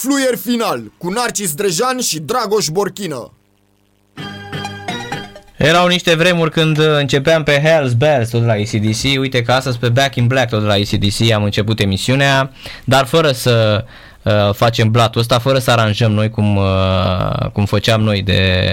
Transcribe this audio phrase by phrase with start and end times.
[0.00, 3.32] Fluier final cu Narcis Drejan și Dragoș Borchină.
[5.56, 9.78] Erau niște vremuri când începeam pe Hell's Bells tot de la ACDC, uite că astăzi
[9.78, 12.52] pe Back in Black tot de la ACDC am început emisiunea,
[12.84, 13.84] dar fără să
[14.22, 18.72] uh, facem blatul ăsta, fără să aranjăm noi cum, uh, cum făceam noi de,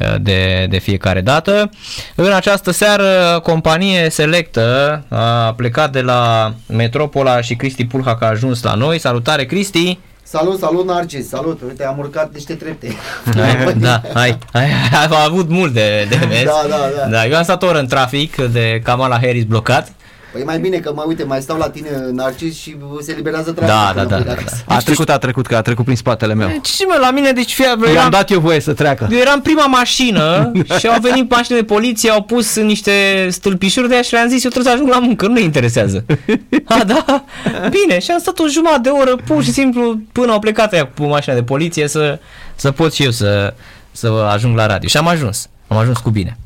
[0.00, 1.70] uh, de, de fiecare dată.
[2.14, 8.28] În această seară, companie selectă a plecat de la Metropola și Cristi Pulha că a
[8.28, 8.98] ajuns la noi.
[8.98, 9.98] Salutare Cristi!
[10.26, 12.94] Salut, salut Narcis, salut, uite, am urcat niște trepte.
[13.34, 16.44] Hai, da, hai, hai, ai avut mult de, de mers.
[16.44, 17.08] Da, da, da.
[17.08, 17.26] da.
[17.26, 19.92] Eu am stat o oră în trafic de Kamala Harris blocat.
[20.34, 23.64] Păi mai bine că mă uite, mai stau la tine Narcis și se liberează Da,
[23.66, 23.94] traficul.
[23.94, 24.64] da, până da, plec da, acasă.
[24.66, 26.48] A trecut, a trecut, că a trecut prin spatele meu.
[26.62, 29.08] Ce mă, la mine, deci fie, I-am eram, dat eu voie să treacă.
[29.10, 32.92] eu eram prima mașină și au venit mașinile de poliție, au pus niște
[33.30, 36.04] stâlpișuri de aia și le-am zis, eu trebuie să ajung la muncă, nu ne interesează.
[36.64, 37.24] A, da?
[37.70, 40.86] Bine, și am stat o jumătate de oră, pur și simplu, până au plecat aia
[40.98, 42.18] cu mașina de poliție să,
[42.54, 43.54] să pot și eu să,
[43.92, 44.88] să ajung la radio.
[44.88, 46.38] Și am ajuns, am ajuns cu bine.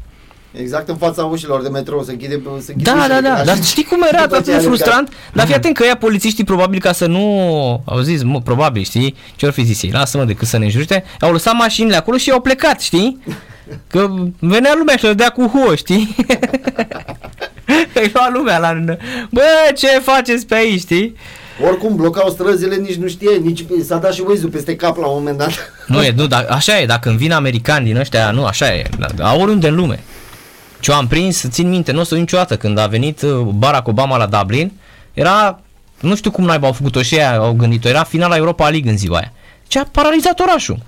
[0.53, 3.33] Exact în fața ușilor de metrou, se închide, se închide Da, ușile da, când da,
[3.33, 3.55] ajungi.
[3.55, 4.77] dar știi cum era După atât ce de ai alergat.
[4.79, 5.13] frustrant?
[5.33, 9.15] Dar fii atent că ea polițiștii probabil ca să nu, au zis, mă, probabil, știi,
[9.37, 12.31] ce ori fi zis ei, lasă-mă decât să ne înjurite, au lăsat mașinile acolo și
[12.31, 13.23] au plecat, știi?
[13.87, 16.15] Că venea lumea și le dea cu huo, știi?
[17.95, 18.85] Îi lua lumea la...
[19.31, 19.43] Bă,
[19.77, 21.17] ce faceți pe aici, știi?
[21.67, 25.15] Oricum, blocau străzile, nici nu știe, nici s-a dat și waze peste cap la un
[25.19, 25.51] moment dat.
[25.87, 28.83] Nu, e, nu, dar așa e, dacă îmi vin americani din ăștia, nu, așa e,
[29.17, 30.03] da, oriunde în lume.
[30.81, 33.89] Ce am prins, țin minte, nu o să uit niciodată, când a venit uh, Barack
[33.89, 34.73] Obama la Dublin,
[35.15, 35.61] era,
[36.01, 38.97] nu știu cum naiba au făcut-o și aia, au gândit-o, era finala Europa League în
[38.97, 39.33] ziua aia.
[39.67, 40.79] Ce a paralizat orașul.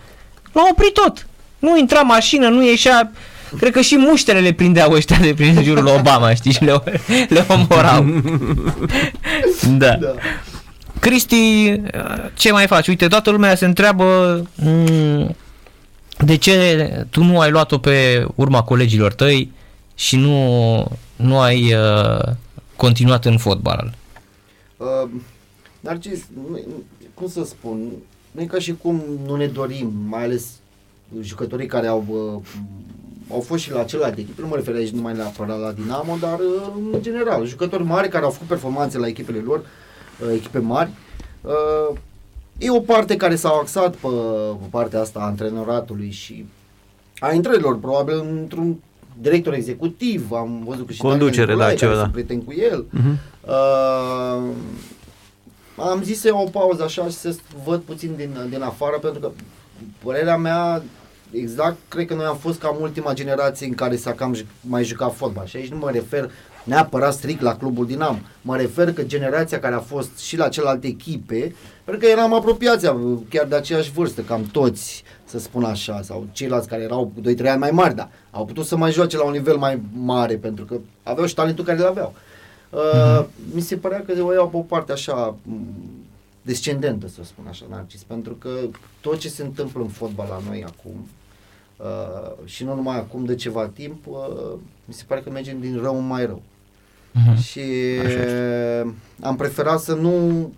[0.52, 1.26] L-a oprit tot.
[1.58, 3.12] Nu intra mașină, nu ieșea,
[3.58, 6.82] cred că și muștele le prindeau ăștia de prin jurul lui Obama, știi, și le,
[7.28, 8.22] le omorau.
[9.78, 9.92] da.
[9.94, 10.14] Da.
[11.00, 11.72] Cristi,
[12.34, 12.88] ce mai faci?
[12.88, 15.36] Uite, toată lumea se întreabă mm,
[16.18, 19.52] de ce tu nu ai luat-o pe urma colegilor tăi
[20.00, 20.84] și nu,
[21.16, 22.32] nu ai uh,
[22.76, 23.94] continuat în fotbal.
[24.76, 25.10] Uh,
[25.80, 26.60] Narcis, nu-
[27.14, 27.88] cum să spun,
[28.30, 30.46] nu e ca și cum nu ne dorim, mai ales
[31.20, 32.60] jucătorii care au, uh,
[33.32, 36.38] au fost și la celelalte echipe, nu mă refer aici numai neapărat la Dinamo, dar
[36.38, 40.90] uh, în general, jucători mari care au făcut performanțe la echipele lor, uh, echipe mari.
[41.40, 41.96] Uh,
[42.58, 44.08] e o parte care s-a axat pe,
[44.60, 46.44] pe partea asta a antrenoratului și
[47.18, 48.76] a intrărilor, probabil într-un
[49.20, 52.00] director executiv, am văzut că și Conducere, Daniel da, Nicolae, ceva, care da.
[52.02, 52.84] sunt prieten cu el.
[52.90, 53.18] Mhm.
[53.46, 54.54] Uh,
[55.76, 59.20] am zis să iau o pauză așa și să văd puțin din, din afară, pentru
[59.20, 59.30] că
[60.04, 60.82] părerea mea,
[61.30, 64.84] exact, cred că noi am fost cam ultima generație în care s-a cam ju- mai
[64.84, 65.46] jucat fotbal.
[65.46, 66.30] Și aici nu mă refer
[66.64, 68.18] neapărat strict la clubul Dinamo.
[68.42, 71.54] Mă refer că generația care a fost și la celelalte echipe,
[71.84, 72.86] pentru că eram apropiați,
[73.28, 77.46] chiar de aceeași vârstă, cam toți, să spun așa, sau ceilalți care erau cu 2-3
[77.46, 80.64] ani mai mari, dar au putut să mai joace la un nivel mai mare, pentru
[80.64, 82.14] că aveau și talentul care îl aveau.
[82.70, 83.24] Uh,
[83.54, 85.60] mi se părea că o iau pe o parte așa m,
[86.42, 88.50] descendentă, să spun așa, Narcis, pentru că
[89.00, 91.08] tot ce se întâmplă în fotbal la noi acum,
[91.76, 95.80] uh, și nu numai acum, de ceva timp, uh, mi se pare că mergem din
[95.82, 96.42] rău în mai rău.
[97.12, 97.40] Mhm.
[97.40, 97.60] Și
[99.20, 100.52] am preferat să nu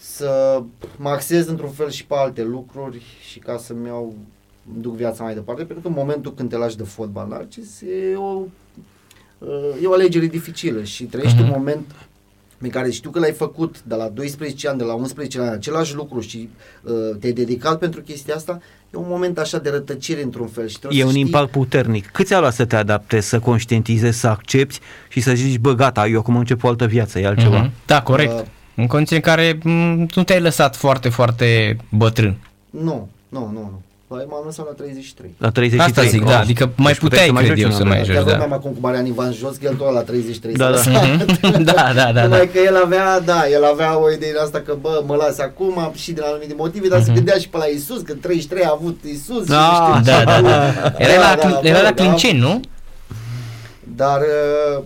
[0.00, 0.62] să
[0.96, 4.14] mă axez într-un fel și pe alte lucruri și ca să-mi iau
[4.74, 7.80] îmi duc viața mai departe, pentru că în momentul când te lași de fotbal, Narcis,
[7.80, 8.40] e o,
[9.82, 11.46] e o alegere dificilă și trăiești Mhm.
[11.46, 11.90] un moment
[12.60, 15.94] în care știu că l-ai făcut de la 12 ani, de la 11 ani, același
[15.94, 16.48] lucru și
[16.82, 18.60] uh, te-ai dedicat pentru chestia asta,
[18.94, 20.68] e un moment așa de rătăcire într-un fel.
[20.68, 22.06] Și trebuie E să un știi, impact puternic.
[22.10, 24.78] Cât ți-a luat să te adaptezi, să conștientizezi, să accepti
[25.08, 27.58] și să zici, bă, gata, eu acum încep o altă viață, e altceva.
[27.62, 27.72] Mhm.
[27.86, 28.32] Da, corect.
[28.32, 28.46] Uh,
[28.80, 32.36] În condiții în care mm, nu te-ai lăsat foarte, foarte bătrân.
[32.70, 33.80] Nu, nu, nu, nu.
[34.06, 35.34] Păi m-am lăsat la 33.
[35.38, 35.86] La 33.
[35.88, 36.28] Asta zic, oh.
[36.30, 38.04] da, adică mai Deci puteai puteai, să mai cred eu, joci să un mai an.
[38.04, 38.30] joci, Chiar da.
[38.30, 41.00] vorbeam acum cu Marian Ivan Jos, că el tot la 33 Da, s-a da.
[41.00, 41.24] lăsat.
[41.70, 42.22] da, da, da, da.
[42.22, 45.38] Numai că el avea, da, el avea o idee din asta că, bă, mă las
[45.38, 48.70] acum și din anumite motive, dar se gândea și pe la Isus, că 33 a
[48.78, 50.24] avut Isus Da, și nu știu Da, ce.
[50.24, 50.58] da, da.
[51.04, 52.02] Era la, Da, da, era la bă, da.
[52.02, 52.60] Clinceni, nu?
[53.96, 54.84] Dar uh,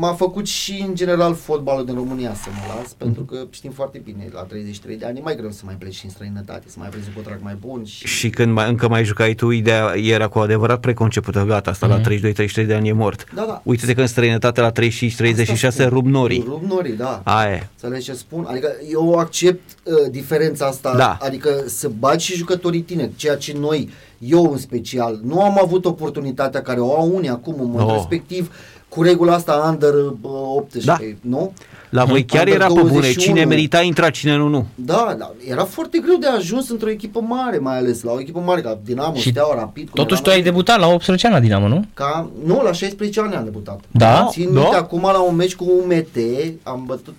[0.00, 4.00] m-a făcut și în general fotbalul din România să mă las, pentru că știm foarte
[4.04, 6.76] bine, la 33 de ani e mai greu să mai pleci și în străinătate, să
[6.78, 8.06] mai pleci un contract mai bun și...
[8.06, 11.94] Și când mai, încă mai jucai tu, ideea era cu adevărat preconcepută, gata, asta Mhm.
[11.96, 13.26] la 32-33 de ani e mort.
[13.34, 13.60] Da, da.
[13.64, 15.88] Uite-te că în străinătate la 35-36 Asta spun.
[15.88, 16.44] rup norii.
[16.46, 17.20] Rup norii, da.
[17.24, 17.66] Aia e.
[17.82, 18.44] Înțelegi ce spun?
[18.48, 21.16] Adică eu accept uh, diferența asta, Da.
[21.20, 25.84] adică să bagi și jucătorii tineri, ceea ce noi, eu în special, nu am avut
[25.84, 27.94] oportunitatea care o au unii acum în momentul Oh.
[27.96, 28.52] respectiv,
[28.98, 31.52] cu regula asta under uh, 18, nu?
[31.90, 33.24] La voi chiar Under era pe bune, 21.
[33.24, 34.66] cine merita intra, cine nu, nu.
[34.74, 38.38] Da, da, era foarte greu de ajuns într-o echipă mare, mai ales la o echipă
[38.38, 39.84] mare ca Dinamo, Și Steaua, Rapid.
[39.84, 40.44] cum Totuși eram tu ai noi.
[40.44, 41.84] debutat la 18 ani la Dinamo, nu?
[41.94, 43.80] Ca, nu, la 16 ani am debutat.
[43.90, 44.26] Da?
[44.30, 44.60] Țin Da?
[44.60, 46.16] minte acum la un meci cu UMT,
[46.62, 47.16] am bătut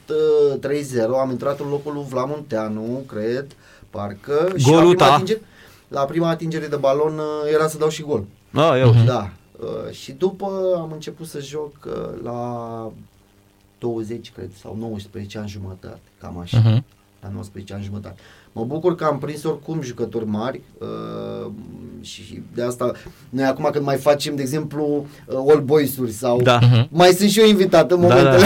[0.63, 3.45] uh, 3-0, am intrat în locul lui Vlad Munteanu, cred,
[3.89, 4.51] parcă.
[4.57, 5.13] și Golul la prima, ta?
[5.13, 5.41] atingere,
[5.87, 8.23] la prima atingere de balon uh, era să dau și gol.
[8.53, 8.95] A, eu.
[9.05, 9.29] Da.
[9.63, 10.45] Uh, și după
[10.75, 12.91] am început să joc uh, la
[13.79, 16.57] 20, cred, sau 19 ani jumătate, cam așa.
[16.57, 16.83] Mhm.
[17.21, 18.15] La 19 ani jumătate.
[18.51, 21.51] Mă bucur că am prins oricum jucători mari uh,
[22.01, 22.91] și de asta
[23.29, 26.59] noi acum când mai facem, de exemplu, uh, All Boys-uri sau Da.
[26.61, 26.87] Mhm.
[26.91, 28.45] mai sunt și eu invitat în Da, momentele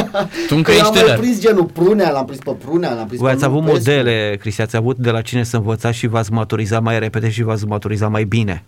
[0.48, 1.18] Tu încă Că ești am mai tânăr.
[1.18, 3.78] prins genul Prunea, l-am prins pe Prunea, l-am prins Voi pe ați avut Lupescu.
[3.90, 7.42] modele, Cristi, ați avut de la cine să învățați și v-ați maturizat mai repede și
[7.42, 8.64] v-ați maturizat mai bine.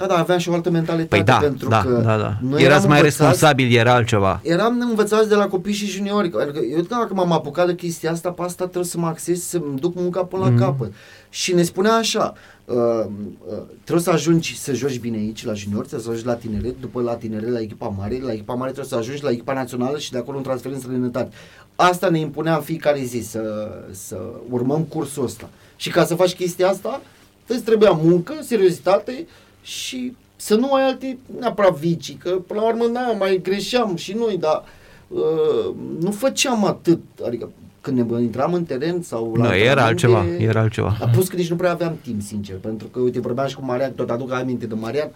[0.00, 2.36] Da, da, aveam și o altă mentalitate Păi da, pentru da, că da, da.
[2.40, 4.40] noi Erați eram mai învățați- responsabil, era altceva.
[4.42, 6.30] eram învățați de la copii și juniori.
[6.40, 9.78] Adică eu dacă m-am apucat de chestia asta, pe asta trebuie să mă acces, să-mi
[9.78, 10.58] duc munca până Mhm.
[10.58, 10.92] la capăt.
[11.30, 12.32] Și ne spunea așa,
[12.64, 16.34] uh, uh, trebuie să ajungi să joci bine aici la juniori, trebuie să ajungi la
[16.34, 19.52] tineret, după la tineret la echipa mare, la echipa mare trebuie să ajungi la echipa
[19.54, 21.30] națională și de acolo un transfer în străinătate.
[21.76, 24.16] Asta ne impunea în fiecare zi să, să
[24.50, 25.48] urmăm cursul ăsta.
[25.76, 27.00] Și ca să faci chestia asta,
[27.46, 29.26] îți trebuia muncă, seriozitate
[29.62, 34.12] și să nu ai alte neapărat vicii, că până la urmă na, mai greșeam și
[34.12, 34.64] noi, dar
[35.08, 40.30] uh, nu făceam atât, adică când ne intram în teren sau la Nu, era antrenamente,
[40.30, 40.96] altceva, era altceva.
[40.98, 43.64] Dar plus că nici nu prea aveam timp, sincer, pentru că, uite, vorbeam și cu
[43.64, 45.10] Marian, tot aduc aminte de Marian,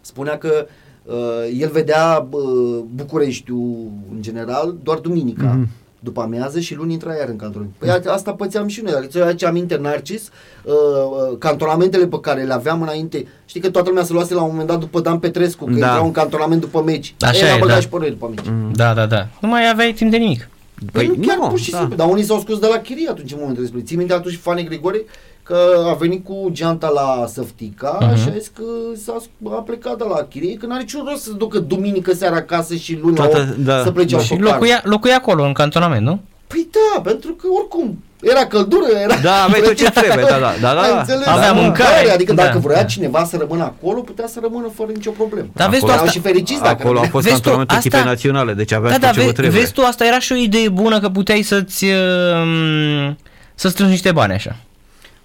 [0.00, 0.66] spunea că
[1.04, 1.14] uh,
[1.58, 5.52] el vedea uh, Bucureștiul, în general, doar duminica.
[5.52, 5.68] Mhm.
[6.02, 7.68] După amiază și luni intra iar în canton.
[7.78, 8.92] Păi a- asta pățeam și noi.
[8.92, 10.28] Dacă ți aduce aminte, Narcis,
[10.64, 14.42] uh, uh, cantonamentele pe care le aveam înainte, știi că toată lumea se luase la
[14.42, 15.76] un moment dat după Dan Petrescu, că Da.
[15.76, 17.14] intra un cantonament după meci.
[17.20, 17.80] Așa Ei, e, ne-a băgat da.
[17.80, 18.44] și pe noi după meci.
[18.76, 19.26] Da, da, da.
[19.40, 20.48] Nu mai aveai timp de nimic.
[20.92, 21.78] Păi, nu, chiar nu, pur și da.
[21.78, 21.96] simplu.
[21.96, 23.88] Dar unii s-au scos de la chirie atunci în momentul respectiv.
[23.88, 25.04] Ții minte atunci Fani Grigore
[25.50, 28.16] că a venit cu geanta la Săftica Mhm.
[28.16, 28.62] și a zis că
[29.04, 29.16] s-a,
[29.56, 32.74] a plecat de la chirie, că n-are niciun rost să se ducă duminică seara acasă
[32.74, 33.82] și luni la Toată- 8 da.
[33.82, 34.22] să plece Da.
[34.22, 34.52] Și autocar.
[34.54, 36.20] locuia, locuia acolo, în cantonament, nu?
[36.46, 39.14] Păi da, pentru că oricum era căldură, era...
[39.22, 40.80] Da, aveai tot ce trebuie, da, da, da, da.
[40.80, 41.26] Ai înțeles?
[41.26, 42.06] Avea Da, mâncare.
[42.06, 42.84] da, Adică dacă Da, vrea da.
[42.84, 45.48] cineva să rămână acolo, putea să rămână fără nicio problemă.
[45.54, 47.88] Dar vezi tu Erau asta- și fericiți dacă Acolo a fost Vezi tu, antrenamentul asta-
[47.88, 49.60] echipei naționale, deci aveați Da, tot da, ce vă ve- trebuie.
[49.60, 53.10] vezi tu, asta era și o idee bună că puteai să-ți uh,
[53.54, 54.56] să strângi niște bani așa.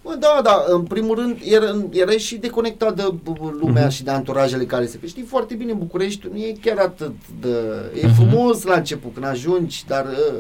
[0.06, 3.92] Bă, da, da, în primul rând era, era și deconectat de b- b- lumea Mhm.
[3.92, 4.98] și de anturajele care se...
[4.98, 7.12] Că știi foarte bine, București nu e chiar atât
[7.42, 7.50] de...
[8.02, 8.16] E Mhm.
[8.16, 10.36] frumos la început când ajungi, dar uh,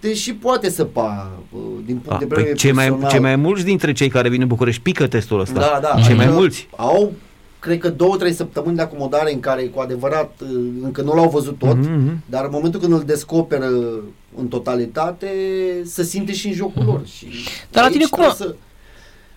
[0.00, 3.10] te și poate săpa uh, din punct Ah, de vedere păi cei, mai, personal.
[3.10, 5.60] cei mai mulți dintre cei care vin în București pică testul ăsta.
[5.60, 6.00] Da, da.
[6.02, 6.68] Cei mai adică mulți.
[6.76, 7.12] Au,
[7.64, 10.48] cred că două, trei săptămâni de acomodare în care cu adevărat uh,
[10.82, 12.22] încă nu l-au văzut tot, Mhm, mhm.
[12.26, 13.66] dar în momentul când îl descoperă
[14.36, 15.28] în totalitate,
[15.84, 17.00] se simte și în jocul lor.
[17.16, 17.26] Și
[17.70, 18.54] Dar la aici tine cum a- trebuie Să...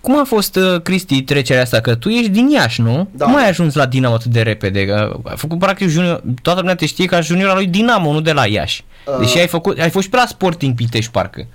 [0.02, 1.80] Cum a fost, uh, Cristi, trecerea asta?
[1.80, 3.08] Că tu ești din Iași, nu?
[3.12, 3.26] Da.
[3.26, 4.86] Cum ai ajuns la Dinamo atât de repede?
[4.86, 8.22] Că ai făcut practic junior, toată lumea te știe ca junior al lui Dinamo, nu
[8.22, 8.86] de la Iași.
[9.08, 9.18] Uh.
[9.20, 11.48] Deși ai făcut, ai fost și pe la Sporting Pitești, parcă.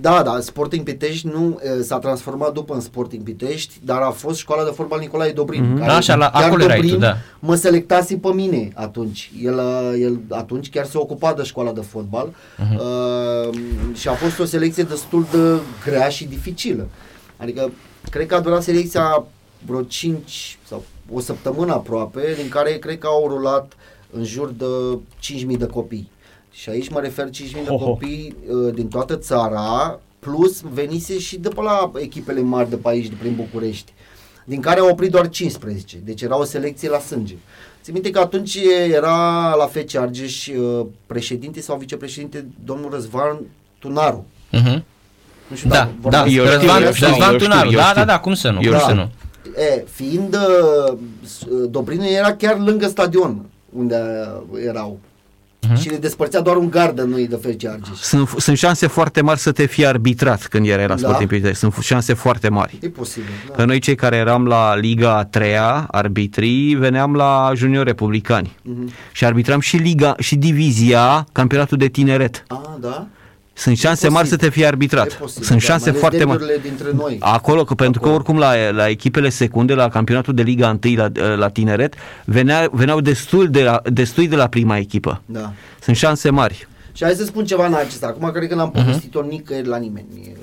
[0.00, 4.38] Da, da, Sporting Pitești nu e, s-a transformat după în Sporting Pitești, dar a fost
[4.38, 5.64] școala de fotbal Nicolae Dobrin.
[5.64, 5.78] Mhm.
[5.78, 7.16] care Așa, la- chiar acolo erai Dobrin tu, da.
[7.38, 9.32] Mă selectase pe mine atunci.
[9.42, 12.74] El, uh, el atunci chiar se ocupa de școala de fotbal Mhm.
[12.74, 13.58] uh,
[13.94, 16.86] și a fost o selecție destul de grea și dificilă.
[17.36, 17.70] Adică,
[18.10, 19.24] cred că a durat selecția
[19.66, 23.72] vreo 5 sau o săptămână aproape, din care cred că au rulat
[24.12, 26.10] în jur de 5.000 de copii.
[26.60, 27.84] Și aici mă refer 5.000 de Ho, ho.
[27.84, 32.88] copii uh, din toată țara, plus venise și de pe la echipele mari de pe
[32.88, 33.92] aici, de prin București,
[34.44, 35.96] din care au oprit doar 15.
[36.04, 37.34] Deci era o selecție la sânge.
[37.82, 38.58] Țin minte că atunci
[38.92, 43.38] era la FC Argeș uh, președinte sau vicepreședinte domnul Răzvan
[43.78, 44.26] Tunaru.
[44.52, 44.82] Uh-huh.
[45.48, 47.48] Nu știu Da, dacă da, vorbeați eu despre Răzvan, știu, eu știu, Răzvan eu știu,
[47.48, 47.94] Tunaru, eu da, știu.
[47.94, 48.88] da, da, cum să nu, Eu cum știu.
[48.88, 49.10] să nu.
[49.62, 53.44] E, fiind uh, s- uh, Dobrinul era chiar lângă stadion
[53.76, 53.96] unde
[54.52, 54.98] uh, erau.
[55.68, 55.80] Mhm.
[55.80, 57.98] Și ne despărțea doar un gard de noi de FC Argeș.
[58.00, 60.96] Sunt, sunt șanse foarte mari să te fii arbitrat când erai la Da.
[61.00, 61.56] Sporting Pitești.
[61.58, 62.78] Sunt șanse foarte mari.
[62.80, 63.28] E posibil.
[63.48, 63.54] Da.
[63.54, 68.56] Că noi cei care eram la Liga a treia, arbitrii, veneam la junior republicani.
[68.62, 68.90] Mhm.
[69.12, 72.44] Și arbitram și Liga, și divizia, campionatul de tineret.
[72.48, 73.06] A, da?
[73.58, 74.14] Sunt șanse posibil.
[74.16, 75.06] mari să te fii arbitrat.
[75.12, 76.38] E posibil, Sunt da, șanse mai ales foarte mari.
[76.38, 77.16] derbiurile dintre noi.
[77.20, 78.12] Acolo, că pentru Acolo.
[78.14, 82.68] că oricum la, la echipele secunde, la campionatul de Liga 1 la, la tineret, venea,
[82.72, 85.22] veneau destul de la, destui de la prima echipă.
[85.26, 85.52] Da.
[85.80, 86.68] Sunt șanse mari.
[86.92, 88.06] Și hai să spun ceva în acesta.
[88.06, 88.84] Acum cred că n-am Mhm.
[88.84, 90.36] povestit-o nicăieri la nimeni e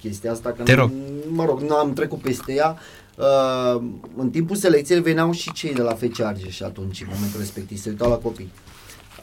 [0.00, 0.54] chestia asta.
[0.56, 0.90] Că Te nu- rog.
[1.28, 2.76] Mă rog, nu am trecut peste ea.
[3.16, 3.82] Uh,
[4.16, 7.88] în timpul selecției veneau și cei de la FC Argeș atunci, în momentul respectiv, se
[7.88, 8.50] uitau la copii.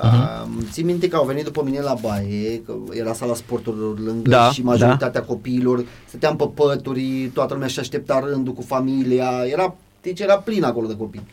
[0.04, 4.30] Uh, țin minte că au venit după mine la baie, că era sala sporturilor lângă
[4.30, 9.75] Da, și majoritatea copiilor stăteam pe pături, toată lumea și aștepta rândul cu familia, era,
[10.01, 11.27] deci era plin acolo de copii.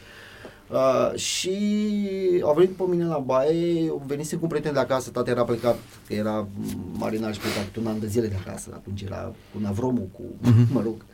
[0.70, 1.56] Uh, și
[2.42, 5.78] au venit după mine la baie, venise cu un prieten de acasă, tata era plecat,
[6.06, 6.46] că era
[6.92, 10.22] marinar și plecat un an de zile de acasă, atunci era cu Navromu, cu,
[10.72, 10.94] mă rog.
[10.94, 11.13] Uh,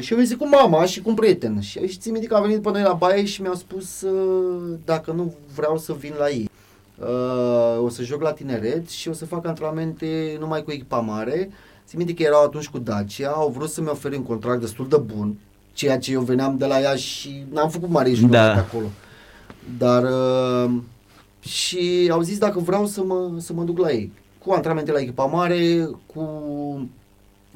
[0.00, 2.40] și eu venise cu mama și cu un prieten și aici țin minte că a
[2.40, 6.28] venit după noi la baie și mi-au spus uh, dacă nu vreau să vin la
[6.28, 6.50] ei.
[7.00, 11.50] Uh, o să joc la tineret și o să fac antrenamente numai cu echipa mare.
[11.86, 14.96] Țin minte că erau atunci cu Dacia, au vrut să-mi ofere un contract destul de
[14.96, 15.38] bun,
[15.72, 18.52] ceea ce eu veneam de la ea și n-am făcut mare junior Da.
[18.52, 18.86] de acolo.
[19.78, 20.70] Dar uh,
[21.40, 24.12] și au zis dacă vreau să mă, să mă duc la ei.
[24.44, 26.22] Cu antrenamente la echipa mare, cu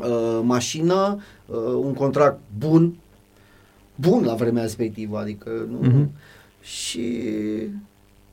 [0.04, 2.94] uh, mașină, uh, un contract bun,
[3.94, 5.88] bun la vremea respectivă, adică nu...
[5.88, 6.10] Mhm.
[6.62, 7.10] Și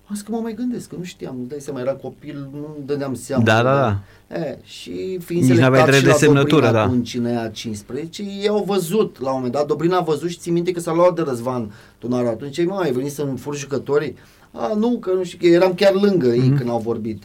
[0.09, 2.77] am zis că mă mai gândesc, că nu știam, îți dai seama, era copil, nu
[2.85, 3.43] dădeam seama.
[3.43, 3.99] Da, da, da.
[4.35, 6.81] E, și fiind Nici n-aveai selectat drept și de la semnătură, Dobrin da.
[6.83, 10.37] atunci în ea 15, ei au văzut la un moment dat, Dobrin a văzut și
[10.37, 13.55] țin minte că s-a luat de Răzvan Tunaru atunci, ei, mă, ai venit să-mi fur
[13.55, 14.15] jucătorii?
[14.51, 16.57] A, nu, că nu știu, că eram chiar lângă ei Mhm.
[16.57, 17.23] când au vorbit.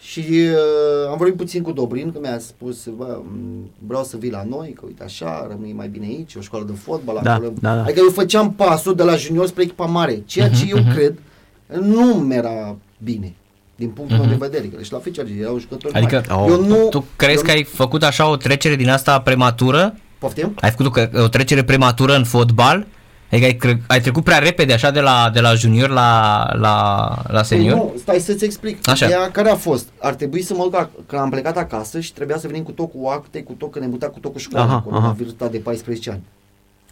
[0.00, 4.30] Și uh, am vorbit puțin cu Dobrin, că mi-a spus, bă, m, vreau să vii
[4.30, 7.52] la noi, că uite așa, rămâi mai bine aici, o școală de fotbal Da, acolo.
[7.60, 7.82] da, da.
[7.82, 11.18] Adică eu făceam pasul de la junior spre echipa mare, ceea ce Mhm, eu cred
[11.80, 13.34] nu mi-era bine,
[13.76, 14.38] din punctul meu Mhm.
[14.38, 16.50] de vedere, că deci la FCR erau jucători Adică mari.
[16.52, 19.96] eu nu, tu crezi eu că ai făcut așa o trecere din asta prematură?
[20.18, 20.54] Poftim?
[20.60, 22.86] Ai făcut o, o trecere prematură în fotbal?
[23.30, 27.14] Adică ai, cre- ai trecut prea repede așa de la, de la junior la, la,
[27.28, 27.76] la senior?
[27.78, 28.88] Păi nu, stai să-ți explic.
[28.88, 29.04] Așa.
[29.04, 29.88] Ideea care a fost?
[29.98, 32.70] Ar trebui să mă duc, ac- că am plecat acasă și trebuia să venim cu
[32.72, 35.06] tot cu acte, cu tot, că ne muta cu tot cu școală, Aha, acolo, aha.
[35.06, 36.20] la vârsta de 14 ani.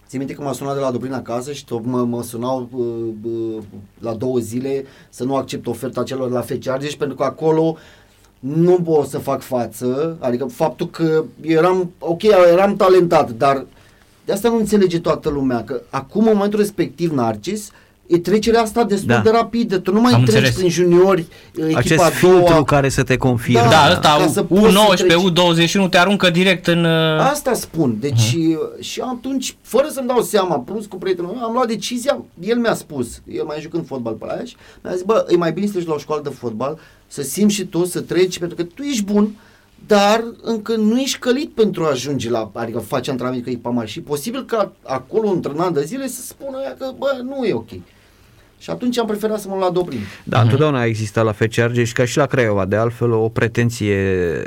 [0.09, 2.85] Țin minte că m-a sunat de la Dobrin acasă și tot mă, mă sunau uh,
[3.23, 3.62] uh,
[4.00, 7.76] la două zile să nu accept oferta celor la FC Argeș pentru că acolo
[8.38, 13.64] nu pot să fac față, adică faptul că eram, ok, eram talentat, dar
[14.29, 17.71] de asta nu înțelege toată lumea, că acum în momentul respectiv Narcis,
[18.07, 19.19] e trecerea asta destul Da.
[19.21, 20.57] de rapidă, tu nu mai Am treci înțeles.
[20.57, 23.61] prin juniori, echipa Acest a filtru doua, care să te confirme.
[23.61, 23.69] Da.
[23.69, 25.77] Da, ca ăsta să poți să U19, treci.
[25.87, 26.85] U21 te aruncă direct în...
[26.85, 27.97] uh, Asta spun.
[28.01, 32.19] Deci uh și atunci, fără să-mi dau seama, plus cu prietenul meu, am luat decizia,
[32.41, 35.53] el mi-a spus, el mai jucând fotbal pe la Iași, mi-a zis, bă, e mai
[35.53, 38.57] bine să treci la o școală de fotbal, să simți și tu, să treci, pentru
[38.57, 39.31] că tu ești bun,
[39.88, 43.87] dar încă nu ești călit pentru a ajunge la, adică faci antrenament cu echipa mare
[43.87, 47.54] și posibil că acolo, într-un an de zile, să spună ea că, bă, nu e
[47.54, 47.68] ok.
[48.61, 50.00] Și atunci am preferat să mă la Dobrin.
[50.25, 53.97] Da, întotdeauna a existat la FC Argeș ca și la Craiova, de altfel o pretenție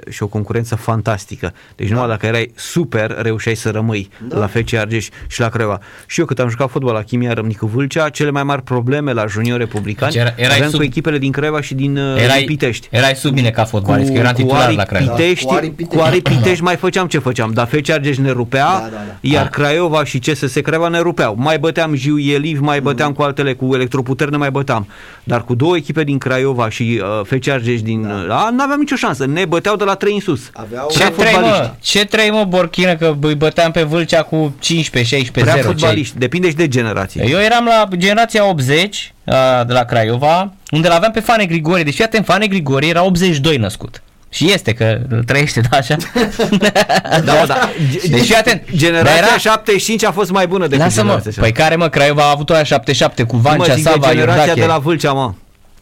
[0.09, 1.53] și o concurență fantastică.
[1.75, 4.37] Deci numai dacă erai super, reușeai să rămâi Da.
[4.37, 5.79] la FC Argeș și la Craiova.
[6.05, 9.25] Și eu cât am jucat fotbal la Chimia Râmnicu Vâlcea, cele mai mari probleme la
[9.25, 12.37] junior republicani Deci era- erai aveam sub- cu echipele din Craiova și din uh, erai,
[12.37, 12.87] din Pitești.
[12.91, 15.11] erai sub mine ca fotbalist, că eram titular Ari la Craiova.
[15.13, 15.95] Pitești, Da, cu Ari Pitești.
[15.95, 19.15] cu Ari Pitești mai făceam ce făceam, dar FC Argeș ne rupea, Da, da, da.
[19.21, 19.49] iar Ah.
[19.49, 21.35] Craiova și CSS Craiova ne rupeau.
[21.37, 23.13] Mai băteam Jiu Eliv, mai băteam Mm.
[23.15, 24.87] cu altele, cu Electroputer ne mai băteam.
[25.23, 28.01] Dar cu două echipe din Craiova și uh, FC Argeș din...
[28.27, 28.49] Da.
[28.51, 30.49] nu aveam nicio șansă, ne băteau de la trei în sus.
[30.53, 31.39] Aveau Ce Prea trei, mă?
[31.39, 31.73] fotbaliști.
[31.79, 35.31] Ce trei, mă, Borchină, că îi băteam pe Vâlcea cu 15-16-0.
[35.31, 35.61] Prea ce-ai?
[35.61, 37.25] fotbaliști, depinde și de generație.
[37.29, 41.83] Eu eram la generația 80 a, de la Craiova, unde l aveam pe Fane Grigore.
[41.83, 44.01] Deci, fii atent, Fane Grigore era 82 născut.
[44.33, 45.95] Și este că îl trăiește, da, așa?
[47.25, 47.69] Da, mă, da.
[48.09, 48.61] Deci, fii atent.
[48.75, 52.23] Generația Dar era- 75 a fost mai bună decât Lasă-mă, generația păi care mă, Craiova
[52.23, 54.59] a avut aia 77 cu Nu Vancea, mă zic de Sava, generația Iordache.
[54.61, 55.33] de la Vâlcea, mă.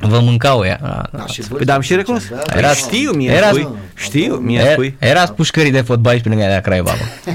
[0.02, 0.80] Vă mâncau ea.
[0.82, 2.30] Da, Da, și Păi, dar am și recunosc.
[2.30, 3.68] Da, Era- da, Știu, mie Era- spui.
[3.96, 4.96] Știu, mie Era, spui.
[5.00, 7.32] era pușcării de fotbaliști pe lângă aia de la Craiova, mă.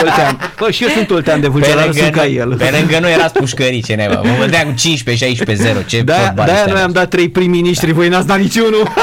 [0.02, 0.52] Oltean.
[0.58, 2.54] Bă, și eu sunt Oltean de Vâlcea, dar nu sunt ca el.
[2.56, 4.14] pe lângă nu erați pușcării, ce neva.
[4.20, 6.82] Mă vedeam cu 15-16-0, ce De-aia, fotbaliști de-aia noi aveți.
[6.84, 8.88] am dat trei prim-ministri, voi n-ați dat niciunul.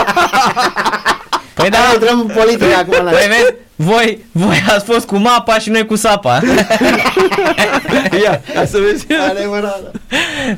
[1.64, 3.04] Păi da, Da, intrăm în politică acum.
[3.06, 6.42] la- Păi vezi, voi, voi ați fost cu mapa și noi cu sapa.
[8.24, 9.06] Ia, ca să vezi.
[9.30, 9.92] Adevărat.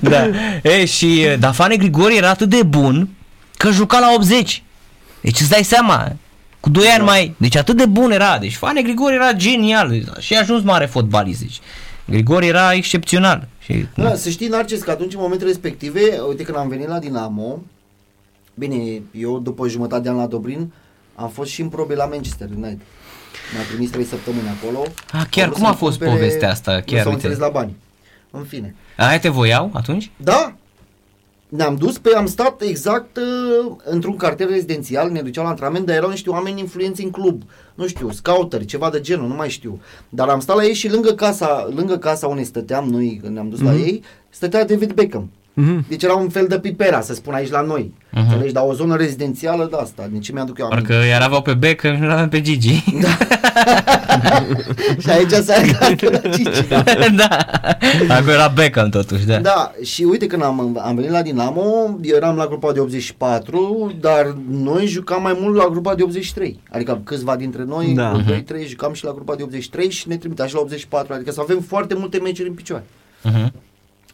[0.02, 0.28] da.
[0.64, 3.10] E, și dar Fane Grigori era atât de bun
[3.58, 4.64] că juca la 80.
[5.22, 6.12] Deci îți dai seama,
[6.60, 8.38] cu 2 ani mai, deci atât de bun era.
[8.38, 11.40] Deci Fane Grigori era genial și a ajuns mare fotbalist.
[11.40, 11.60] Deci.
[12.06, 13.48] Grigori era excepțional.
[13.60, 17.00] Și, Da, să știi, Narcis, că atunci, în momentele respective, uite, când am venit la
[17.00, 17.60] Dinamo,
[18.54, 20.74] bine, eu după jumătate de an la Dobrin,
[21.16, 22.80] am fost și în probe la Manchester United.
[23.54, 24.84] Mi-a trimis trei săptămâni acolo.
[25.12, 26.72] A, chiar Au vrut cum a să-mi fost cumpere- povestea asta?
[26.74, 27.28] Nu Chiar, s-au uite.
[27.28, 27.76] înțeles la bani.
[28.32, 28.76] În fine.
[28.98, 30.12] Aia te voiau atunci?
[30.18, 30.56] Da,
[31.50, 35.96] ne-am dus, pe am stat exact uh, într-un cartier rezidențial, ne duceam la antrenament, dar
[35.96, 37.42] erau niște oameni influenți în club,
[37.76, 39.82] nu știu, scouteri, ceva de genul, nu mai știu.
[40.10, 43.50] Dar am stat la ei și lângă casa, lângă casa unde stăteam noi, când ne-am
[43.50, 43.64] dus mm-hmm.
[43.64, 45.30] la ei, stătea David Beckham.
[45.58, 45.86] Mhm.
[45.88, 47.94] Deci era un fel de pipera, să spun aici la noi.
[48.12, 48.24] Mhm.
[48.24, 48.54] Înțelegi?
[48.54, 50.92] Dar o zonă rezidențială de asta, din ce mi-aduc eu aminte.
[50.94, 52.84] Parcă iar aveau pe Beckham și nu aveam pe Gigi.
[55.04, 56.68] și aici s-a legat la Cici.
[56.70, 56.84] Da.
[57.16, 57.28] da.
[58.16, 59.38] Acum era Beckham totuși, da.
[59.40, 63.92] Da, și uite când am, am venit la Dinamo, eu eram la grupa de 84,
[64.00, 66.60] dar noi jucam mai mult la grupa de 83.
[66.72, 68.12] Adică câțiva dintre noi, Da.
[68.12, 68.18] da.
[68.28, 71.14] 2 3 jucam și la grupa de 83 și ne trimitea și la 84.
[71.14, 72.84] Adică să avem foarte multe meciuri în picioare.
[73.22, 73.54] Mhm.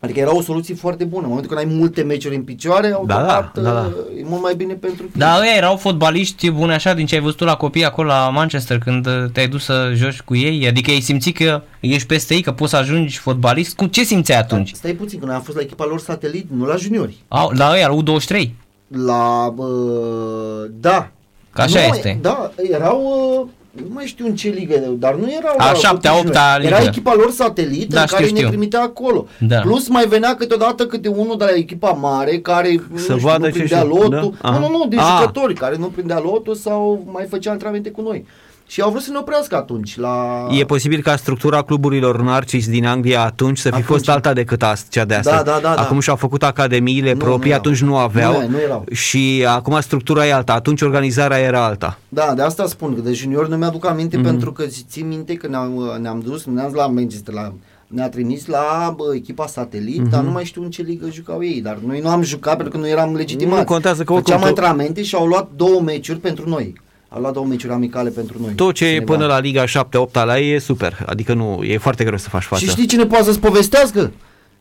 [0.02, 1.22] Adică era o soluție foarte bună.
[1.22, 3.92] În momentul când ai multe meciuri în picioare, automat da, da.
[4.18, 5.26] e mult mai bine pentru tine.
[5.26, 8.30] Da, ăia erau fotbaliști buni așa din ce ai văzut tu la copii acolo la
[8.30, 10.68] Manchester când uh, te-ai dus să joci cu ei?
[10.68, 13.76] Adică ai simțit că ești peste ei, că poți să ajungi fotbalist?
[13.76, 14.72] Cum, ce simțeai atunci?
[14.74, 17.16] Stai puțin, când am fost la echipa lor satelit, nu la juniori.
[17.28, 18.50] Au, la ăia, la U23?
[18.88, 21.12] La, uh, da.
[21.54, 22.20] Că așa nu, este.
[22.22, 23.02] Da, erau,
[23.42, 26.40] uh, nu mai știu în ce ligă, dar nu erau A la șaptea, copii opta
[26.42, 26.66] juniori.
[26.66, 26.90] Era ligă.
[26.90, 28.42] echipa lor satelit Da, în știu, care știu.
[28.44, 29.26] ne trimitea acolo.
[29.48, 29.60] Da.
[29.60, 33.38] Plus mai venea câteodată câte unul de la echipa mare care nu, Să știu, vadă
[33.46, 34.10] nu ce prindea știu, lotul.
[34.10, 34.20] da?
[34.20, 34.60] Nu, Aha.
[34.60, 35.18] nu, nu, de Ah.
[35.20, 38.26] jucători care nu prindea lotul sau mai făcea antrenamente cu noi.
[38.72, 40.48] Și au vrut să ne oprească atunci la...
[40.60, 44.64] E posibil ca structura cluburilor narcis din Anglia atunci să fi Atunci- fost alta decât
[44.64, 45.36] ast- cea de astăzi.
[45.44, 45.82] Da, da, da, da.
[45.82, 47.60] Acum și-au făcut academiile Nu, proprii, nu erau.
[47.60, 48.84] atunci nu aveau Nu, nu erau.
[48.92, 51.98] și acum structura e alta, atunci organizarea era alta.
[52.10, 54.26] Da, de asta spun, că de junior nu mi-aduc aminte Mhm.
[54.26, 54.30] mm-hmm.
[54.30, 57.54] pentru că ți- țin minte că ne-am, ne-am dus, ne-am la Manchester, la,
[57.88, 60.08] ne-a trimis la bă, echipa satelit, Mhm.
[60.08, 60.12] mm-hmm.
[60.12, 62.74] dar nu mai știu în ce ligă jucau ei, dar noi nu am jucat pentru
[62.74, 63.58] că nu eram legitimați.
[63.60, 66.82] Nu contează că oricum Făceam tot- antrenamente și au luat două meciuri pentru noi.
[67.14, 68.54] Au luat două meciuri amicale pentru noi.
[68.54, 69.16] Tot ce e Senegal.
[69.16, 72.44] până la Liga 7-8 la ei e super, adică nu, e foarte greu să faci
[72.44, 72.64] față.
[72.64, 74.12] Și știi cine poate să-ți povestească?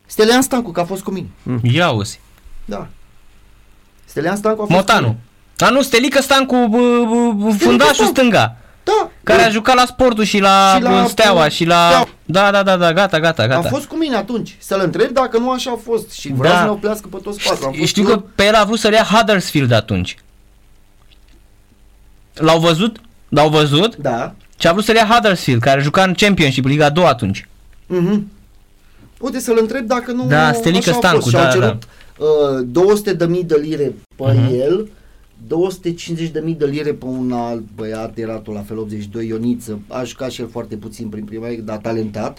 [0.05, 1.27] Stelian Stancu, că a fost cu mine.
[1.73, 2.19] Ia uzi.
[2.65, 2.87] Da.
[4.05, 5.07] Stelian Stancu a fost cu Motanu.
[5.07, 5.19] mine.
[5.55, 6.77] Dar nu, Stelică Stancu, bă,
[7.35, 8.13] bă, fundașul Stancu.
[8.13, 8.55] stânga.
[8.83, 9.09] Da.
[9.23, 9.45] Care da.
[9.47, 11.85] a jucat la sportul și la, Și la- Steaua și la...
[11.87, 12.07] Steaua.
[12.25, 13.69] Da, da, da, da, gata, gata, A gata.
[13.69, 14.55] fost cu mine atunci.
[14.59, 16.11] Să-l întreb dacă nu așa a fost.
[16.11, 16.59] Și vreau Da.
[16.59, 17.65] să ne oplească pe toți patru.
[17.65, 20.15] Am fost Știu eu- că pe el a vrut să-l ia Huddersfield atunci.
[22.33, 22.97] L-au văzut?
[23.29, 23.95] L-au văzut?
[23.95, 24.33] Da.
[24.59, 27.47] Și a vrut să-l ia Huddersfield, care juca în Championship, Liga 2 atunci.
[27.87, 28.27] Mhm.
[29.19, 31.29] Uite să-l întreb dacă nu Da, Stelică așa a Stancu, fost.
[31.35, 31.83] Și au da, cerut
[32.17, 34.53] uh, 200 de mii de lire pe Mhm.
[34.59, 34.89] el,
[35.47, 39.79] 250 de mii de lire pe un alt băiat, era tot la fel 82, Ioniță,
[39.87, 42.37] a jucat și el foarte puțin prin prima liga, dar talentat.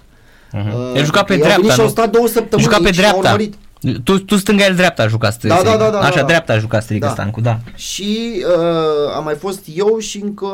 [0.53, 0.61] Uh,
[0.95, 1.91] el juca pe ei au venit dreapta, și au nu?
[1.93, 3.49] stat două săptămâni Juca pe aici și l-au dreapta.
[3.83, 4.05] Urmărit.
[4.05, 6.27] Tu, tu stânga, el dreapta a jucat Da, da, da, da, Așa, da.
[6.27, 7.13] dreapta a jucat Stelică Da.
[7.13, 7.59] Stancu, da.
[7.75, 10.47] Și uh, am mai fost eu și încă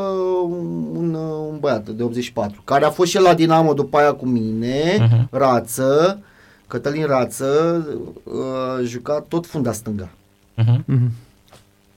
[0.94, 4.12] un, uh, un băiat de 84, care a fost și el la Dinamo după aia
[4.12, 5.28] cu mine, Mhm.
[5.30, 6.18] Rață,
[6.66, 7.86] Cătălin Rață,
[8.24, 8.34] uh,
[8.84, 10.08] juca tot funda stânga.
[10.54, 10.82] Mhm.
[10.86, 11.10] Mhm.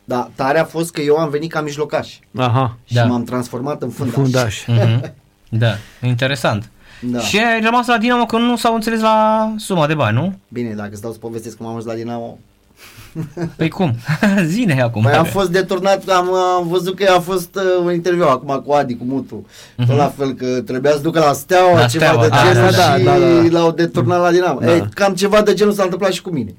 [0.03, 3.05] Da, tare a fost că eu am venit ca mijlocaș Aha, și Da.
[3.05, 4.13] m-am transformat în fundaș.
[4.15, 4.65] fundaș.
[4.67, 5.13] Mhm.
[5.49, 5.71] Da,
[6.07, 6.69] interesant.
[7.01, 7.19] Da.
[7.19, 10.33] Și ai rămas la Dinamo că nu s-au înțeles la suma de bani, nu?
[10.47, 12.37] Bine, dacă îți dau să povestesc cum am ajuns la Dinamo.
[13.57, 13.95] Păi cum?
[14.45, 15.01] Zine acum.
[15.01, 18.73] Păi am fost deturnat, am, am văzut că a fost uh, un interviu acum cu
[18.73, 19.45] Adi, cu Mutu.
[19.45, 19.87] Uh-huh.
[19.87, 22.71] Tot la fel că trebuia să ducă la Steaua, La ceva Steaua, de da, genul
[22.71, 23.59] da, da, și da, da.
[23.59, 24.59] l-au deturnat la Dinamo.
[24.59, 24.73] Da.
[24.73, 26.53] Ei, cam ceva de genul s-a întâmplat și cu mine.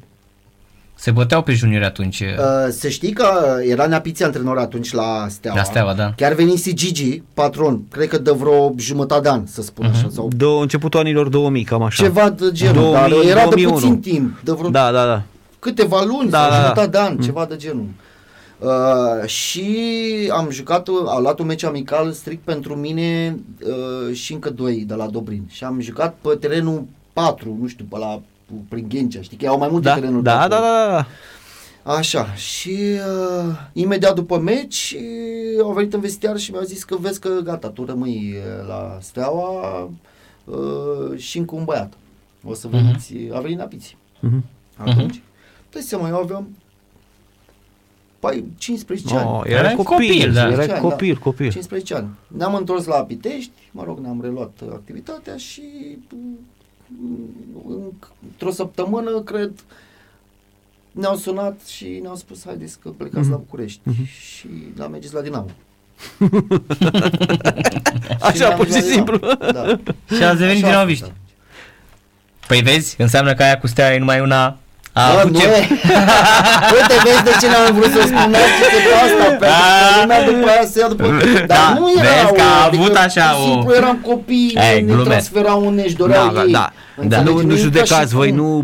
[1.03, 2.21] Se băteau pe juniori atunci.
[2.21, 2.27] Uh,
[2.71, 3.27] să știi că
[3.69, 5.57] era Neapiții antrenor atunci la Steaua.
[5.59, 6.13] La Steaua, da.
[6.17, 9.95] Chiar venise Gigi, patron, cred că de vreo jumătate de an, să spun Mhm.
[9.97, 10.09] așa.
[10.15, 12.03] Sau Do, începutul anilor 2000, cam așa.
[12.03, 13.75] ceva de genul, 2000, dar era de 2001.
[13.75, 15.23] puțin timp, de vreo Da, da, da.
[15.59, 16.61] câteva luni Da, sau da, da.
[16.63, 17.87] jumătate de an, ceva de genul.
[18.59, 19.67] Uh, și
[20.33, 24.95] am jucat, a luat un meci amical strict pentru mine uh, și încă doi de
[24.95, 25.43] la Dobrin.
[25.49, 28.21] Și am jucat pe terenul 4, nu știu, pe la
[28.69, 30.23] prin Ghencea, știi că au mai multe Da, terenuri.
[30.23, 30.71] da, pe da, acolo.
[30.71, 31.07] da, da.
[31.93, 36.97] Așa, și uh, imediat după meci uh, au venit în vestiar și mi-au zis că
[37.01, 39.91] vezi că gata, tu rămâi uh, la Steaua
[40.45, 41.93] uh, și încă un băiat.
[42.45, 43.97] O să veniți, uh a venit Napiți.
[44.21, 44.45] Mhm.
[44.77, 45.23] Atunci,
[45.73, 46.49] dai seama, eu aveam
[48.19, 49.29] pai, 15 ani.
[49.29, 50.41] Oh, Erai era copil, copil, da.
[50.41, 51.21] era 15 ani, copil, da.
[51.21, 51.51] copil.
[51.51, 52.09] 15 ani.
[52.27, 55.63] Ne-am întors la Pitești, mă rog, ne-am reluat uh, activitatea și
[56.15, 56.39] mm,
[58.31, 59.53] într-o săptămână, cred,
[60.93, 63.81] ne-au sunat și ne-au spus, haideți că plecați la București.
[64.21, 65.51] Și l-am mers la Dinamo.
[68.21, 69.17] Așa, ne-am pur dus și la simplu.
[69.17, 69.53] Dinamo.
[69.53, 69.77] Da.
[70.17, 71.05] Și ați devenit Așa a fost, dinamoviști.
[71.05, 71.13] da.
[72.47, 74.57] Păi vezi, înseamnă că aia cu steaua e numai una...
[74.95, 75.47] A Bă, avut nu ce...
[75.47, 75.69] e.
[76.77, 80.49] Uite, vezi de ce n-am vrut să spun narcise pe asta, pentru că lumea după
[80.51, 81.07] aia se ia după...
[81.35, 83.97] Dar Da, nu era vezi că a o- avut așa pur și o- simplu eram
[84.07, 85.09] copii, Ei, ne glumesc.
[85.09, 86.53] transferau unde își doreau Da, ei.
[86.53, 86.73] da.
[86.97, 87.29] Înțelegi?
[87.31, 88.57] Nu, nu e ca judecați și voi, cum- nu, Noi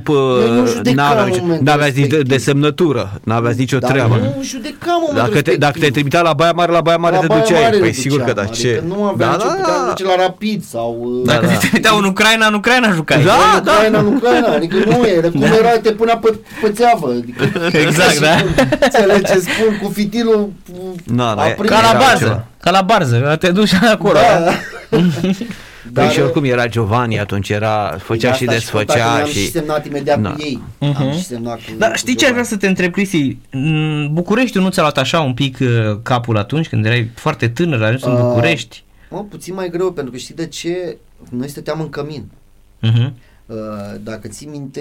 [0.57, 2.47] nu pă, judecam n-aveați, în momentul n-aveați nici de, de respectiv.
[2.47, 4.15] semnătură, n-aveați nicio Dar treabă.
[4.15, 5.93] nu judecam în Dacă te, momentul dacă te respectiv.
[5.93, 7.63] trimitea la Baia Mare, la Baia Mare La te Baia duceai.
[7.63, 8.83] Mare Păi ne sigur că duceam, da, adică ce?
[8.87, 9.93] nu aveam da, ce da, puteam da.
[9.97, 10.97] duce la Rapid sau...
[11.03, 11.53] uh, Dacă da.
[11.53, 13.23] te trimiteau în Ucraina, în Ucraina jucai.
[13.25, 17.09] Da, în Ucraina, în Ucraina, adică nu era, cum era, te punea pe, pe țeavă.
[17.11, 17.45] Adică,
[17.87, 18.35] Exact, da.
[18.81, 20.53] Înțelegi ce spun, cu fitilul
[21.05, 21.71] Na, da, aprins.
[21.71, 22.19] Ca la Era barză.
[22.25, 22.45] ceva.
[22.61, 23.37] Ca la barză.
[23.41, 24.13] Te duci acolo.
[24.19, 24.99] Da.
[25.93, 29.51] Păi și oricum era Giovanni atunci, era, făcea și de desfăcea Am și și...
[29.51, 30.31] semnat imediat Da.
[30.31, 30.63] cu ei.
[30.79, 30.97] Mhm.
[31.03, 32.47] Am și semnat cu Da, cu știi ce aș vrea Giovanni.
[32.47, 33.37] să te întreb, Cristi?
[33.51, 35.69] În Bucureștiul nu ți-a luat așa un pic uh,
[36.03, 38.85] capul atunci când erai foarte tânăr, ajuns în Uh, București?
[39.11, 40.97] Mă, puțin mai greu, pentru că știi de ce?
[41.31, 42.25] Noi stăteam în cămin.
[42.81, 43.13] Mhm.
[43.51, 43.57] Uh,
[44.05, 44.81] dacă ții minte,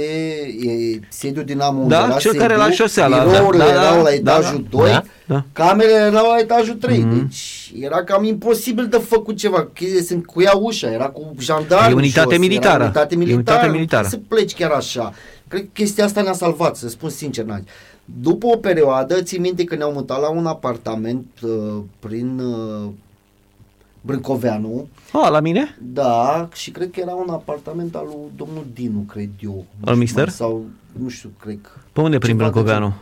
[0.60, 3.82] e sediul Dinamo unde Da, era cel care sediul, la șosea, la- birourile da, da,
[3.82, 5.44] erau la da, etajul da, 2, da, da.
[5.54, 7.18] camerele erau la etajul 3, Mhm.
[7.20, 11.96] deci era cam imposibil de făcut ceva, că se încuia ușa, era cu jandarmi E
[11.96, 12.74] unitate jos, militară.
[12.76, 14.02] Era unitate E militară, unitate nu militară.
[14.02, 15.14] poți să pleci chiar așa.
[15.48, 17.68] Cred că chestia asta ne-a salvat, să spun sincer, Naci.
[18.22, 21.50] După o perioadă, țin minte că ne-au mutat la un apartament uh,
[22.00, 22.90] prin uh,
[24.08, 25.78] Brâncoveanu, A, la mine?
[25.82, 29.52] da, și cred că era un apartament al lui domnul Dinu, cred eu.
[29.52, 30.24] Nu Al știu mister?
[30.26, 30.66] mai, Sau,
[31.02, 31.70] nu știu, cred că.
[31.94, 32.94] Pe unde prin Ceva de Brâncoveanu?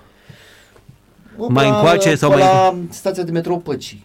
[1.37, 4.03] Bă, Mai pe încoace pe sau mai- la stația de metrou Păcii.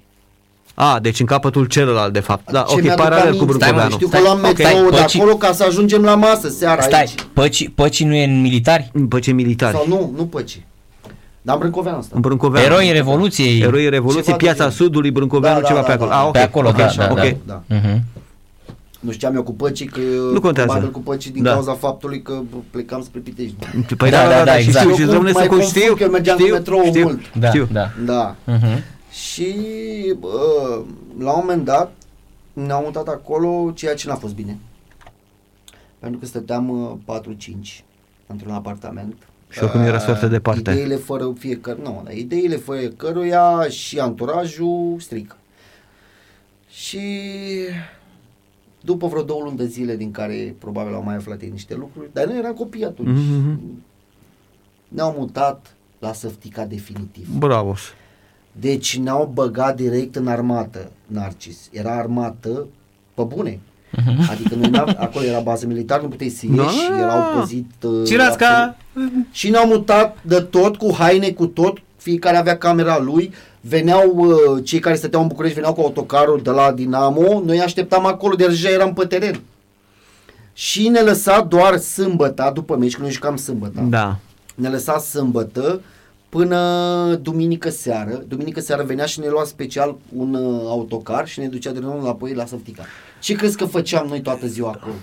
[0.75, 2.51] A, deci în capătul celălalt, de fapt.
[2.51, 3.91] Da, Ce ok, mi-aduc paralel aminte, cu Brâncoveanu.
[3.91, 4.59] Știu că Stai, luam ok.
[4.59, 7.15] metrou de Păcii- acolo ca să ajungem la masă seara Stai, aici.
[7.33, 8.93] păci, păcii nu e în militari?
[9.09, 9.77] Pe ce militari?
[9.77, 10.67] Sau nu, nu Păcii.
[11.43, 12.13] Dar în Brâncoveanu asta.
[12.15, 12.67] În Brâncoveanu.
[12.75, 13.61] Eroi Revoluției.
[13.61, 14.73] Eroi Revoluției, Ceva de piața genul.
[14.73, 16.09] Sudului, Brâncoveanu, Da, da, ceva da, pe acolo.
[16.11, 16.17] da.
[16.19, 16.33] A, ok.
[16.33, 17.37] Pe acolo, ok, da, așa, da, ok.
[17.47, 17.63] Da.
[17.67, 18.03] Mhm.
[19.01, 20.01] Nu știam eu cu Păcii că
[20.33, 20.69] Nu contează.
[20.71, 21.53] probabil cu Păcii din Da.
[21.53, 23.55] cauza faptului că plecam spre Pitești.
[23.97, 24.85] Păi Da, da, da, da, da, da, și exact.
[24.85, 26.85] știu, și Eu domnule mai să cum confund știu, că eu mergeam cu știu, metroul
[26.87, 27.33] știu, mult.
[27.39, 27.69] Da, știu.
[27.73, 27.91] da.
[28.05, 28.35] Da.
[28.45, 28.83] Mhm.
[29.11, 29.55] Și
[30.19, 30.29] bă,
[31.19, 31.93] la un moment dat
[32.53, 34.59] ne-au mutat acolo, ceea ce n-a fost bine.
[35.99, 37.85] Pentru că stăteam uh, 4-5
[38.27, 39.15] într-un apartament.
[39.51, 40.71] Și oricum era Uh, foarte departe.
[40.71, 45.37] Ideile fără fiecare, nu, dar ideile fără căruia și anturajul strică.
[46.69, 47.01] Și
[48.81, 52.09] după vreo două luni de zile din care probabil au mai aflat ei niște lucruri,
[52.13, 53.19] dar noi eram copii atunci.
[53.19, 53.61] Mhm.
[54.89, 57.29] Ne-au mutat la Săftica definitiv.
[57.39, 57.75] Bravo.
[58.53, 61.69] Deci ne-au băgat direct în armată, Narcis.
[61.73, 62.67] Era armată
[63.15, 63.61] pe bune.
[64.31, 66.99] Adică noi n-am, acolo era bază militară, nu puteai să ieși, Da.
[66.99, 67.71] erau păzit...
[67.83, 68.77] Uh, Cirați ca...
[69.31, 74.65] Și ne-au mutat de tot, cu haine, cu tot, fiecare avea camera lui, veneau uh,
[74.65, 78.69] cei care stăteau în București, veneau cu autocarul de la Dinamo, noi așteptam acolo, deja
[78.69, 79.41] eram pe teren.
[80.53, 84.17] Și ne lăsa doar sâmbătă, după meci, că noi jucam sâmbătă Da.
[84.55, 85.81] ne lăsa sâmbătă
[86.31, 88.25] până duminică seară.
[88.29, 92.01] Duminică seară venea și ne lua special un uh, autocar și ne ducea de nou
[92.01, 92.85] înapoi la Săftica.
[93.21, 94.95] Ce crezi că făceam noi toată ziua acolo?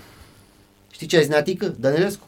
[0.90, 1.74] Știi ce a zis Neatică?
[1.78, 2.26] Dănărescu.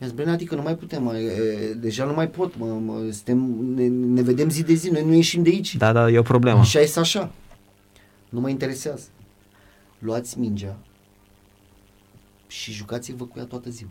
[0.00, 2.94] I-a zis, băi, Neatică, nu mai putem, mai, e, deja nu mai pot, mă, mă,
[3.10, 3.38] suntem,
[3.74, 5.76] ne, ne vedem zi de zi, noi nu ieșim de aici.
[5.76, 6.62] Da, da, e o problemă.
[6.62, 7.30] Și a zis așa,
[8.28, 9.04] nu mă interesează.
[9.98, 10.76] Luați mingea
[12.46, 13.90] și jucați-vă cu ea toată ziua.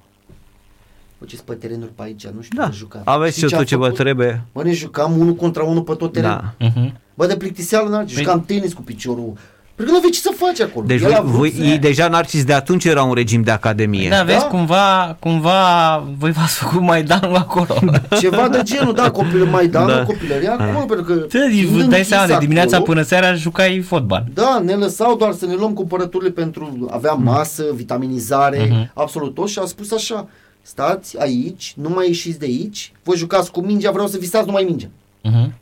[1.20, 2.68] Faceți pe terenuri pe aici, nu știu Da.
[2.68, 3.02] de jucat.
[3.06, 3.98] Aveți Știi ce a tot ce vă făcut?
[4.00, 4.42] trebuie.
[4.54, 6.54] Bă, ne jucam unul contra unul pe tot terenul.
[6.58, 6.66] Da.
[6.76, 6.94] Mhm.
[7.14, 9.34] Bă, de plictiseală, n Păi- jucam tenis cu piciorul.
[9.76, 10.86] Pentru că nu aveai ce să faci acolo.
[10.86, 13.42] Deci El voi, a vrut voi să- ei, deja Narcis de atunci era un regim
[13.42, 14.10] de academie.
[14.10, 14.46] Da, vezi, Da?
[14.46, 17.80] cumva, cumva voi v-ați făcut Maidanul acolo.
[18.22, 19.96] Ceva de genul, da, copil, Maidanul, Da.
[19.98, 20.04] da.
[20.06, 21.14] copilăria acolo, pentru că...
[21.30, 24.26] Ce, fiind vă dai închis seama, de dimineața acolo, până seara jucai fotbal.
[24.34, 26.88] Da, ne lăsau doar să ne luăm cumpărăturile pentru...
[26.92, 28.92] Aveam masă, vitaminizare, Mhm.
[28.94, 30.28] absolut tot și a spus așa,
[30.62, 34.64] stați aici, nu mai ieșiți de aici, voi jucați cu mingea, vreau să visați numai
[34.64, 34.90] mingea.
[35.24, 35.54] Mhm.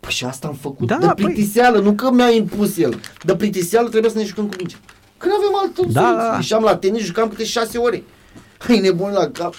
[0.00, 3.00] Păi și asta am făcut, Da, de păi- plictiseală, nu că mi-a impus el.
[3.24, 4.76] De plictiseală trebuie să ne jucăm cu mingea.
[5.18, 6.22] Că nu avem altă Da, soluție.
[6.24, 6.36] da, da.
[6.36, 8.02] Ieșeam la tenis, jucam câte șase ore.
[8.68, 9.54] Ai nebun la cap.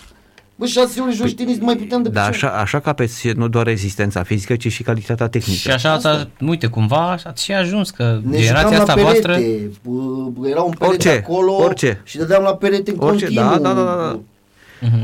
[0.55, 2.49] Bă, șase ore joci tenis, nu mai puteam de Da, picior.
[2.49, 5.59] așa, așa capeți nu doar rezistența fizică, ci și calitatea tehnică.
[5.59, 9.21] Și așa, asta, uite, cumva ați și ajuns că Ne generația jucam la asta perete,
[9.21, 9.43] voastră...
[10.39, 12.01] bă, era un perete Orice, acolo orice.
[12.03, 13.49] și dădeam la perete în Orice, continuu.
[13.49, 14.19] da, da, da, da.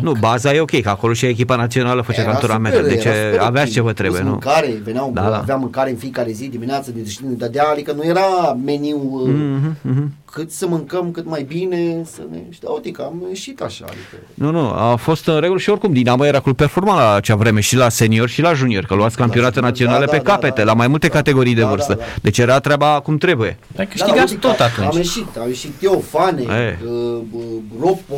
[0.01, 3.15] Nu, baza e ok, că acolo și echipa națională făcea Era cantonamente, super, deci era
[3.15, 3.73] super aveați ok.
[3.73, 4.39] ce vă trebuie, Plus nu?
[4.41, 5.37] mâncare, veneau, Da, da, da.
[5.37, 9.77] aveam mâncare în fiecare zi, dimineață, de ne dădea, adică nu era meniu uh, Mhm,
[9.81, 10.11] mhm.
[10.31, 12.37] cât să mâncăm cât mai bine, să ne...
[12.49, 14.27] Și da, uite că am ieșit așa, adică...
[14.33, 17.59] Nu, nu, a fost în regulă și oricum Dinamo era club performant la acea vreme
[17.59, 20.31] și la senior și la junior, că luați campionate junior, naționale da, pe da, da,
[20.31, 21.93] capete, da, la mai multe da, categorii de da, vârstă.
[21.93, 22.05] da, da.
[22.21, 23.57] Deci era treaba cum trebuie.
[23.75, 24.87] Dar Da, câștigați uite tot că atunci.
[24.87, 26.77] Am ieșit, am ieșit eu, Fane, E.
[26.85, 26.91] uh,
[27.31, 27.41] uh,
[27.81, 28.15] Ropo,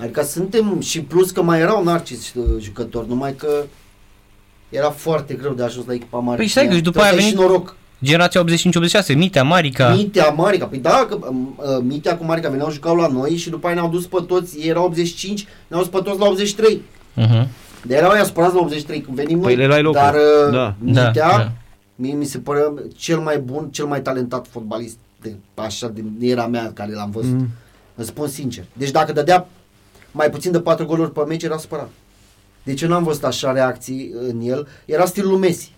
[0.00, 3.48] adică suntem și plus că mai erau narcis uh, jucători, numai că
[4.68, 6.36] era foarte greu de ajuns la echipa mare.
[6.36, 7.76] Păi stai că și după aia a Trebuie venit- și noroc.
[8.02, 8.44] Generația
[9.12, 9.88] 85-86, Mitea, Marica.
[9.94, 11.34] Mitea, Marica, păi da, că uh,
[11.82, 14.68] Mitea cu Marica veneau jucau la noi și după aia ne-au dus pe toți, ei
[14.68, 16.82] erau 85, ne-au dus pe toți la 83.
[17.16, 17.46] Uh-huh.
[17.82, 19.56] De erau aia supărați la 83 când venim Păi noi.
[19.62, 20.00] le luai locul.
[20.00, 20.74] Dar uh, Da.
[20.78, 21.52] Mitea, Da, da.
[21.94, 26.46] mie mi se părea cel mai bun, cel mai talentat fotbalist de, așa din era
[26.46, 27.30] mea care l-am văzut.
[27.30, 27.36] Mm.
[27.38, 27.48] Mm.
[27.94, 28.64] Îți spun sincer.
[28.72, 29.48] Deci dacă dădea
[30.16, 31.88] mai puțin de 4 goluri pe meci, era supărat.
[32.62, 34.68] Deci eu n-am văzut așa reacții în el.
[34.84, 35.72] Era stilul lui Messi.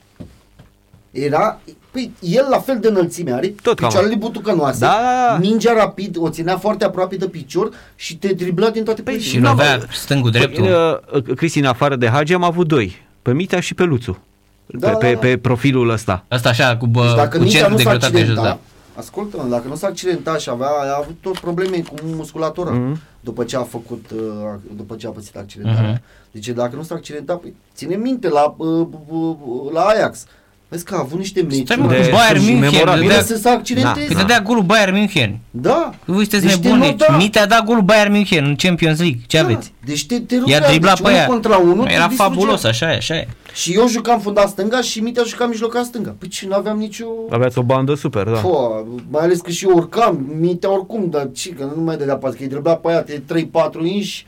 [1.11, 3.89] Era, păi, el la fel de înălțime are, Tot cam.
[3.89, 5.39] picioarele butucănoase, Da, da, da.
[5.39, 9.39] mingea rapid, o ținea foarte aproape de picior și te dribla din toate păi, Și
[9.39, 10.65] nu avea stângul dreptul.
[10.65, 12.97] Păi, uh, Cristi, în afară de Hagi, am avut doi.
[13.23, 14.19] Pe Mitea și pe Luțu.
[14.67, 15.19] Da, pe, pe, da, da.
[15.19, 16.25] pe profilul ăsta.
[16.29, 18.59] Asta așa, cu, bă, Deci dacă cu Mitea centru nu de s-a greutate jos, da.
[18.99, 23.01] Accidentat, ascultă dacă nu s-a accidentat și avea, a avut tot probleme cu musculatura Mhm.
[23.21, 25.91] după ce a făcut, uh, după ce a pățit accidentarea.
[25.91, 26.03] Mhm.
[26.31, 30.27] Deci dacă nu s-a accidentat, păi, ține minte la, uh, uh, la Ajax.
[30.71, 31.65] Vezi că a avut niște meciuri.
[31.65, 33.01] Stai mă, De- cu Bayern și München, memorabil.
[33.01, 34.07] Bine dădea, să se accidenteze.
[34.07, 35.39] că dădea golul Bayern München.
[35.51, 35.93] Da.
[36.05, 37.17] Voi sunteți Deci te nebuni, nota.
[37.17, 39.19] Mitea a dat golul Bayern München în Champions League.
[39.27, 39.43] Ce Da.
[39.45, 39.73] aveți?
[39.85, 41.27] Deci te, te I-a rupea, driblat deci pe unul ea.
[41.27, 41.85] contra unul.
[41.87, 42.31] te Era distrugea.
[42.35, 43.29] fabulos, așa e, așa e.
[43.55, 46.15] Și eu jucam fundat stânga și Mitea juca mijlocat stânga.
[46.19, 47.05] Păi ce, n-aveam nicio...
[47.31, 48.39] Aveați o bandă super, da.
[48.39, 48.69] Po,
[49.11, 52.33] mai ales că și eu urcam, Mitea oricum, dar ce, că nu mai dădea pas,
[52.33, 54.27] că îi dribla pe aia, te 3-4 inși,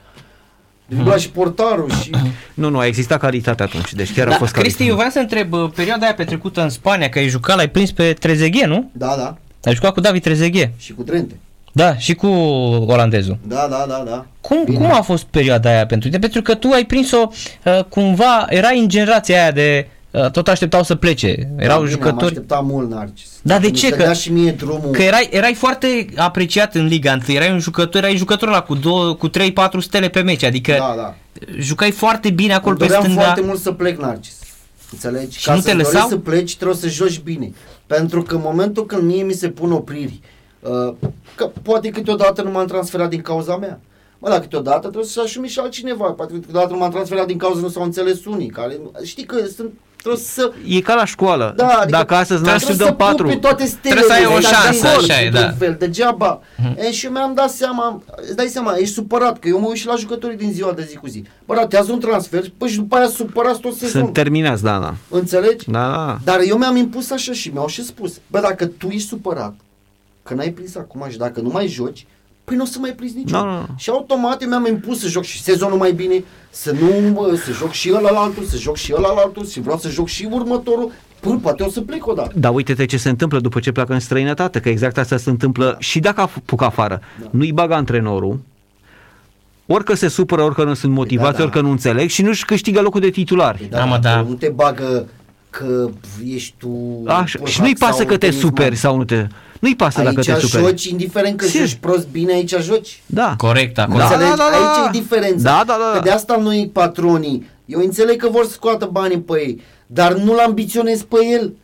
[0.94, 2.11] dribla și portarul și...
[2.55, 5.11] Nu, nu, a existat calitate atunci, deci chiar a Da, fost Cristi, eu calitate.
[5.11, 8.12] vreau să întreb, uh, perioada aia petrecută în Spania, că ai jucat, l-ai prins pe
[8.12, 8.90] Trezeguet, nu?
[8.92, 10.70] Da, da, Ai jucat cu David Trezeguet.
[10.79, 11.35] și cu Drente.
[11.72, 12.26] Da, și cu
[12.87, 13.38] olandezul.
[13.42, 14.26] Da, da, da, da.
[14.40, 14.76] Cum, Bine.
[14.79, 16.20] cum a fost perioada aia pentru tine?
[16.20, 17.29] Pentru că tu ai prins-o
[17.64, 19.92] uh, cumva, erai în generația aia de uh,
[20.33, 21.29] tot așteptau să plece.
[21.29, 22.25] Erau da, bine, Am jucători.
[22.25, 23.29] așteptat mult, Narcis.
[23.42, 23.87] Da, de Mi ce?
[23.87, 24.90] se Că- dea și mie drumul.
[24.90, 28.75] Că erai, erai foarte apreciat în Liga 1, erai un jucător, erai jucător ăla cu,
[28.75, 31.14] două, cu 3-4 stele pe meci, adică Da, da.
[31.59, 33.20] jucai foarte bine acolo Îmi pe doream stânga.
[33.23, 34.38] foarte mult să plec, Narcis.
[34.92, 35.38] Înțelegi?
[35.38, 36.09] Și Ca nu să te dorești lăsau?
[36.09, 37.53] să pleci, trebuie să joci bine.
[37.87, 40.20] Pentru că în momentul când mie mi se pun opriri,
[40.61, 40.94] uh,
[41.35, 43.81] că poate câteodată nu m-am transferat din cauza mea.
[44.18, 46.05] Mă, dar câteodată trebuie să asumi și altcineva.
[46.11, 48.49] Poate câteodată nu m-am transferat din cauza nu s-au înțeles unii.
[48.49, 49.70] Care, știi că sunt,
[50.03, 50.53] trebuie să...
[50.67, 51.53] E ca la școală.
[51.57, 53.27] Da, adică Dacă astăzi n-am trebuie să dăm să patru.
[53.27, 54.01] pupi toate stelele.
[54.01, 55.55] Trebuie să ai o dar șansă, de acord, așa e, într-un da.
[55.59, 56.41] Fel, degeaba.
[56.77, 59.77] E, și eu mi-am dat seama, îți dai seama, ești supărat, că eu mă uit
[59.77, 61.25] și la jucătorii din ziua de zi cu zi.
[61.47, 64.03] Bă, ratează un transfer, păi și după aia supărați tot sezonul.
[64.03, 64.95] Sunt terminați, da, da.
[65.17, 65.71] Înțelegi?
[65.71, 66.19] Da, da.
[66.25, 69.55] Dar eu mi-am impus așa și mi-au și spus, bă, dacă tu ești supărat,
[70.23, 72.07] că n-ai prins acum și dacă nu mai joci,
[72.51, 73.47] păi nu o să mai prins niciodată.
[73.47, 73.75] Da, da, da.
[73.77, 77.53] Și automat eu mi-am impus să joc și sezonul mai bine, să nu, bă, să
[77.53, 80.09] joc și ăla la altul, să joc și ăla la altul, și vreau să joc
[80.09, 82.33] și următorul, până poate o să plec odată.
[82.35, 85.77] Dar uite-te ce se întâmplă după ce pleacă în străinătate, că exact asta se întâmplă
[85.79, 87.01] și dacă apucă afară.
[87.31, 88.39] Nu-i bagă antrenorul,
[89.67, 91.43] orică se supără, orică nu sunt motivați, da, da.
[91.43, 93.59] orică nu înțeleg și nu-și câștigă locul de titulari.
[93.59, 94.29] Păi Da, mă, dacă da.
[94.29, 95.09] Nu te bagă
[95.51, 95.91] că
[96.25, 96.69] ești tu...
[97.07, 98.49] Așa, purhat și nu-i pasă sau că te tenisman.
[98.49, 99.27] superi sau nu te...
[99.61, 100.64] Nu-i pasă dacă te Aici superi.
[100.64, 101.66] joci, indiferent că Sigur.
[101.66, 103.03] joci prost bine, aici joci.
[103.07, 103.35] Da.
[103.37, 103.99] Corect, acolo.
[103.99, 104.31] Da, Înțelegi?
[104.31, 104.57] da, da, da.
[104.83, 105.42] Aici e diferența.
[105.42, 105.99] Da, da, da.
[105.99, 110.12] Că de asta noi patronii, eu înțeleg că vor să scoată banii pe ei, dar
[110.12, 111.55] nu-l ambiționez pe el.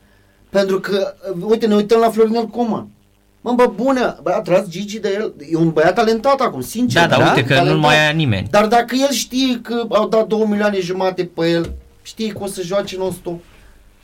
[0.51, 2.89] Pentru că, uh, uite, ne uităm la Florinel Coman.
[3.41, 7.01] Mă, bă, bună, bă, a tras Gigi de el, e un băiat talentat acum, sincer.
[7.03, 7.27] Da, dar Da?
[7.29, 7.75] uite că Talentat.
[7.75, 8.47] nu mai ia nimeni.
[8.51, 12.47] Dar dacă el știe că au dat 2 milioane jumate pe el, știe că o
[12.47, 13.41] să joace non-stop.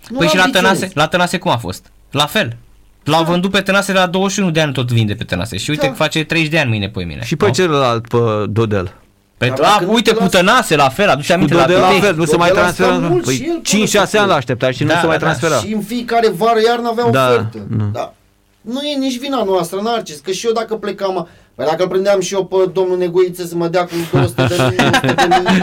[0.09, 0.79] Nu Păi și la ambiționez.
[0.79, 1.87] Tănase, la Tănase cum a fost?
[2.11, 2.57] La fel.
[3.05, 5.89] L-au vândut pe Tănase la 21 de ani tot vinde pe Tănase și uite Da.
[5.89, 7.21] că face 30 de ani mâine pe mine.
[7.25, 8.17] Și pe celălalt, pe
[8.49, 8.93] Dodel.
[9.37, 11.55] Pe, Dar a, dacă nu uite te cu lasă- Tănase la fel, aduce Cu aminte
[11.55, 12.07] la Dodel la Pitești.
[12.07, 13.09] fel, nu se Dodel mai a stat transferă.
[13.11, 15.25] mult Păi și el 5-6 ani până l-a așteptat și nu Da, se mai da,
[15.27, 15.33] da.
[15.33, 15.67] transfera.
[15.67, 17.67] Și în fiecare vară iarnă avea Da, ofertă.
[17.77, 17.91] nu.
[17.93, 18.15] Da.
[18.61, 22.21] Nu e nici vina noastră, Narcis, că și eu dacă plecam, păi dacă îl prindeam
[22.21, 25.63] și eu pe domnul Negoiță să mă dea cu 200 de mii, 100 de mii,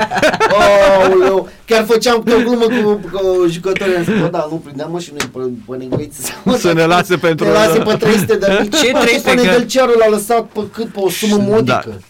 [1.02, 5.00] aoleu, chiar făceam o glumă cu, cu jucătorii, am zis, bă, da, nu prindeam mă
[5.00, 7.80] și noi pe, pe Negoiță să, mă Să dea ne cu- lase pentru- Ne lase
[7.80, 8.70] pe 300 de mii.
[8.70, 12.02] Ce Bă, 300 Pe că- Nedelcearu l-a lăsat pe cât, pe o sumă modică.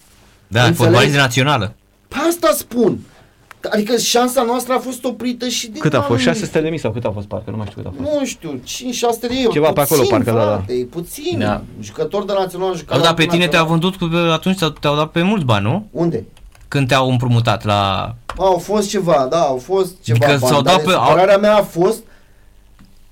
[0.48, 0.74] Da, Înțelegi?
[0.76, 1.74] fotbalist națională.
[2.08, 3.00] Pe asta spun.
[3.72, 6.10] Adică șansa noastră a fost oprită și de Cât a fost?
[6.10, 6.28] oameni.
[6.28, 7.52] 600 de mii sau cât a fost parcă?
[7.52, 8.19] Nu mai știu cât a fost.
[8.19, 9.52] Nu știu, 5-600 de euro.
[9.52, 10.52] Ceva pe acolo, puțin, parcă, da, da.
[10.56, 11.39] frate, E puțin.
[11.39, 11.62] Da.
[11.82, 13.91] Jucător de național, jucător Da, dar pe de tine te-au național.
[14.00, 15.88] vândut cu, atunci te-au- te-au dat pe mulți bani, nu?
[15.91, 16.26] Unde?
[16.67, 18.15] Când te-au împrumutat la...
[18.38, 21.38] Au fost ceva, da, au fost ceva Adică bani, s-au dar dat pe- au- supărarea
[21.38, 22.04] mea a fost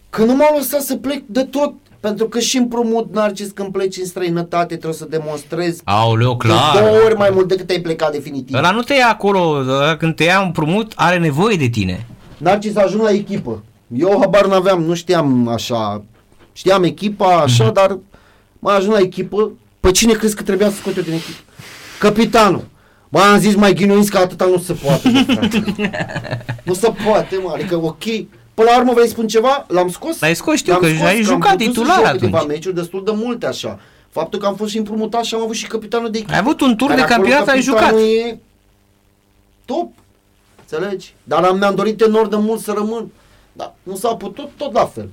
[0.10, 1.74] că nu m-au lăsat să plec de tot.
[2.08, 6.60] Pentru că și împrumut, Narcis, când pleci în străinătate, trebuie să demonstrezi Aoleu, de două
[6.74, 7.04] clar.
[7.06, 8.56] ori mai mult decât ai plecat definitiv.
[8.56, 12.06] Ăla nu te ia acolo, ăla când te ia împrumut, are nevoie de tine.
[12.38, 13.64] Narcis a ajuns la echipă.
[13.98, 16.04] Eu habar n-aveam, nu știam așa.
[16.54, 17.74] Știam echipa așa, Mhm.
[17.74, 17.98] dar
[18.60, 19.52] m-a ajuns la echipă.
[19.80, 21.40] Pe cine crezi că trebuia să scot eu din echipă?
[22.00, 22.66] Capitanul.
[23.10, 25.10] Bă, am zis mai ghinuiți că atâta nu se poate.
[25.10, 25.64] bă, frate.
[26.68, 27.52] nu se poate, mă.
[27.56, 28.04] Adică, ok,
[28.58, 29.66] Până la urmă vrei spun ceva?
[29.68, 30.20] L-am scos?
[30.20, 32.52] L-ai scos, știu L-am că scos, ai am jucat putut să titular joc câteva atunci.
[32.52, 33.80] meciuri, destul de multe așa.
[34.10, 36.34] Faptul că am fost și împrumutat și am avut și capitanul de echipă.
[36.34, 37.82] Ai avut un tur Care de acolo campionat, ai jucat.
[37.82, 38.38] capitanul E
[39.66, 39.92] top.
[40.60, 41.14] Înțelegi?
[41.24, 43.12] Dar am, mi-am dorit enorm de mult să rămân.
[43.54, 45.10] Dar nu s-a putut, tot la fel.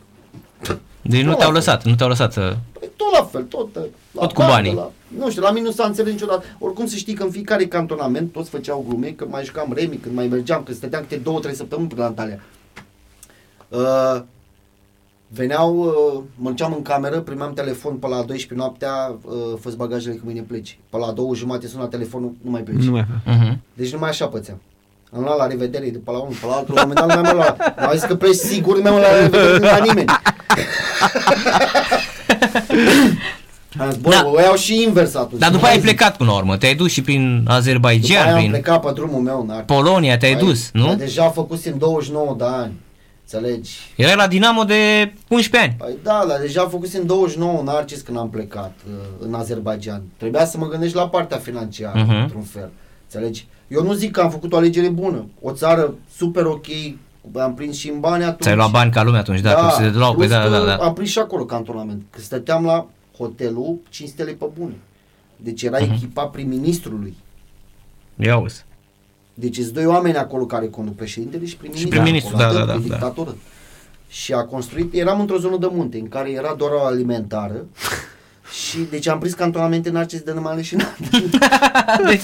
[1.03, 1.65] Deci nu Tot te-au la fel.
[1.67, 2.57] lăsat, nu te-au lăsat să...
[2.79, 3.75] Păi tot la fel, tot.
[3.75, 4.75] La Tot cu bani, banii.
[4.75, 6.45] La, nu știu, la mine nu s-a înțeles niciodată.
[6.59, 10.15] Oricum să știi că în fiecare cantonament toți făceau glume, când mai jucam remi, când
[10.15, 12.39] mai mergeam, când stăteam câte două, trei săptămâni până la Antalya.
[13.77, 14.21] Uh,
[15.29, 20.15] veneau, uh, mă duceam în cameră, primeam telefon pe la 12 noaptea, uh, fă bagajele
[20.15, 20.79] că mâine pleci.
[20.91, 22.83] Pe la două jumate suna telefonul, nu mai pleci.
[22.85, 23.57] Nu mai Uh-huh.
[23.75, 24.61] Deci numai așa pățeam.
[25.17, 27.17] Am luat la revedere de pe la unul, pe la altul, la un moment dat
[27.17, 27.75] nu mi-am luat.
[27.81, 30.09] M-am zis că pleci sigur, nu mi-am luat la revedere de la nimeni.
[33.79, 34.27] Am zis, bă, Da.
[34.35, 35.41] o iau și invers atunci.
[35.41, 35.89] Dar Nu după mai ai zic.
[35.89, 38.91] plecat până la urmă, te-ai dus și prin După aia Azerbaijan, am prin plecat pe
[38.95, 39.77] drumul meu în Arctic.
[39.77, 40.95] Polonia, te-ai Mai- dus, Dar nu?
[40.95, 42.73] deja făcusem 29 de ani.
[43.39, 43.79] Înțelegi?
[43.97, 45.75] Erai la Dinamo de 11 ani.
[45.79, 50.03] Păi da, dar deja făcusem 29 în Arcis când am plecat uh, în Azerbaijan.
[50.17, 52.15] Trebuia să mă gândesc la partea financiară, Mhm.
[52.15, 52.71] într-un fel.
[53.03, 53.47] Înțelegi?
[53.69, 55.27] Eu nu zic că am făcut o alegere bună.
[55.43, 56.67] O țară super ok,
[57.37, 58.41] am prins și în bani atunci.
[58.43, 60.65] Ți-ai luat bani ca lumea atunci, da, că se luau, plus păi da, că da,
[60.65, 60.75] da.
[60.77, 62.03] Am prins și acolo cantonament.
[62.11, 64.75] Că stăteam la hotelul 5 stele pe bune.
[65.37, 65.93] Deci era Mhm.
[65.93, 67.15] echipa prim-ministrului.
[68.17, 68.65] Ia uzi.
[69.35, 71.91] Deci sunt doi oameni acolo care conduc președintele și prim-ministru.
[71.91, 72.89] prim-ministru, acolo, da, atât, da, e da, da.
[72.89, 73.37] dictatură.
[74.09, 77.65] Și a construit, eram într-o zonă de munte în care era doar o alimentară
[78.69, 80.77] și deci am prins cantonamente în Arcis de numai și
[82.09, 82.21] Deci,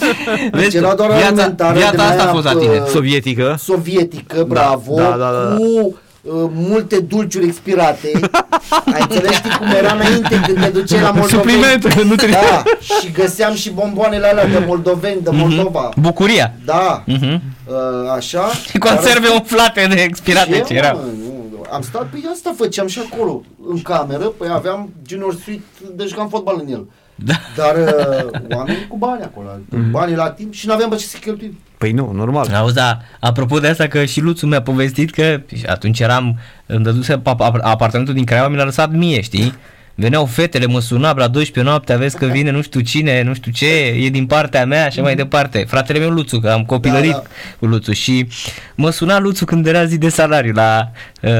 [0.52, 2.78] Deci era doar viața, alimentară, de viața asta a aia, fost la tine.
[2.78, 3.56] uh, Sovietică.
[3.58, 5.56] sovietică, bravo, da, da, da.
[5.56, 8.10] cu uh, multe dulciuri expirate.
[8.94, 11.40] Ai înțeles știi cum era înainte când te duceai la Moldoveni?
[11.42, 12.38] Supliment, nu trebuie.
[12.50, 12.62] Da,
[13.00, 15.88] și găseam și bomboanele alea de moldoveni, de Moldova.
[16.00, 16.52] Bucuria.
[16.64, 17.32] Da, Mhm.
[17.66, 17.74] uh,
[18.16, 18.48] așa.
[18.70, 20.96] Și conserve umflate de expirate Ce, ce erau.
[20.96, 25.62] mă, nu, am stat, pe asta făceam și acolo, în cameră, păi aveam junior suite,
[25.96, 26.86] deci jucam fotbal în el.
[27.24, 27.34] Da.
[27.56, 29.48] Dar uh, oamenii cu bani acolo,
[29.90, 31.58] banii la timp și n-aveam pe ce să cheltuim.
[31.78, 32.54] Păi nu, normal.
[32.54, 36.84] Auzi, da, apropo de asta că și Luțu mi-a povestit că și atunci eram, îmi
[36.84, 39.54] dăduse pa- ap- apartamentul din Craiova, mi l-a lăsat mie, știi?
[40.00, 43.52] Veneau fetele, mă suna la 12 noaptea, vezi că vine nu știu cine, nu știu
[43.52, 45.64] ce, e din partea mea și mai departe.
[45.68, 47.28] Fratele meu Luțu, că am copilărit Da, da.
[47.58, 48.26] cu Luțu și
[48.74, 50.90] mă suna Luțu când era zi de salariu la,
[51.22, 51.30] uh,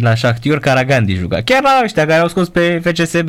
[0.00, 1.40] la Shakhtyor Karagandi juca.
[1.44, 3.28] Chiar la ăștia care au scos pe FCSB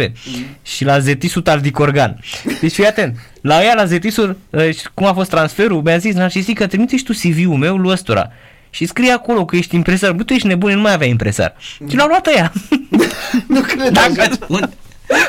[0.61, 2.19] și la Zetisul Taldicorgan.
[2.61, 6.13] Deci fii atent, la ea la Zetisul, uh, și cum a fost transferul, mi-a zis
[6.15, 8.31] Narcisic că trimite și tu CV-ul meu lui ăstora.
[8.75, 10.11] Și scrie acolo că ești impresar.
[10.11, 11.55] Bă, tu ești nebun, nu mai avea impresar.
[11.89, 12.51] Și l-au luat ăia.
[13.47, 14.31] Nu cred Dacă așa.
[14.31, 14.69] spun.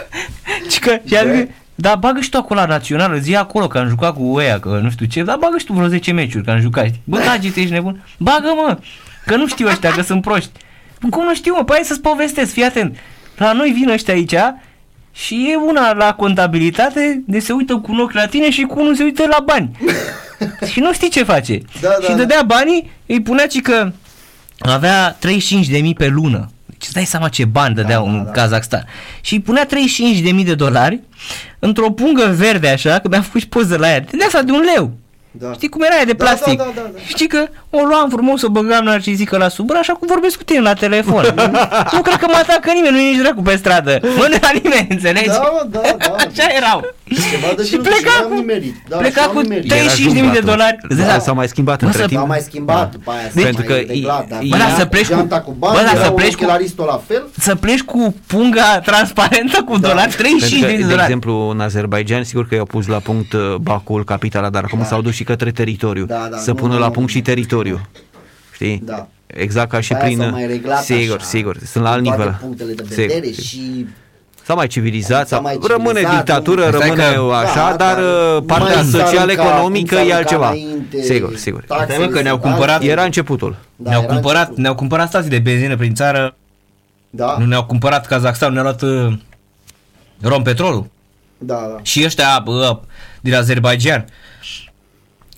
[0.70, 3.78] Și că, și a zis, da, bagă și tu acolo la națională, zi acolo că
[3.78, 6.44] am jucat cu ăia, că nu știu ce, dar bagă și tu vreo 10 meciuri
[6.44, 6.86] că am jucat.
[6.86, 7.00] știi?
[7.04, 8.04] Bă, Gagi, tu ești nebun?
[8.18, 8.78] Bagă, mă,
[9.26, 10.50] că nu știu ăștia, că sunt proști.
[11.10, 12.96] Cum nu știu, mă, păi hai să-ți povestesc, fii atent.
[13.36, 14.34] La noi vin ăștia aici
[15.12, 18.80] și e una la contabilitate de se uită cu un ochi la tine și cu
[18.80, 19.70] unul se uită la bani.
[20.72, 21.60] și nu știi ce face.
[21.80, 22.16] Da, da, și da.
[22.16, 23.92] dădea banii, îi punea ci că
[24.58, 26.50] avea 35.000 pe lună.
[26.66, 28.30] Deci îți dai seama ce bani dădea Da, în da, da.
[28.30, 28.84] Kazakhstan.
[29.20, 31.00] Și îi punea 35.000 de dolari
[31.58, 34.64] într-o pungă verde așa, că mi-am făcut și poză la ea, de asta de un
[34.74, 34.92] leu.
[35.38, 35.52] Da.
[35.52, 36.58] Știi cum era aia de Da, plastic?
[36.58, 36.98] da, da, da, da.
[37.06, 40.60] Știi că o luam frumos, o băgam narcizică la sub, așa cum vorbesc cu tine
[40.60, 41.24] la telefon.
[41.94, 43.98] nu cred că mă atacă nimeni, nu e nici dracu pe stradă.
[44.02, 45.26] Mă, nu era nimeni, înțelegi?
[45.26, 46.14] Da, mă, da, da.
[46.26, 46.94] Așa erau.
[47.30, 48.74] Ceva de și genul pleca și am cu, nimerit.
[48.88, 49.72] Da, pleca și am cu nimerit.
[49.72, 50.38] 35.000 de atunci.
[50.44, 50.76] dolari.
[50.82, 51.22] Îți dai Da, seama?
[51.24, 52.20] s-a mai schimbat Bă, între să- timp.
[52.20, 53.20] S-a mai schimbat după aia.
[53.34, 55.74] s-a Pentru mai că reglat, dar Bă, dar era să pleci cu- geanta cu bani,
[55.76, 57.22] bă, dar era să un pleci cu- ochelaristul la fel.
[57.38, 59.88] să pleci cu punga transparentă cu Da.
[59.88, 61.02] dolari, 35 Pentru că, de de dolari.
[61.02, 64.84] exemplu, în Azerbaijan, sigur că i-au pus la punct uh, Bacul, capitala, dar acum Da.
[64.84, 66.04] s-au dus și către teritoriu.
[66.04, 67.14] Da, da, să nu, pună nu, la nu, punct nu.
[67.16, 67.80] și teritoriu.
[68.52, 68.80] Știi?
[68.84, 69.08] Da.
[69.26, 70.22] Exact ca și După aia prin...
[70.22, 72.36] s-au mai reglat sigur, așa, sigur, sunt la alt toate nivel.
[72.40, 73.42] punctele de Sigur, vedere sigur.
[73.44, 73.86] și
[74.44, 76.76] S-a mai civilizat, S-a s-a mai rămâne civilizat, dictatură, nu?
[76.76, 80.08] Stai rămâne că- așa, Da, dar dar uh, nu partea mai s-a social-economică aruncat cum
[80.08, 80.46] e s-a altceva.
[80.46, 81.64] aruncat înainte, Sigur, sigur.
[81.66, 82.90] taxele Stai, mă, că ne-au sunt cumpărat- altele.
[82.92, 83.56] Era începutul.
[83.76, 84.58] Da, ne-au, era cumpărat, început.
[84.62, 86.36] ne-au cumpărat stații de benzină prin țară,
[87.10, 89.12] Da, nu ne-au cumpărat Kazakhstan, ne-au luat uh,
[90.22, 90.86] Rompetrolul.
[91.38, 91.78] da, da.
[91.82, 92.76] Și ăștia uh,
[93.20, 94.04] din Azerbaijan.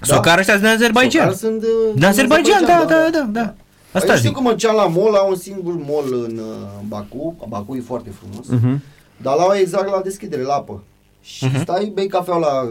[0.07, 0.15] Da.
[0.15, 1.23] Socar ăștia din Azerbaijan.
[1.23, 3.41] Socar sunt, uh, Din Azerbaijan, da, da, da, da.
[3.41, 3.55] Asta
[3.93, 4.37] Asta eu știu zic.
[4.39, 8.47] că mergeam la mall, la un singur mall în uh, Baku, Baku e foarte frumos,
[8.63, 8.83] Mhm.
[9.17, 10.83] dar la exact la deschidere, la apă.
[11.23, 12.63] Și stai, bei cafea la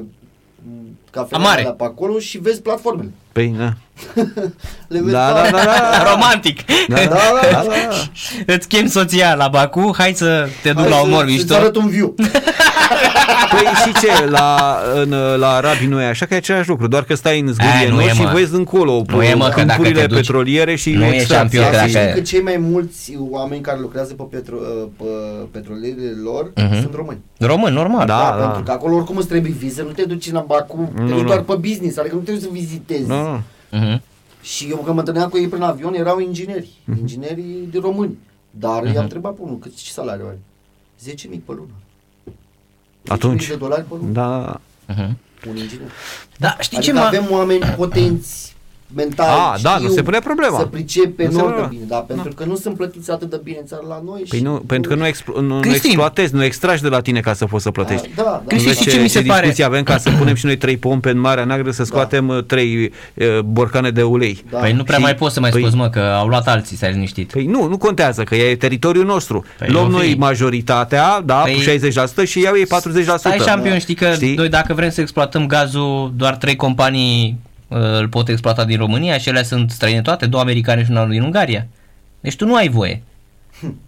[0.67, 1.73] mm, cafea La mare.
[1.77, 3.11] pe acolo și vezi platformele.
[3.31, 3.73] Păi, da.
[4.87, 5.49] Le vezi Da, toate.
[5.51, 5.63] da, da,
[6.03, 6.11] da.
[6.11, 6.59] Romantic.
[6.87, 7.03] Da, Da,
[7.51, 7.63] da, da.
[8.53, 11.53] Îți chem soția la Baku, hai să te duc Hai la să- omor să-ți mișto.
[11.53, 12.15] arăt un view.
[13.51, 15.09] Păi și ce, la, în,
[15.39, 17.89] la arabi nu e așa, că e același lucru, doar că stai în Aia zgurie
[17.89, 18.31] nu noi e, și mă.
[18.33, 21.37] vezi încolo Nu e, mă, că dacă câmpurile te duci- petroliere și nu e extracția.
[21.37, 24.55] șampion, că Dar să dacă- știi că cei mai mulți oameni care lucrează pe, petro,
[24.97, 25.03] pe
[25.51, 26.81] petrolierele lor Mhm.
[26.81, 27.17] sunt români.
[27.39, 28.05] Român, normal.
[28.05, 28.35] Da.
[28.37, 31.07] Da, pentru că acolo oricum îți trebuie viză, nu te duci în Baku, te Nu,
[31.07, 31.23] duci nu.
[31.27, 33.07] doar pe business, adică nu trebuie să vizitezi.
[33.07, 33.41] Nu, nu.
[33.71, 34.01] Mhm.
[34.41, 36.97] Și eu când mă întâlneam cu ei prin avion, erau ingineri, Mhm.
[36.99, 38.17] inginerii de români.
[38.51, 40.39] Dar i-am întrebat pe unul, cât ce salariu are?
[41.03, 41.71] 10.000 pe lună.
[43.07, 43.47] 10.000 Atunci.
[43.47, 44.11] de dolari pe lună.
[44.11, 45.17] Da, Mhm.
[45.49, 45.87] Un inginer.
[46.37, 47.05] Da, știi Adică ce mă...
[47.05, 48.55] avem oameni potenți
[48.95, 50.57] mentali, A, da, știu nu se pune problema.
[50.59, 53.29] Să pricepe Nu se enorm de pune bine, da, pentru că nu sunt plătiți atât
[53.29, 55.59] de bine în țară la noi Păi și nu, pentru că nu, explo- nu, nu
[55.59, 55.83] Cristin.
[55.89, 58.09] exploatezi, nu extragi de la tine ca să poți să plătești.
[58.15, 58.91] Da, da, Cristi, da, știi da.
[58.91, 59.39] ce mi se pare?
[59.39, 62.43] discuții avem ca să punem și noi trei pompe în Marea Neagră să scoatem uh,
[62.43, 64.43] trei uh, borcane de ulei.
[64.49, 64.57] Da.
[64.57, 66.77] Păi nu prea Și- mai poți să mai păi- scoți, mă, că au luat alții,
[66.77, 67.31] s-ai liniștit.
[67.31, 69.45] Păi nu, nu contează, că e teritoriul nostru.
[69.57, 70.17] Păi Luăm nu noi fi.
[70.17, 73.17] majoritatea, da, Păi- cu 60% și iau ei 40%.
[73.17, 74.35] Stai șampion, știi că Știi?
[74.35, 79.17] noi dacă vrem să exploatăm gazul, doar trei companii uh, îl pot exploata din România
[79.17, 81.67] și ele sunt străine toate, două americane și una din Ungaria.
[82.19, 83.03] Deci tu nu ai voie.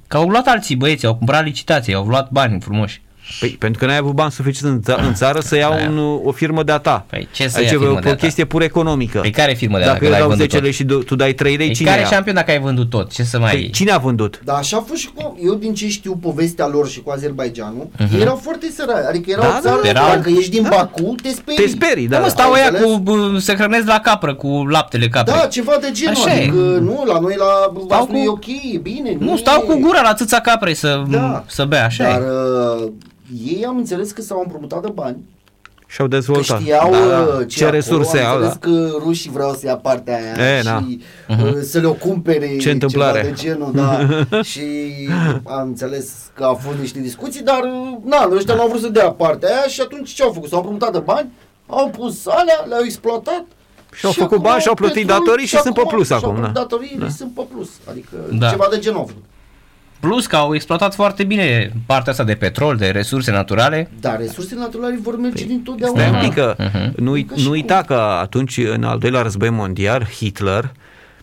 [0.07, 3.01] Că au luat alții băieți, au cumpărat licitații, au luat bani frumoși.
[3.39, 5.89] Păi, pentru că n-ai avut bani suficient în, ța- în țară să iau Aia.
[5.89, 7.05] un, o firmă de-a ta.
[7.09, 8.19] Păi ce să Aici ia e firmă o, de-a o ta?
[8.21, 9.19] chestie pur economică.
[9.19, 10.63] Păi care firmă de Dacă dacă eu l-ai dau vândut 10 tot?
[10.65, 12.07] lei și du- tu dai 3 lei, Păi cine care ia?
[12.07, 13.11] șampion dacă ai vândut tot?
[13.13, 13.51] Ce să mai...
[13.51, 14.39] Păi, cine a vândut?
[14.43, 17.87] Dar așa a fost și cu, eu din ce știu povestea lor și cu Azerbaijanul,
[18.13, 19.51] ei erau foarte săraci, adică erau Mhm.
[19.51, 21.63] Da, o țară, da, erau- dacă ești din Baku, te sperii.
[21.63, 22.15] Te sperii, da.
[22.15, 22.31] Da, mă, da.
[22.31, 22.91] stau Ai ăia înțeles?
[22.91, 25.35] cu, bă, se hrănesc la capră, cu laptele caprei.
[25.39, 26.37] Da, ceva de genul, Așa e.
[26.41, 29.15] adică nu, la noi la Stau Vaslui cu- e ok, e bine.
[29.19, 31.43] Nu, e- stau cu gura la țâța caprei să, Da.
[31.47, 32.23] să bea, așa Dar e.
[32.83, 32.91] uh,
[33.45, 35.17] ei am înțeles că s-au împrumutat de bani,
[35.87, 36.59] Și-au că dezvoltat.
[36.61, 37.37] știau Da, uh, da.
[37.39, 38.59] ce, Ce acolo, resurse am au, înțeles da.
[38.69, 40.83] că rușii vreau să ia partea aia E, și da.
[41.27, 43.21] uh, să le-o cumpere Ce întâmplare.
[43.21, 44.07] ceva de genul, da.
[44.51, 44.61] și
[45.43, 48.89] am înțeles că au fost niște discuții, dar uh, na, ăștia nu au vrut să
[48.89, 50.49] dea partea aia și atunci ce au făcut?
[50.49, 51.29] S-au împrumutat de bani,
[51.67, 53.45] au pus alea, le-au exploatat
[53.93, 56.33] Și-au făcut acum bani și-au au plătit petrol datorii și sunt pe plus și-au acum,
[56.33, 56.59] plătit da.
[56.59, 57.09] Datoriile da.
[57.09, 58.49] sunt pe plus, adică Da.
[58.49, 59.23] ceva de genul au făcut.
[59.99, 63.89] Plus că au exploatat foarte bine partea asta de petrol, de resurse naturale.
[63.99, 66.17] Dar resursele naturale vor merge din Stai totdeauna.
[66.19, 67.03] un pic că Mhm.
[67.03, 67.51] nu, Că și nu cum.
[67.51, 70.71] uita că atunci, în al doilea război mondial, Hitler,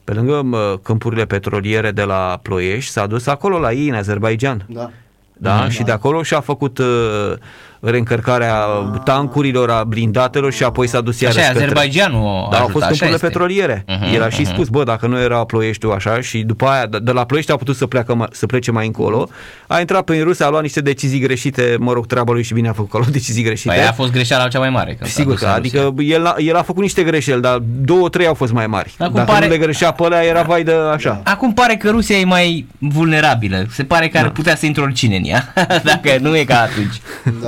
[0.04, 4.64] pe lângă mă, câmpurile petroliere de la Ploiești, s-a dus acolo la ei, în Azerbaijan.
[4.68, 4.90] Da.
[5.38, 5.68] Da?
[5.68, 7.32] Și de acolo și-a făcut uh,
[7.80, 8.56] reîncărcarea
[9.04, 11.64] tancurilor, a blindatelor și apoi s-a dus iarăși Așa e, către...
[11.64, 13.26] Azerbaijanul a Da, au ajutat, fost așa câmpurile este.
[13.26, 13.84] petroliere.
[13.86, 14.52] Mhm, El a și mhm.
[14.52, 17.56] spus, bă, dacă nu era Ploieștiul așa și după aia, de de la Ploiești a
[17.56, 19.28] putut să, pleacă, mai- să plece mai încolo,
[19.66, 22.68] a intrat pe Rusia, a luat niște decizii greșite, mă rog, treaba lui și bine
[22.68, 23.68] a făcut că a luat decizii greșite.
[23.68, 24.94] Păi aia a fost greșeala cea mai mare.
[24.94, 26.16] Când s-a Sigur dus că, în adică Rusia.
[26.16, 28.94] el a, el a făcut niște greșeli, dar două, trei au fost mai mari.
[28.98, 31.20] Dar cum Dacă pare- nu le greșea pe alea, era vai de așa.
[31.24, 33.64] Acum pare că Rusia e mai vulnerabilă.
[33.70, 35.52] Se pare că ar putea să intre oricine în ea.
[35.90, 36.94] Dacă nu e ca atunci.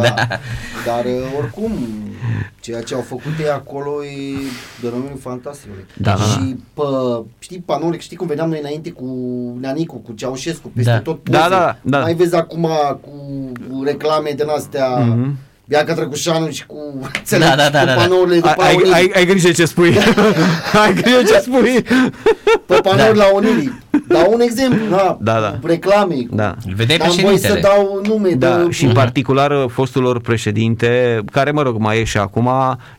[0.02, 0.14] Da.
[0.86, 1.72] Dar uh, oricum,
[2.60, 4.36] ceea ce au făcut ei acolo e
[4.80, 5.70] de domeniul fantastic.
[5.94, 6.82] Da, da, și pe,
[7.38, 9.04] știi, panouri, știi cum veneam noi înainte cu
[9.60, 10.98] Neanicu, cu Ceaușescu, peste Da.
[11.00, 11.38] tot poze.
[11.38, 11.98] Da, da, da.
[12.00, 12.68] Mai vezi acum
[13.00, 13.10] cu,
[13.70, 15.36] cu reclame din astea, Mhm.
[15.68, 16.76] Bianca Drăgușanu și cu,
[17.30, 17.94] Da, da, da, cu da, da.
[17.94, 18.92] panourile de Ai, pe ai, Unirii.
[18.92, 19.96] ai, ai grijă ce spui.
[20.84, 21.82] ai grijă ce spui.
[22.66, 23.78] Pe panouri la Unirii.
[24.08, 25.58] Dau un exemplu, da, Da, da.
[25.60, 26.14] cu reclame.
[26.14, 26.54] Cu, Da.
[26.66, 27.60] Îl vedeai N-am voie să președintele.
[27.60, 28.70] dau nume Da, de...
[28.70, 32.50] și în particular uh, fostul lor președinte, care mă rog mai e și acum,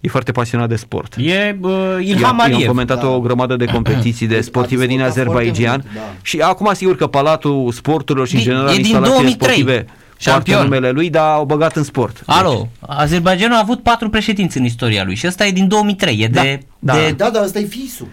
[0.02, 1.14] e foarte pasionat de sport.
[1.18, 2.68] E uh, Eu, Ilham eu am Aliyev.
[2.68, 3.08] comentat da.
[3.08, 6.14] o grămadă de competiții de A sportive din dezvoltat foarte Azerbaijan mult, da.
[6.22, 9.74] și acum sigur că Palatul Sporturilor și în Din- general e din instalațiile 2003, sportive
[9.86, 10.64] poartă șampion.
[10.64, 12.22] numele lui, dar au băgat în sport.
[12.26, 16.28] Alo, Azerbaijanul a avut patru președinți în istoria lui și ăsta e din 2003, e
[16.28, 16.60] Da, de...
[16.80, 16.94] da.
[16.94, 18.08] de Da, dar ăsta e fisul.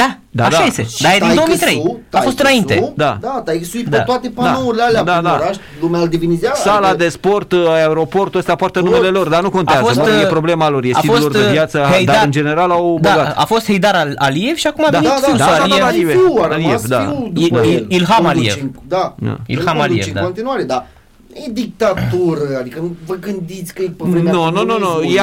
[0.00, 0.64] Da, Da, așa da.
[0.64, 1.76] este, Și dar e din taică-su- 2003,
[2.10, 2.92] a fost taică-su, înainte.
[2.96, 3.18] Da.
[3.20, 3.96] Da, tai sui Da.
[3.96, 5.34] pe toate panourile alea Da, prin da.
[5.40, 6.60] oraș, lumea îl divinizează.
[6.64, 8.88] Sala adică- de sport, uh, aeroportul ăsta poartă Tot.
[8.88, 11.14] numele lor, dar nu contează, A fost, mă, e uh, problema lor, e a stilul
[11.18, 13.34] lor fost, de uh, viață, Heidar- dar în general au Da, băgat.
[13.38, 15.52] a fost Heidar Al- Aliyev și acum a Da, venit Da, da, fiul da, său,
[15.52, 15.80] da, da, Aliyev.
[15.80, 16.08] da, Aliyev.
[16.08, 16.98] e fiul, a Aliyev, rămas da.
[16.98, 17.84] fiul Il- după Il- el.
[17.88, 18.62] Ilham Conduce Aliyev.
[18.62, 19.28] în- Da, Da.
[19.28, 20.20] el Ilham conduce Aliyev, în da.
[20.20, 20.86] continuare, dar
[21.32, 25.14] e dictatură, adică nu vă gândiți că e pe vremea Nu, nu, nu, nu, comunismului,
[25.14, 25.20] e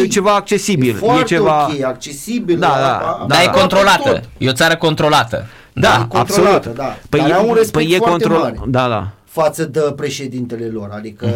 [0.00, 0.02] ok.
[0.02, 1.68] o- ceva accesibil, E foarte e ceva...
[1.72, 2.58] ok, accesibil.
[2.58, 4.22] Da, la- da, la- Dar e la- controlată, tot.
[4.38, 5.46] e o țară controlată.
[5.72, 6.76] Da, e controlată, absolut.
[6.76, 6.96] da.
[7.08, 8.56] Păi, Dar e, au un respect păi e foarte controlat.
[8.56, 8.70] mare.
[8.70, 9.10] Da, da.
[9.24, 11.26] față de președintele lor, adică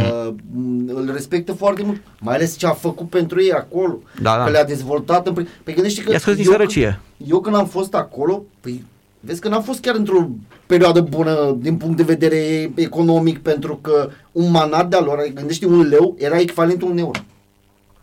[0.53, 4.45] mm îl respectă foarte mult, mai ales ce a făcut pentru ei acolo, Da, da.
[4.45, 5.27] că le-a dezvoltat.
[5.27, 5.33] În...
[5.35, 7.01] pri- Păi gândește că I-a scos din eu, sărăcie.
[7.29, 8.85] eu când am fost acolo, păi
[9.21, 10.29] vezi că n-am fost chiar într-o
[10.67, 15.67] perioadă bună din punct de vedere economic, pentru că un manat de-a lor, adică gândește
[15.67, 17.21] un leu, era echivalentul un euro.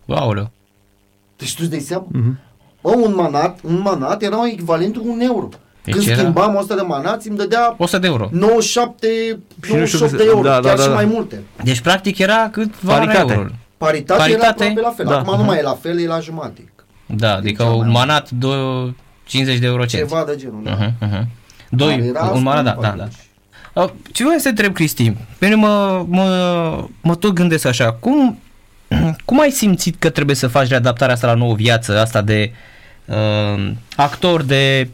[0.07, 0.49] Aoleu.
[1.37, 2.05] Deci tu îți dai seama?
[2.11, 2.39] Mhm.
[2.81, 5.49] Bă, un manat, un manat era echivalentul un euro.
[5.83, 8.29] Deci Când era- schimbam 100 de manați, îmi dădea 100 de euro.
[8.31, 9.07] 97,
[9.63, 10.93] Și nu știu 98 cât de se- euro, da, da, chiar da, și da.
[10.93, 11.43] mai multe.
[11.63, 13.33] Deci practic era cât valoarea Paritate.
[13.33, 13.49] euro.
[13.77, 15.05] Paritate, Paritate, era aproape la fel.
[15.05, 15.17] da.
[15.19, 16.73] Acum nu mai e la fel, e la jumate.
[17.05, 17.97] Da, adică cea mai un mult.
[17.97, 18.95] manat 2,
[19.25, 20.07] 50 de euro cent.
[20.07, 20.61] Ceva de genul.
[20.63, 20.77] da.
[20.77, 21.25] Uh-huh, uh-huh.
[21.69, 23.03] Dar Doi, era un manat, da, scump da, da.
[23.03, 23.15] atunci.
[23.73, 25.11] Uh, Ce vreau să te întreb, Cristi?
[25.37, 28.39] Pe mine mă, mă, mă tot gândesc așa, cum,
[29.25, 32.51] cum ai simțit că trebuie să faci readaptarea asta la nouă viață, asta de
[33.05, 34.89] uh, actor de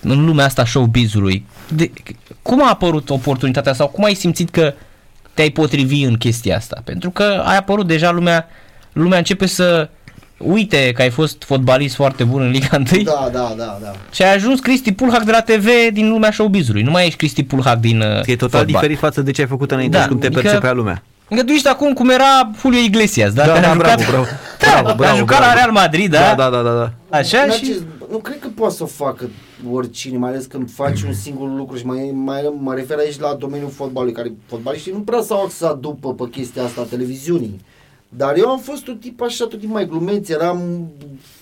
[0.00, 1.46] în lumea asta showbiz-ului?
[1.68, 1.90] De,
[2.42, 4.74] cum a apărut oportunitatea sau cum ai simțit că
[5.34, 6.80] te-ai potrivi în chestia asta?
[6.84, 8.48] Pentru că ai apărut deja lumea,
[8.92, 9.88] lumea începe să
[10.38, 13.92] uite că ai fost fotbalist foarte bun în Liga 1 Da, da, da, da.
[14.12, 16.82] și ai ajuns Cristi Pulhac de la TV din lumea showbiz-ului.
[16.82, 18.64] Nu mai ești Cristi Pulhac din uh, E total fotbal.
[18.64, 21.02] diferit față de ce ai făcut înainte Da, și cum te adică- percepea lumea.
[21.30, 23.44] Adică tu ești acum cum era Julio Iglesias, da?
[23.46, 24.24] Da, Care da, a bravo, jucat, bravo.
[24.60, 25.52] Da, Bravo, a bravo, jucat bravo.
[25.54, 26.18] la Real Madrid, da?
[26.18, 26.72] Da, da, da, da.
[27.10, 27.16] da.
[27.16, 27.60] Așa În și...
[27.62, 29.30] acest- Nu cred că poate să o facă
[29.72, 33.36] oricine, mai ales când faci un singur lucru și mai, mai mă refer aici la
[33.38, 37.60] domeniul fotbalului, care fotbaliștii nu prea s-au axat după pe chestia asta a televiziunii.
[38.08, 40.88] Dar eu am fost un tip așa, tot tip mai glumeț, eram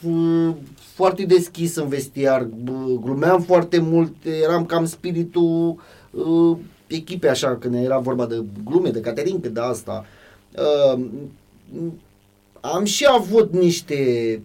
[0.02, 0.54] uh,
[0.94, 4.12] foarte deschis în vestiar, b- glumeam foarte mult,
[4.42, 5.76] eram cam spiritul
[6.10, 6.56] uh,
[6.86, 10.04] echipei așa, când era vorba de glume, de caterincă, de asta.
[10.94, 11.04] Uh,
[12.60, 14.40] am și avut niște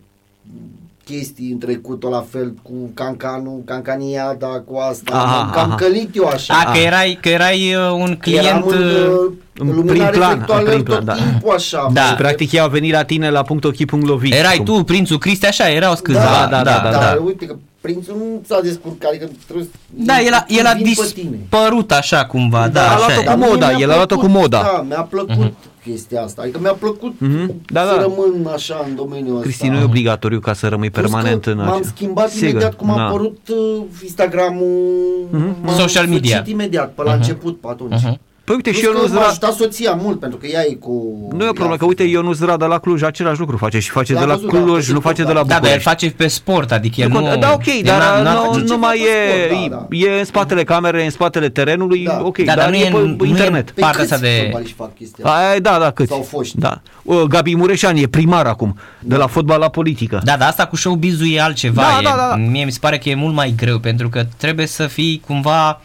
[1.09, 5.13] chestii în trecut la fel cu Cancanu, Cancaniada, cu asta.
[5.15, 5.75] Aha, Aha, cam aha.
[5.75, 6.53] călit eu așa.
[6.53, 8.45] A, că erai, că erai uh, un client...
[8.45, 11.23] Eram în, uh, uh, în în lumina prim plan, reflectoarelor în prim plan, tot da.
[11.23, 11.89] timpul așa.
[11.93, 12.05] Da.
[12.09, 12.15] bă.
[12.17, 14.29] Practic ei au venit la tine la .ochi.lovi.
[14.33, 16.19] Erai Cum- tu, prințul Cristi, așa, erau câțiva.
[16.19, 17.21] Da, da, da, da, Dar da.
[17.25, 19.71] uite că prințul nu s-a descurcat, adică trebuie să...
[19.89, 21.29] Da, el a, el a vin pe tine.
[21.37, 23.23] dispărut așa cumva, da, a așa luat-o e.
[23.23, 24.61] cu Dar mie moda, mi-a el a luat-o plăcut, cu moda.
[24.61, 25.53] Da, mi-a plăcut
[25.89, 26.41] chestia asta.
[26.41, 28.01] Adică mi-a plăcut Mhm, da, să da.
[28.01, 29.41] rămân așa în domeniul ăsta.
[29.47, 32.49] Cristi, nu e obligatoriu ca să rămâi Plus permanent că în M-am acest- schimbat Sigur,
[32.49, 33.05] imediat cum a da.
[33.05, 35.27] apărut uh, Instagram-ul.
[35.63, 36.29] m-am Social media.
[36.35, 38.01] sfârșit imediat, pe la început, pe atunci.
[38.03, 38.19] Mhm.
[38.49, 39.29] Păi uite și Plus eu că nu m-aș zra...
[39.29, 40.91] ajutat soția mult, pentru că ea e cu...
[41.37, 43.57] Nu e o problemă, ea- că uite, eu nu zra de la Cluj, același lucru
[43.57, 45.47] face și face L-am de la văzut, da, Cluj, pe nu face de la TikTok,
[45.47, 45.89] Da, dar el București.
[45.89, 47.25] face pe sport, adică el Nu nu...
[47.27, 49.01] cont- Da, ok, el dar n-a- n-a nu, făcut nu ceva mai pe
[49.41, 49.95] e, sport, da, da.
[49.95, 52.21] e în spatele camerei, în spatele terenului, Da.
[52.23, 53.71] ok, Da, dar dar nu e e în- pe nu e internet.
[53.71, 55.37] Pe partea câți asta de- fotbaliști fac chestia asta?
[55.37, 56.09] Aia, da, da, câți?
[56.11, 56.57] Sau foști.
[56.57, 56.81] Da.
[57.03, 60.21] Uh, Gabi Mureșan e primar acum, de la fotbal la politică.
[60.23, 61.81] Da, dar asta cu showbiz-ul e altceva.
[61.81, 62.35] Da, e, da, da, da.
[62.35, 65.81] Mie mi se pare că e mult mai greu, pentru că trebuie să fii cumva...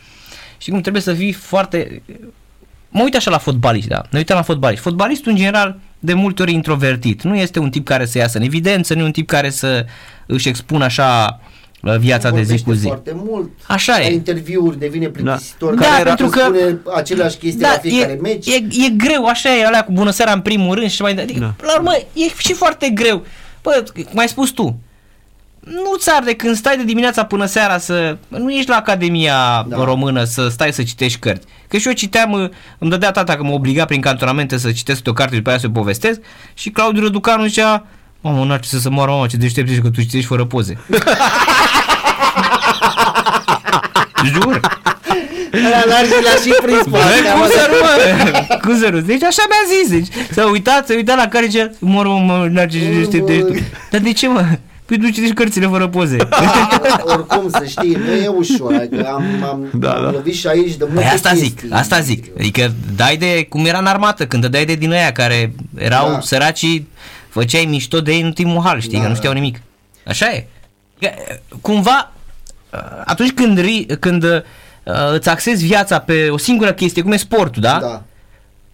[0.59, 2.03] Și cum trebuie să fii foarte...
[2.97, 4.03] Mă uit așa la fotbaliști, da.
[4.11, 4.85] Ne uităm la fotbaliști.
[4.85, 7.23] Fotbalistul, în general, de multe ori introvertit.
[7.23, 9.87] Nu este un tip care să iasă în evidență, nu e un tip care să
[10.27, 11.41] își expună așa
[11.83, 12.87] uh, viața de zi Vorbește cu zi.
[12.87, 13.51] foarte mult.
[13.67, 14.13] Așa La e.
[14.13, 15.75] interviuri devine plictisitor.
[15.75, 18.47] Da, care era- pentru că- spune aceleași chestii la fiecare e, meci.
[18.47, 21.39] e, e greu, așa e, alea cu bună seara în primul rând și mai adică,
[21.39, 21.67] Da.
[21.67, 23.25] la urmă, e și foarte greu.
[23.63, 24.77] Bă, cum ai spus tu,
[25.65, 28.17] nu ți arde când stai de dimineața până seara să...
[28.29, 29.85] Nu ești la Academia Da.
[29.85, 31.47] Română să stai să citești cărți.
[31.69, 32.49] Că și eu citeam, uh,
[32.79, 35.59] îmi dădea tata că mă obliga prin cantonamente să citesc o carte și după aia
[35.59, 36.21] să o povestesc
[36.55, 37.87] și Claudiu Răducanu zicea
[38.21, 40.79] Mamă, n-ar ce să se moară, mamă, ce deștept ești că tu citești fără poze.
[44.33, 44.61] Jur.
[45.55, 47.47] Ăla n-ar la și prins pe Bă, astea, cum mă.
[47.51, 48.57] să nu, mă?
[48.63, 49.01] Cum să nu?
[49.01, 49.91] Deci așa mi-a zis.
[49.91, 53.45] Deci, s-a uitat, s-a uitat la care zicea, mă rog, mă, n-ar ce deștept ești
[53.45, 53.53] tu.
[53.91, 54.45] Dar de ce, mă?
[54.87, 56.17] Păi tu citești cărțile fără poze.
[57.15, 58.75] Oricum, să știi, nu e ușor.
[58.75, 60.11] Adică am, am, Da, am da.
[60.11, 61.71] lovit și aici de multe Păi asta zic, chestii.
[61.71, 62.25] asta zic.
[62.39, 66.21] Adică dai de, cum era în armată, când dai de din aia care erau Da.
[66.21, 66.89] săracii,
[67.29, 69.17] făceai mișto de ei în ultimul hal, știi, Da, că nu da.
[69.19, 69.61] știau nimic.
[70.07, 70.47] Așa e.
[71.01, 71.09] Că,
[71.61, 72.13] Cumva,
[73.05, 74.41] atunci când, ri, când uh,
[75.13, 77.79] îți axezi viața pe o singură chestie, cum e sportul, da?
[77.81, 78.03] Da.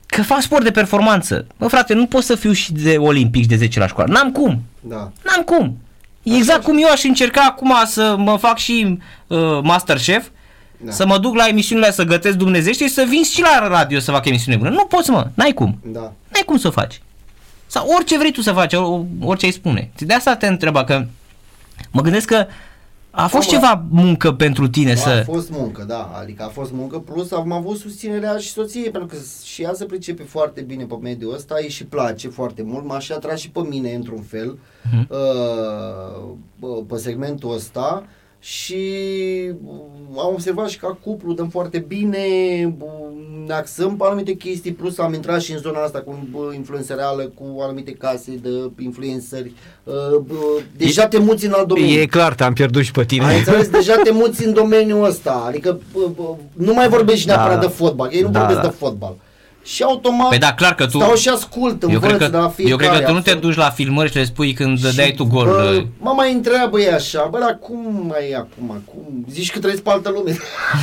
[0.07, 1.47] Că fac sport de performanță.
[1.59, 4.13] Bă, frate, nu pot să fiu și de olimpic și de 10 la școală.
[4.13, 4.63] N-am cum.
[4.81, 4.97] Da.
[5.25, 5.79] N-am cum.
[6.23, 10.27] Exact cum eu aș încerca acum să mă fac și uh, Masterchef,
[10.77, 10.87] Da.
[10.87, 10.93] da.
[10.93, 14.11] să mă duc la emisiunile să gătesc dumnezește și să vin și la radio să
[14.11, 14.71] fac emisiune bună.
[14.71, 15.27] Nu poți, mă.
[15.35, 15.79] N-ai cum.
[15.85, 16.01] Da.
[16.01, 17.01] N-ai cum să o faci.
[17.67, 19.91] Sau orice vrei tu să faci, o- orice ai spune.
[19.97, 21.05] De asta te întreba că
[21.91, 22.47] mă gândesc că
[23.11, 23.53] a fost mă.
[23.55, 25.23] ceva muncă pentru tine A să...
[25.27, 29.17] fost muncă, da, adică a fost muncă, plus am avut susținerea și soției, pentru că
[29.45, 32.99] și ea se pricepe foarte bine pe mediul ăsta, îi și place foarte mult, m-a
[32.99, 34.59] și atras și pe mine într-un fel
[34.93, 35.09] Mhm.
[35.11, 38.05] uh, pe segmentul ăsta
[38.41, 38.75] și
[39.65, 42.19] uh, am observat și ca cuplu dăm foarte bine,
[42.79, 42.89] uh,
[43.47, 47.23] ne axăm pe anumite chestii, plus am intrat și în zona asta cu uh, influențăreală,
[47.35, 48.49] cu anumite case de
[48.83, 49.53] influenceri,
[49.85, 49.95] uh,
[50.29, 52.01] uh, deja te muți în alt domeniu.
[52.01, 53.25] E clar, te-am pierdut și pe tine.
[53.25, 53.69] Ai înțeles?
[53.69, 55.45] Deja te muți în domeniul ăsta.
[55.47, 57.67] Adică bă, bă, nu mai vorbești Da, neapărat da.
[57.67, 58.09] de fotbal.
[58.13, 58.69] Ei nu Da, vorbesc da.
[58.69, 59.15] de fotbal.
[59.65, 62.39] Și automat Păi da, clar că tu- stau și ascult, Eu învăț cred, de la
[62.39, 62.89] că, eu fiecare.
[62.89, 63.41] cred că tu nu te absolut.
[63.55, 65.47] duci la filmări și le spui când dădeai Și, tu gol.
[65.47, 68.83] Bă, mă mai întreabă ei așa, bă, dar cum mai e acum?
[68.85, 69.25] Cum?
[69.31, 70.37] Zici că trăiesc pe altă lume.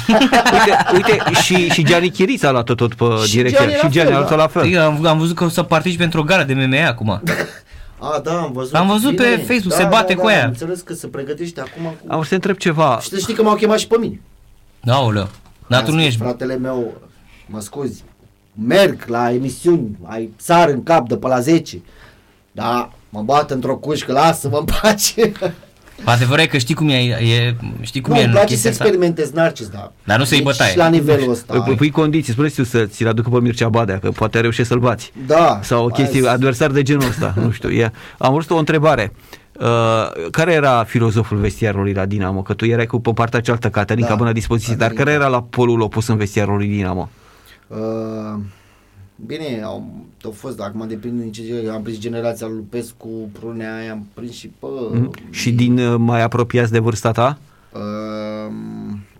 [0.54, 3.60] Uite, uite și, și Gianni Chirița a luat tot pe Și direcția.
[3.60, 4.36] Gianni la Și Gianni fel, a luat da.
[4.36, 4.62] la fel.
[4.62, 7.10] Adică am, am văzut că o să participi într-o gară de MMA acum.
[8.00, 8.76] A, da, am văzut.
[8.76, 10.42] Am văzut pe Facebook, se bate cu aia.
[10.44, 11.98] Am înțeles că se pregătește acum cu...
[12.08, 13.00] Am vrut să te întreb ceva.
[13.02, 14.22] Și să știi că m-au chemat și pe mine.
[14.88, 15.30] Aoleu.
[15.68, 16.20] Dar tu Mi-a nu spus ești...
[16.20, 17.02] Fratele meu,
[17.46, 18.04] mă scuzi,
[18.66, 21.82] merg la emisiuni, ai sar în cap de pe la 10.
[22.52, 25.32] Da, mă bat într-o cușcă, lasă-mă în pace.
[26.04, 28.54] Adevărul e că știi cum e, e știi cum nu, e îmi în place să
[28.54, 28.84] chestia asta?
[28.84, 29.92] experimentez narcis, da.
[30.04, 30.72] Dar nu să-i Deci bătaie.
[30.72, 31.60] Și la nivelul ăsta.
[31.62, 34.80] Păi, pui condiții, spune tu să ți-l aducă pe Mircea Badea, că poate reușește să-l
[34.80, 35.12] bați.
[35.28, 35.60] Da.
[35.64, 37.70] Sau o chestie, hai să- adversar de genul ăsta, nu știu.
[37.70, 37.92] E.
[38.18, 39.14] Am vrut o întrebare.
[39.60, 42.42] Uh, care era filozoful vestiarului la Dinamo?
[42.42, 45.18] Că tu erai cu pe partea cealaltă, Caterin, Da, ca bună dispoziție, dar Caterin, care
[45.18, 45.24] da.
[45.24, 47.10] era la polul opus în vestiarul lui Dinamo?
[47.12, 47.26] Uh,
[49.26, 53.92] bine, au, au fost, acum depinde din ce gen- am prins generația lui Lupescu, Prunea,
[53.92, 54.66] am prins și pe...
[54.92, 55.12] Mm?
[55.30, 57.38] Și din uh, mai apropiați de vârsta ta?
[57.74, 58.54] Uh,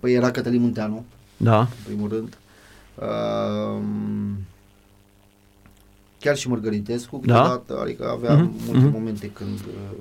[0.00, 1.04] păi era Cătălin Munteanu,
[1.36, 1.58] Da.
[1.58, 2.38] în primul rând.
[2.94, 3.82] Uh,
[6.20, 7.34] chiar și Mărgăritescu, Da.
[7.34, 8.92] câteodată, adică avea Mhm, multe mhm.
[8.92, 9.58] momente când...
[9.58, 9.96] uh,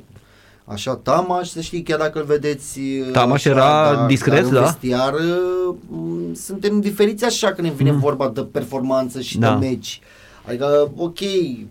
[0.69, 4.53] Așa, Tamaș, să știi, chiar dacă îl vedeți uh, Tamaș așa, era discret, dar în
[4.53, 4.61] da?
[4.61, 9.45] Vestiar, uh, m, suntem diferiți așa când ne vine vorba de performanță și Mhm.
[9.47, 9.57] Da.
[9.57, 10.01] de meci.
[10.47, 11.17] Adică, ok,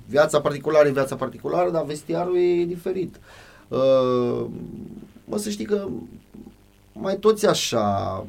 [0.09, 3.17] viața particulară e viața particulară, dar vestiarul e diferit.
[3.69, 4.45] Uh,
[5.25, 5.87] Mă, să știi că
[6.93, 8.25] mai toți așa,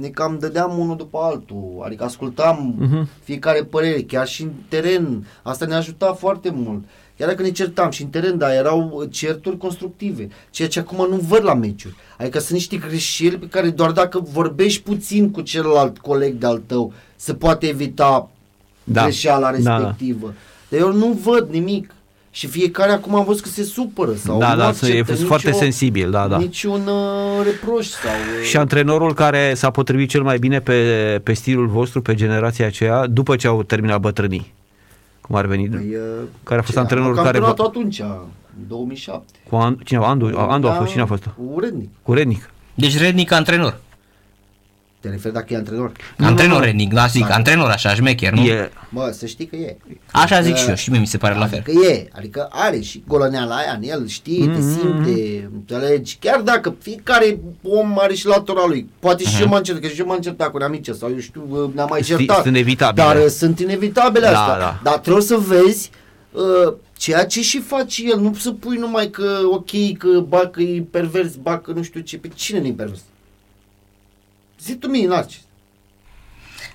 [0.00, 3.08] ne cam dădeam unul după altul, adică ascultam Mhm.
[3.22, 6.84] fiecare părere, chiar și în teren, asta ne ajuta foarte mult.
[7.18, 11.16] Chiar dacă ne certam și în teren, dar erau certuri constructive, ceea ce acum nu
[11.16, 11.94] văd la meciuri.
[12.18, 16.92] Adică sunt niște greșeli pe care doar dacă vorbești puțin cu celălalt coleg de-al tău,
[17.16, 18.30] se poate evita
[18.84, 19.02] Da.
[19.02, 19.76] greșeala Da, da.
[19.76, 20.34] respectivă.
[20.68, 21.90] Dar eu nu văd nimic.
[22.30, 25.50] Și fiecare acum am văzut că se supără sau Da, nu da, acceptă e foarte
[25.50, 26.38] nicio- sensibil, da, da.
[26.38, 28.10] Niciun uh, reproș sau...
[28.40, 32.66] uh, Și antrenorul care s-a potrivit cel mai bine pe, pe stilul vostru, pe generația
[32.66, 34.54] aceea, după ce au terminat bătrânii?
[35.28, 35.68] Cum ar veni?
[35.68, 36.00] Păi, uh,
[36.42, 39.38] Care a fost cine- antrenorul care campionatul vă- atunci, în 2007.
[39.48, 41.28] Cu An, cine, Andu, Andu a fost, cine a fost?
[41.54, 41.88] Urednic.
[42.02, 42.50] Cu Rednic.
[42.74, 43.76] Deci rednic antrenor.
[45.00, 45.92] Te referi dacă e antrenor?
[46.16, 46.64] Nu, antrenor nu, nu.
[46.64, 47.34] rednic, da, zic, Da.
[47.34, 48.42] antrenor așa, șmecher, nu?
[48.44, 49.76] E, Mă, să știi că e.
[50.12, 51.58] Așa zic Adică- și eu, și mie mi se pare la fel.
[51.66, 54.80] Adică e, adică are și golăneala aia în el, știe, te Mm-hmm.
[54.80, 56.16] simte, înțelegi?
[56.20, 58.88] Chiar dacă fiecare om are și latura lui.
[58.98, 61.72] Poate și eu m-am certat, că și eu m-am certat cu neamice sau eu știu,
[61.74, 62.42] ne-am mai Sti- certat.
[62.42, 63.02] sunt inevitabile.
[63.04, 64.58] Dar uh, sunt inevitabile Da, astea.
[64.58, 64.80] da.
[64.82, 65.90] Dar trebuie să vezi
[66.32, 68.20] uh, ceea ce și face el.
[68.20, 72.00] Nu să pui numai că, ok, că ba că e pervers, ba că nu știu
[72.00, 72.18] ce.
[72.18, 73.00] Pe cine nu-i pervers?
[74.62, 75.40] Zi tu mie, Narcis.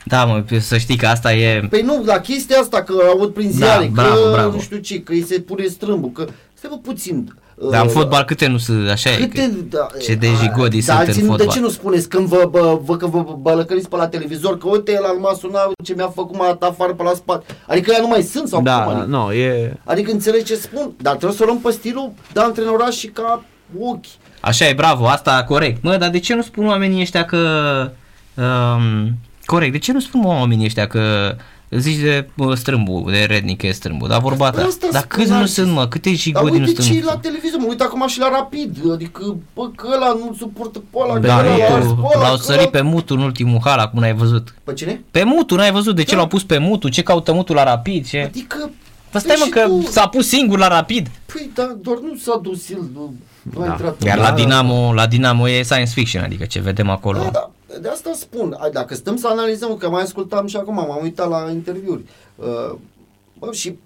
[0.06, 1.68] Da, mă, să știi că asta e...
[1.70, 4.56] Păi nu, la chestia asta că aud prin Da, ziare, bravo, că bravo.
[4.56, 7.34] nu știu ce, că îi se pune strâmbul, că stai bă puțin.
[7.72, 9.16] Dar în uh, fotbal câte nu sunt, așa e.
[9.18, 11.38] Câte, că- da, ce de a, jigodi dar sunt în alții, fotbal.
[11.48, 14.68] De ce nu spuneți când vă, bă, vă, că vă bălăcăriți pe la televizor, că
[14.68, 17.46] uite, el m-a sunat, ce mi-a făcut, m-a dat afară pe la spate.
[17.68, 18.94] Adică ea nu mai sunt sau da, cum?
[18.94, 19.78] da, Adică, nu, e...
[19.84, 23.44] adică înțelegi ce spun, dar trebuie să o luăm pe stilul de antrenorat și ca
[23.80, 24.06] ochi.
[24.46, 25.84] Așa e, bravo, asta corect.
[25.84, 27.40] Mă, dar de ce nu spun oamenii ăștia că...
[28.36, 29.12] Um,
[29.46, 31.36] corect, de ce nu spun oamenii ăștia că
[31.70, 34.56] zici de uh, strâmbu, de rednic că e strâmbu, dar vorba ta.
[34.58, 35.54] Păi asta Dar spun, câți nu Narcis.
[35.54, 36.98] sunt, mă, câte Dar jigodi nu uite ce sunt?
[36.98, 40.80] e la televizor, mă uit acum și la Rapid, adică, bă, că ăla nu suportă
[40.80, 42.82] pe ăla, că Da, ăla l-a ars mutu, pe ăla, l-au că sărit ăla- pe
[42.82, 44.54] mutu în ultimul hal, acum n-ai văzut.
[44.64, 45.02] Pe cine?
[45.12, 46.18] Pe mutu, n-ai văzut de ce Da.
[46.18, 48.22] l-au pus pe mutu, ce caută mutu la rapid, ce...
[48.28, 48.70] Adică...
[49.12, 51.08] Păi stai mă și că tu- s-a pus singur la rapid.
[51.34, 53.66] Păi, da, doar nu s-a dus el, nu, nu a Da.
[53.66, 54.04] intrat.
[54.04, 54.36] Iar în- la Da.
[54.36, 57.20] Dinamo, la Dinamo e science fiction, adică ce vedem acolo.
[57.20, 57.50] Da, da,
[57.82, 58.56] de asta spun.
[58.60, 62.04] Ai, Dacă stăm să analizăm, că mai ascultam și acum, m-am uitat la interviuri.
[62.36, 62.76] Uh,
[63.40, 63.78] bă, și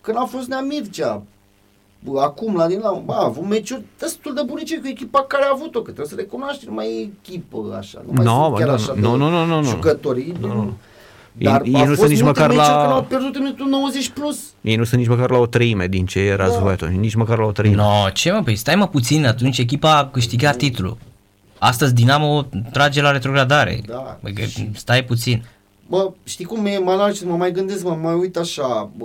[0.00, 1.22] când a fost Nea Mircea,
[2.04, 5.50] bă, acum la Dinamo, bă, a avut meciuri destul de bunice cu echipa care a
[5.52, 8.58] avut-o, că trebuie să recunoaști, nu mai e echipă așa, nu mai No, sunt bă,
[8.58, 9.66] chiar da, așa nu, de nu, nu, nu, nu.
[9.68, 10.34] jucători.
[10.40, 10.72] Nu, nu.
[11.38, 13.34] Dar Ei- a ei nu fost sunt nici multe măcar meciuri la- când au pierdut
[13.34, 14.38] în minutul 90 plus.
[14.60, 16.58] Ei nu sunt nici măcar la o treime din ce era Da.
[16.64, 16.70] da.
[16.70, 17.76] atunci, nici măcar la o treime.
[17.76, 20.96] No, ce mă, păi stai mă puțin, atunci echipa a câștigat titlul.
[21.58, 23.80] Astăzi Dinamo trage la retrogradare.
[23.86, 24.18] Da.
[24.22, 24.42] Bă, că
[24.74, 25.44] stai puțin.
[25.88, 29.04] Bă, știi cum e, mă analiz, mă mai gândesc, mă mai uit așa, bă,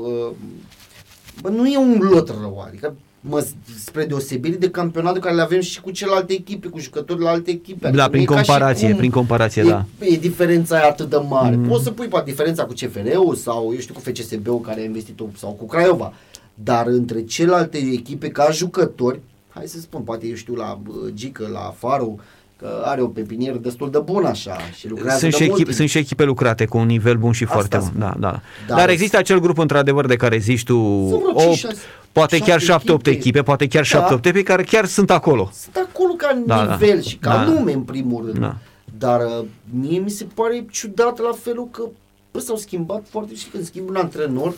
[1.42, 3.46] bă nu e un lot rău, adică mă,
[3.86, 7.52] spre deosebire de campionatul care le avem și cu celelalte echipe, cu jucători la alte
[7.52, 7.90] echipe.
[7.90, 9.86] Da, Adică prin nu e ca și comparație, cum prin comparație, e, da.
[10.00, 11.56] E diferența aia atât de mare.
[11.56, 11.68] Mm.
[11.68, 15.20] Poți să pui poate diferența cu CFR-ul sau, eu știu, cu FCSB-ul care a investit
[15.38, 16.14] sau cu Craiova.
[16.54, 19.20] Dar între celelalte echipe ca jucători,
[19.50, 22.20] hai să spun, poate eu știu la uh, Gică, la Faru,
[22.58, 25.66] că are o pepinieră destul de bună așa și lucrează Sunt de și, mult echip,
[25.66, 25.78] timp.
[25.78, 27.86] sunt și echipe lucrate cu un nivel bun și Asta foarte bun.
[27.88, 28.00] spun.
[28.00, 28.42] Da, da.
[28.68, 31.76] Dar- Dar există acel grup într-adevăr de care zici tu, vreo 8, cinci, șase-
[32.12, 33.10] poate chiar șapte 7-8 echipe.
[33.10, 34.08] echipe, poate chiar Da.
[34.08, 35.50] 7-8 echipe care chiar sunt acolo.
[35.54, 36.72] Sunt acolo ca Da, da.
[36.72, 37.44] nivel și ca Da.
[37.44, 38.38] nume în primul rând.
[38.40, 38.56] Da.
[38.98, 39.46] Dar uh,
[39.80, 41.84] mie mi se pare ciudat la felul că
[42.32, 44.54] bă, s-au schimbat foarte și când schimbi un antrenor,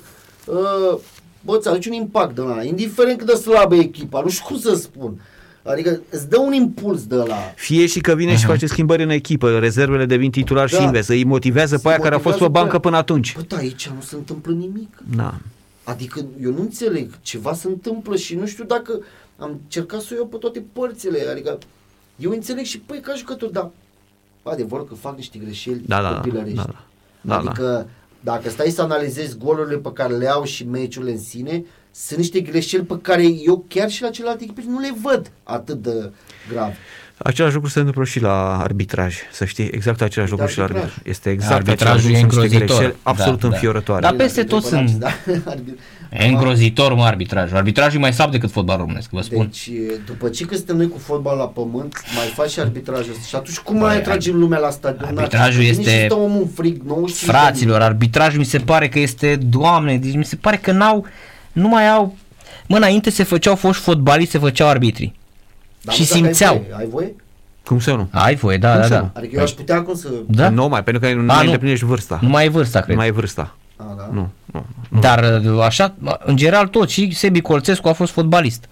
[0.45, 0.97] uh,
[1.41, 4.45] bă, ți aduce un impact de la indiferent cât de slabă e echipa, nu știu
[4.47, 5.21] cum să spun.
[5.65, 7.35] Adică îți dă un impuls de la...
[7.55, 10.77] Fie și că vine și face schimbări în echipă, rezervele devin titulari Da.
[10.77, 13.35] și invers, îi motivează pe aia care a fost pe motivează bancă pe- până atunci.
[13.35, 14.97] Bă, da, aici nu se întâmplă nimic.
[15.15, 15.33] Da.
[15.83, 18.99] Adică eu nu înțeleg, ceva se întâmplă și nu știu dacă
[19.37, 21.57] am încercat să o iau pe toate părțile, adică
[22.15, 23.69] eu înțeleg și păi ca jucător, dar
[24.43, 26.55] adevărul că fac niște greșeli Da, da, da, copilărești.
[26.55, 26.79] da, da.
[27.21, 31.65] Da, adică dacă stai să analizezi golurile pe care le au și meciurile în sine,
[31.91, 35.81] sunt niște greșeli pe care eu chiar și la celelalte echipe nu le văd atât
[35.81, 36.11] de
[36.49, 36.71] grav.
[37.17, 40.89] Același lucru se întâmplă și la arbitraj, să știi, exact același lucru și la arbitraj.
[40.89, 41.09] arbitraj.
[41.15, 42.77] Este exact Arbitrajul același e lucru, sunt niște îngrozitor.
[42.77, 43.53] greșeli absolut Da, da.
[43.53, 44.01] înfiorătoare.
[44.01, 45.07] Dar peste tot sunt- Da,
[45.53, 45.79] arbit-
[46.19, 47.57] E îngrozitor, mă, arbitrajul.
[47.57, 49.45] Arbitrajul e mai slab decât fotbalul românesc, vă spun.
[49.51, 49.69] Deci,
[50.05, 53.23] după ce că suntem noi cu fotbal la pământ, mai faci și arbitrajul ăsta.
[53.27, 55.17] Și atunci cum Băi, mai atragem lumea la stadion?
[55.17, 58.89] arbitrajul Vine este- Și stă omul în frig, 95 de Fraților, arbitrajul mi se pare
[58.89, 61.05] că este, doamne, deci mi se pare că n-au,
[61.51, 62.15] nu mai au,
[62.67, 65.13] mă, înainte se făceau foști fotbaliști, se făceau arbitri.
[65.83, 66.53] Dar și nu, dacă simțeau.
[66.53, 66.75] Ai voie?
[66.79, 67.15] Ai voie?
[67.65, 68.07] Cum să nu?
[68.11, 68.99] Ai voie, da, Cum da, să da.
[68.99, 69.09] nu?
[69.13, 70.07] Adică eu aș putea acum să...
[70.27, 70.49] Da?
[70.49, 71.43] Nu mai, pentru că nu A, mai nu.
[71.43, 72.19] îndeplinești vârsta.
[72.21, 72.97] Nu mai e vârsta, Nu cred.
[72.97, 73.55] mai e vârsta.
[73.75, 74.09] A, da?
[74.13, 74.65] Nu, nu.
[74.89, 74.99] nu.
[74.99, 78.65] Dar uh, așa, în general tot, și Sebi Colțescu a fost fotbalist.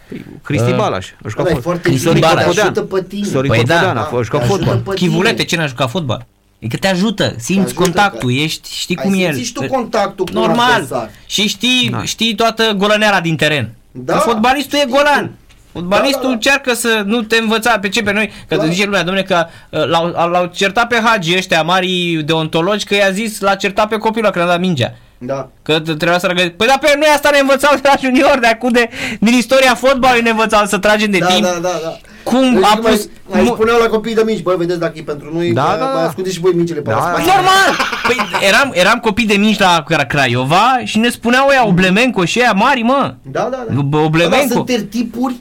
[0.43, 1.07] Cristi Uh, Balaș.
[1.23, 2.57] A jucat Ăla e fot- foarte Cristian bine, că te Balaș.
[2.57, 3.25] ajută pe tine.
[3.27, 4.77] Sorin Păi da, Corcodean a da, fost- a jucat te ajută fotbal.
[4.83, 5.09] pe tine.
[5.09, 6.25] Chivulete, ce n-a jucat fotbal?
[6.59, 9.25] E că te ajută, simți ajută, contactul, că- ești, știi Ai cum e el.
[9.33, 10.71] simțit și tu contactul cu un Normal.
[10.71, 11.09] adversar.
[11.25, 12.03] Și știi, Da.
[12.03, 13.69] știi toată golăneara din teren.
[13.91, 15.25] Da, Că fotbalistul e știi golan.
[15.25, 15.31] tu.
[15.73, 16.33] Fotbalistul Da, da, da.
[16.33, 18.65] încearcă să nu te învăța pe ce pe noi, că Da.
[18.65, 23.11] zice lumea, domne, că uh, l-au, l-au certat pe Hagi ăștia mari deontologi că i-a
[23.11, 24.93] zis, l-a certat pe copilul ăla când a dat mingea.
[25.23, 25.49] Da.
[25.63, 26.53] Că t- trebuia să tragă.
[26.57, 29.75] Păi da, pe noi asta ne învățau de la junior, de acum de, din istoria
[29.75, 31.43] fotbalului ne învățau să tragem de Da, timp.
[31.43, 31.97] da, da, da.
[32.23, 33.07] Cum Deci a mai, pus...
[33.25, 35.77] mai mu- spuneau la copiii de mici, băi, vedeți dacă e pentru noi, Da, mai,
[35.77, 35.91] da, da.
[35.91, 36.95] mai ascundeți și voi mingile pe Da.
[36.95, 37.21] la spate.
[37.21, 37.69] Normal!
[38.07, 38.15] Păi
[38.47, 42.51] eram, eram copii de mici la Cra- Craiova și ne spuneau ăia Oblemenco și ăia
[42.51, 43.13] mari, mă.
[43.21, 43.81] Da, da, da.
[43.81, 44.45] Bă, Oblemenco.
[44.47, 45.39] Da, sunt tertipuri Da,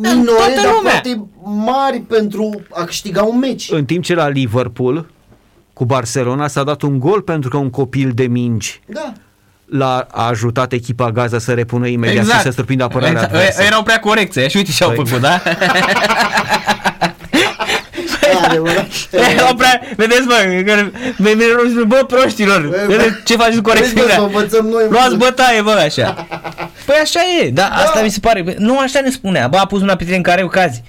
[0.00, 0.90] minore, toată dar lumea.
[0.90, 3.68] foarte mari pentru a câștiga un meci.
[3.70, 5.06] În timp ce la Liverpool
[5.72, 9.12] cu Barcelona s-a dat un gol pentru că un copil de mingi Da.
[9.66, 13.32] l-a a ajutat echipa Gaza să repună imediat și să surprindă apărarea Exact.
[13.34, 13.62] adversă.
[13.62, 15.04] Erau prea corecte și uite ce au Păi.
[15.06, 15.40] făcut, da?
[18.32, 18.86] Da, adevărat.
[19.36, 20.34] Erau prea, vedeți mă,
[20.66, 20.74] că-
[21.16, 24.18] mi- mi- mi- bă proștilor, vedeți ce faceți cu Vezi, bă, să corecțiunea?
[24.24, 24.84] învățăm noi.
[24.90, 26.26] Luați bătaie, bă, așa.
[26.86, 28.42] Păi așa e, da, asta mi se pare.
[28.42, 30.82] Bă, Nu așa ne spunea, bă, a pus una pe tine în care cazi.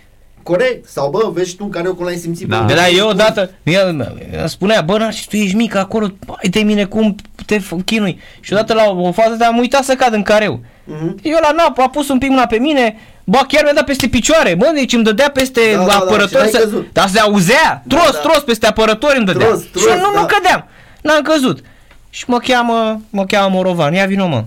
[0.44, 0.88] Corect.
[0.90, 2.48] Sau bă, vezi și tu în care cum l-ai simțit.
[2.48, 2.58] Da.
[2.60, 4.14] bă, Da, da, eu odată, el
[4.48, 7.16] spunea, bă, Narcis, tu ești mic acolo, hai de mine cum
[7.46, 8.20] te f- chinui.
[8.40, 10.60] Și odată la o fază de am uitat să cad în careu.
[10.90, 11.16] Mhm.
[11.22, 14.08] Eu la nap, a pus un pic mâna pe mine, Ba chiar mi-a dat peste
[14.08, 16.58] picioare, bă, deci îmi dădea peste Da, da, da, și apărători n-ai să...
[16.58, 16.90] căzut.
[16.94, 18.20] Dar se auzea, Da, tros, da.
[18.20, 19.46] tros peste apărători îmi dădea.
[19.48, 20.20] Tros, și tros, eu nu, da.
[20.20, 20.68] nu cădeam,
[21.02, 21.60] n-am căzut.
[22.10, 24.44] Și mă cheamă, mă cheamă Morovan, ia vino mă.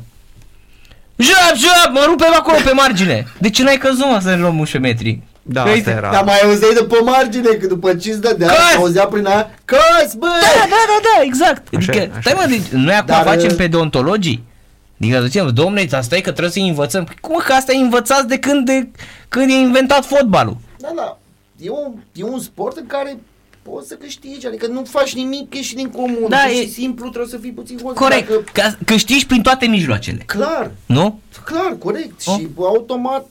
[1.17, 3.27] Jap, jap, mă rupe acolo pe margine.
[3.39, 5.21] De ce n-ai căzut mă să ne luăm 11 metri?
[5.43, 6.11] Da, Că asta uite, era.
[6.11, 8.77] Dar mai auzeai de pe margine, că după ce îți dădea, Căs!
[8.77, 10.27] auzea prin aia, căs, bă!
[10.27, 11.75] Da, da, da, da, exact.
[11.77, 14.45] Așa e, adică, așa stai mă, deci, noi acum Dar, facem uh, pe deontologii.
[15.03, 17.05] Adică zicem, domne, dar stai că trebuie să învățăm.
[17.05, 18.89] Păi Cum că asta e învățat de când, de
[19.29, 20.57] când e inventat fotbalul?
[20.79, 21.19] Da, da,
[21.61, 23.19] e un, e un sport în care
[23.63, 27.09] poți să câștigi, adică nu faci nimic, ești din comun, Da, pur e- și simplu
[27.09, 27.97] trebuie să fii puțin hotărât.
[27.99, 30.23] Corect, Dacă, că câștigi prin toate mijloacele.
[30.27, 31.21] clar, Nu?
[31.45, 32.21] clar, corect.
[32.27, 32.35] Oh.
[32.39, 33.27] Și automat,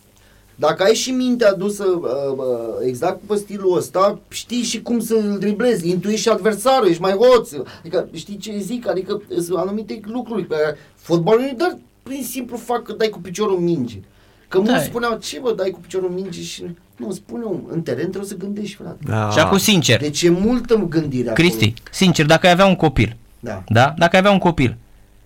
[0.66, 5.38] dacă ai și mintea dusă uh, uh, exact pe stilul ăsta, știi și cum să-l
[5.40, 7.50] driblezi, intuiești și adversarul, ești mai hoț.
[7.80, 12.58] Adică știi ce zic, adică sunt anumite lucruri pe care fotbalul nu dar prin simplu
[12.58, 14.00] fac că dai cu piciorul în minge.
[14.48, 14.72] Că Da.
[14.72, 16.64] mulți spuneau, ce bă, dai cu piciorul în minge și...
[16.96, 18.98] Nu, spune în teren trebuie să gândești, frate.
[19.06, 19.30] Da.
[19.30, 21.48] Și acum sincer, Deci e multă gândire acolo.
[21.48, 23.64] Cristi, sincer, dacă ai avea un copil, Da.
[23.68, 23.94] da?
[23.98, 24.78] Dacă ai avea un copil,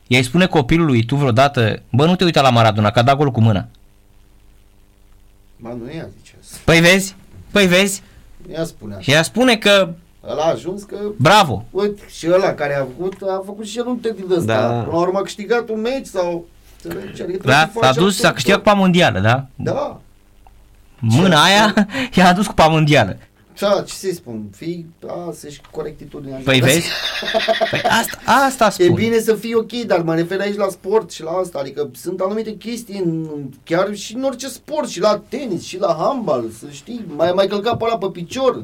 [0.07, 3.31] i-ai spune copilului tu vreodată, bă, nu te uita la Maradona, că a dat golul
[3.31, 3.67] cu mâna.
[5.65, 6.57] Ba, nu ea zice asta.
[6.65, 7.15] Păi vezi?
[7.51, 8.01] Păi vezi?
[8.51, 9.01] Ea spune așa.
[9.01, 9.89] Și ea spune că
[10.29, 10.97] Ăla a ajuns că...
[11.17, 11.65] bravo.
[11.71, 14.53] Uite, și ăla care a făcut, a făcut și el un teddy de ăsta.
[14.61, 14.67] Da.
[14.67, 16.45] Până la urmă a câștigat un meci sau...
[16.83, 17.21] Înțelegi?
[17.21, 17.59] Adică trebuie Da?
[17.59, 18.65] să S-a faci dus, absolut s-a câștigat tot.
[18.65, 19.45] cupa mondială, da?
[19.55, 19.99] Da.
[20.99, 21.73] Mâna aia
[22.15, 23.17] i-a adus cupa mondială.
[23.59, 24.43] Da, ce să-i spun?
[24.55, 26.41] Fii, da, să-și corectitudinea.
[26.43, 26.87] Păi vezi?
[27.69, 28.95] Păi asta, asta E spun.
[28.95, 32.19] bine să fii ok, dar mă refer aici la sport și la asta, adică sunt
[32.19, 33.27] anumite chestii în,
[33.63, 37.47] chiar și în orice sport, și la tenis, și la handbal, să știi, mai mai
[37.47, 38.63] călca pe ăla pe picior.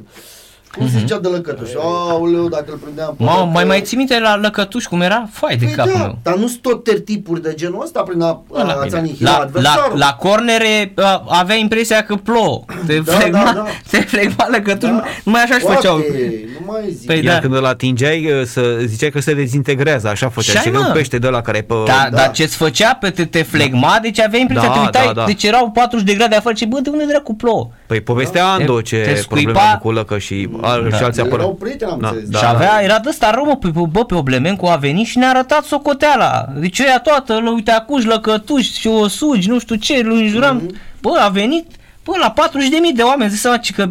[0.78, 1.70] Cum se zicea de lăcătuș?
[1.80, 5.28] Aoleu, dacă îl prindeam pe Mă, lăcă- mai mai ții minte la lăcătuș cum era?
[5.32, 6.18] Fai de Păi capul da, meu.
[6.24, 9.38] dar nu sunt tot tertipuri de genul ăsta prin a, La, a, a-ți anihila la,
[9.38, 9.98] la, adversarul.
[9.98, 12.64] la cornere a, avea impresia că plouă.
[12.88, 13.66] Te Da, flegma, da, da.
[13.92, 15.04] te flegma lăcătuș, Da.
[15.24, 15.98] numai așa-și Foarte, făceau.
[15.98, 17.06] Nu mai zic.
[17.08, 17.40] Păi Iar da.
[17.40, 20.52] când îl atingeai, uh, să, ziceai că se dezintegrează, așa făcea.
[20.52, 20.92] Și Și ai, că un mă.
[20.94, 21.74] pește de la care e pe...
[21.86, 22.16] Da, Da.
[22.18, 25.26] dar ce-ți făcea pe te, te flegma, deci aveai impresia, Da, te uitai, da, da.
[25.26, 27.70] deci erau 40 de grade afară și bă, de unde dracu plouă?
[27.92, 30.98] Păi povestea Ando Te- ce te probleme scuipa- are cu lăcă și, al, Da.
[30.98, 31.42] și alții apără.
[31.42, 32.30] Erau prieteni, am Da, înțeles.
[32.30, 32.38] da.
[32.38, 35.30] și avea, era de ăsta rău, mă, pe, bă, pe Oblemencu a venit și ne-a
[35.30, 36.46] arătat socoteala.
[36.56, 40.56] Deci ea toată, lă, uite acuși, lăcătuși și o sugi, nu știu ce, îl înjuram.
[40.56, 40.76] Mhm.
[41.02, 41.66] Bă, a venit,
[42.04, 43.90] bă, la 40.000 de oameni, zici seama ce că,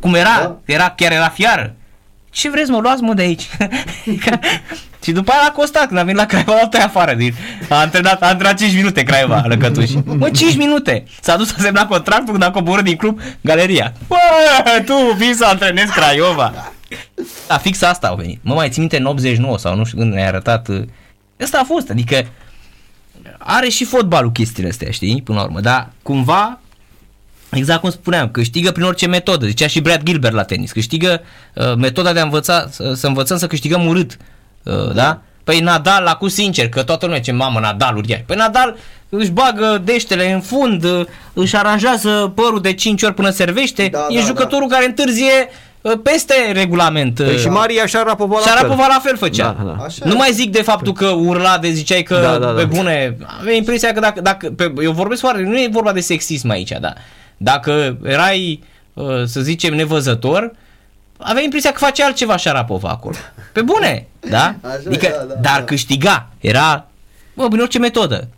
[0.00, 0.56] cum era, Da.
[0.64, 1.74] era, chiar era fiară.
[2.30, 3.48] Ce vreți mă, luați mă de aici.
[5.04, 7.14] și după aia l-a costat, când a venit la Craiova, l-a tăiat afară.
[7.14, 7.34] Din,
[7.68, 9.96] a antrenat, a antrenat 5 minute Craiova, lăcătuși.
[10.04, 11.04] Mă, 5 minute.
[11.20, 13.92] S-a dus să semna contractul când a coborât din club galeria.
[14.06, 14.16] Bă,
[14.84, 16.72] tu vii să antrenezi Craiova.
[17.48, 18.38] Da, fix asta au venit.
[18.42, 20.68] Mă mai țin minte în 89 sau nu știu când ne-a arătat.
[20.68, 20.82] uh,
[21.40, 22.26] Ăsta a fost, adică
[23.38, 26.60] are și fotbalul chestiile astea, știi, până la urmă, dar cumva
[27.50, 29.46] Exact cum spuneam, câștigă prin orice metodă.
[29.46, 30.72] Zicea și Brad Gilbert la tenis.
[30.72, 31.22] Câștigă
[31.54, 34.16] uh, metoda de a învăța, să, să învățăm să câștigăm urât.
[34.62, 35.20] Uh, da?
[35.44, 38.20] Păi Nadal, acum sincer, că toată lumea ce mamă Nadal uriaș.
[38.26, 38.76] Păi Nadal
[39.08, 43.88] își bagă deștele în fund, uh, își aranjează părul de 5 ori până servește.
[43.92, 45.48] Da, e da, jucătorul care întârzie
[45.80, 47.14] uh, peste regulament.
[47.14, 48.52] Păi uh, și Maria Șarapova la fel.
[48.52, 49.56] Șarapova la fel făcea.
[49.58, 49.84] Da, da.
[49.84, 50.16] Așa Nu e.
[50.16, 52.52] mai zic de faptul că urla de ziceai că Da, da, da.
[52.52, 56.00] pe bune, avea impresia că dacă, dacă pe, eu vorbesc foarte, nu e vorba de
[56.00, 56.92] sexism aici, da.
[57.38, 58.62] Dacă erai,
[58.94, 60.52] uh, să zicem, nevăzător,
[61.18, 63.16] avea impresia că face altceva Șarapova acolo.
[63.52, 64.54] Pe bune, da?
[64.62, 65.64] Așa, adică, da, da, dar da.
[65.64, 66.86] câștiga, era,
[67.34, 68.28] bă, prin orice metodă,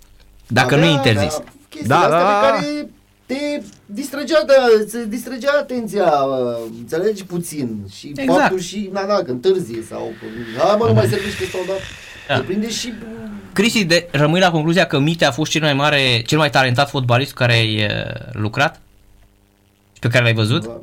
[0.47, 1.37] dacă nu e interzis.
[1.37, 2.27] Da, chestiile Da, astea da.
[2.27, 2.89] pe care
[3.27, 7.87] te distrăgea, de, se distrăgea atenția, uh, înțelegi, puțin.
[7.99, 8.41] Și Exact.
[8.41, 10.13] faptul și, na, da, că întârzie sau,
[10.59, 11.73] hai mă, nu mai servești că sau da.
[12.29, 12.37] Da.
[12.37, 12.93] Te prinde și
[13.53, 16.91] Cristi, de, rămâi la concluzia că Mite a fost cel mai mare, cel mai talentat
[16.91, 18.81] fotbalist cu care ai uh, lucrat?
[20.01, 20.65] Și pe care l-ai văzut?
[20.65, 20.77] Uh,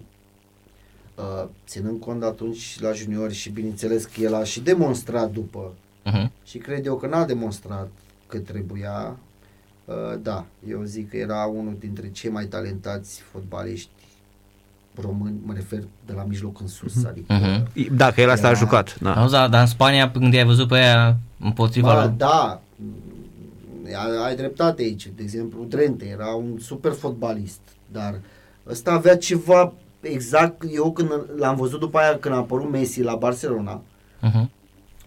[1.67, 5.73] ținând cont de atunci la juniori și bineînțeles că el a și demonstrat după
[6.11, 6.27] Uh-huh.
[6.45, 7.87] și cred eu că n-a demonstrat
[8.27, 9.15] cât trebuia,
[9.85, 13.89] uh, da, eu zic că era unul dintre cei mai talentați fotbaliști
[15.01, 17.95] români, mă refer de la mijloc în sus, adică Mhm.
[17.95, 18.99] Dacă el asta a Era- jucat.
[18.99, 19.13] Da.
[19.15, 22.13] Auzi, dar, dar în Spania, când i-ai văzut pe aia împotriva Ba, lui...
[22.17, 22.61] da,
[23.85, 25.11] ai, ai dreptate aici.
[25.15, 27.59] De exemplu, Drente era un super fotbalist,
[27.91, 28.19] dar
[28.69, 33.15] ăsta avea ceva exact, eu când l-am văzut după aia când a apărut Messi la
[33.15, 33.81] Barcelona,
[34.23, 34.45] Uh-huh.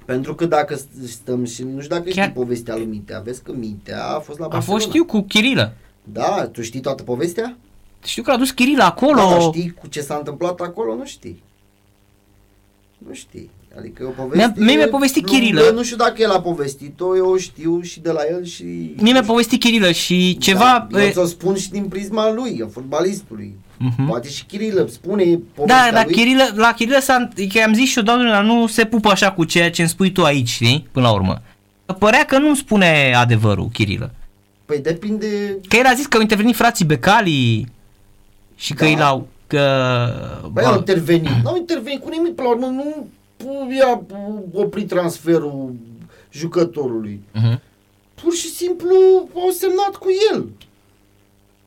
[0.04, 3.52] pentru că dacă stăm și nu știu dacă Chiar- știi povestea lui Mitea, vezi că
[3.52, 4.78] Mitea a fost la A Barcelona.
[4.80, 5.72] fost, știu, cu Chirilă.
[6.04, 7.56] Da, tu știi toată povestea?
[8.04, 9.14] Știu că a dus Chirilă acolo.
[9.20, 10.94] Da, dar știi cu ce s-a întâmplat acolo?
[10.94, 11.42] Nu știi.
[12.98, 13.50] Nu știi.
[13.78, 14.36] Adică e o poveste...
[14.56, 15.70] Mi-a- mie mi-a povestit nu- Chirilă.
[15.74, 18.64] Nu știu dacă el a povestit-o, eu o știu și de la el și...
[18.96, 20.86] Mie mi-a povestit Chirilă și ceva...
[20.90, 23.54] Da, eu e, ți-o spun și din prisma lui, a fotbalistului.
[23.78, 24.06] Mhm.
[24.06, 26.14] Poate și Chirilă spune povestea da, dar lui.
[26.14, 29.32] Chirilă, la Chirilă s-a, că am zis și eu, doamne, dar nu se pupă așa
[29.32, 31.42] cu ceea ce îmi spui tu aici, știi, până la urmă.
[31.98, 34.10] Părea că nu spune adevărul, Chirilă.
[34.64, 35.26] Păi depinde...
[35.68, 37.66] Că el a zis că au intervenit frații Becali
[38.56, 38.90] și că Da.
[38.90, 39.26] i l-au...
[39.46, 39.60] Că...
[40.54, 41.30] Păi au intervenit.
[41.44, 43.06] N-au intervenit cu nimic, până la urmă nu
[43.78, 44.02] i-a
[44.52, 45.74] oprit transferul
[46.30, 47.22] jucătorului.
[47.34, 47.58] Uh-huh.
[48.14, 48.94] Pur și simplu
[49.34, 50.48] au semnat cu el.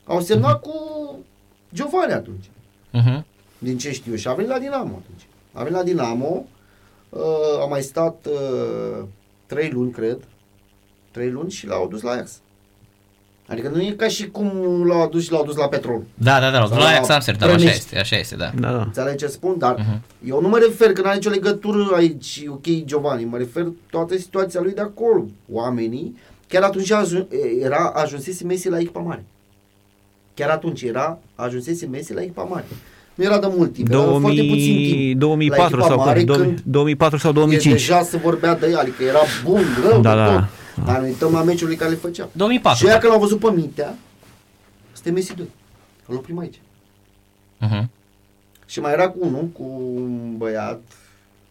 [0.06, 0.74] Au semnat cu
[1.74, 2.46] Giovanni atunci.
[2.94, 3.24] Uh-huh.
[3.58, 4.18] din ce știu eu.
[4.18, 5.28] Și a venit la Dinamo atunci.
[5.54, 6.46] A venit la Dinamo,
[7.10, 9.06] uh, a mai stat uh,
[9.46, 10.28] trei luni, cred,
[11.12, 12.40] trei luni și l-au dus la Ajax.
[13.48, 14.52] Adică nu e ca și cum
[14.88, 16.02] l-au adus și l-au dus la Petrol.
[16.14, 17.80] Da, da, da, la Sau la la Ajax Amsterdam, așa Prănești.
[17.82, 18.52] este, așa este, da.
[18.60, 18.82] Da, da.
[18.82, 19.56] Înțelegi ce spun?
[19.58, 19.84] Dar Mhm.
[19.98, 20.28] uh-huh.
[20.28, 24.60] eu nu mă refer că n-are nicio legătură aici, ok, Giovanni, mă refer toată situația
[24.62, 25.26] lui de acolo.
[25.52, 26.18] Oamenii,
[26.48, 27.28] chiar atunci ajun,
[27.64, 29.26] era, ajunsese Messi la echipa mare.
[30.34, 32.66] Chiar atunci era, ajunsese Messi la echipa mare.
[33.16, 35.20] Nu era de mult timp, era de foarte puțin 2000, timp.
[35.20, 36.40] 2004 la sau echipa mare, când?
[36.40, 37.74] când 2004 sau e 2005.
[37.74, 40.34] deja se vorbea de el, adică era bun, rău, Da, de da.
[40.36, 40.44] tot.
[40.86, 42.30] Dar ne uităm la meciurile care le făcea.
[42.32, 42.86] 2004.
[42.86, 43.96] Și ea când l-au văzut pe Mintea,
[44.94, 45.46] este Messi 2.
[46.06, 46.60] Îl oprim aici.
[47.66, 47.84] Uh-huh.
[48.66, 49.64] Și mai era cu unul, cu
[49.96, 50.82] un băiat,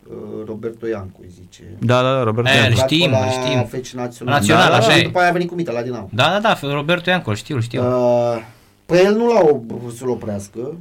[0.09, 1.63] uh, Roberto Iancu, îi zice.
[1.79, 2.47] Da, da, da, Robert.
[2.47, 2.69] E, Iancu.
[2.69, 3.65] îl Jucat știm, pe îl la știm.
[3.65, 4.35] Feci Național.
[4.35, 5.03] Național, da, așa da, e.
[5.03, 6.09] După aia a venit cu Mita la Dinamo.
[6.13, 7.83] Da, da, da, Roberto Iancu, știu, știu.
[7.83, 8.43] Uh,
[8.87, 10.75] pe el nu l-au vrut să-l oprească,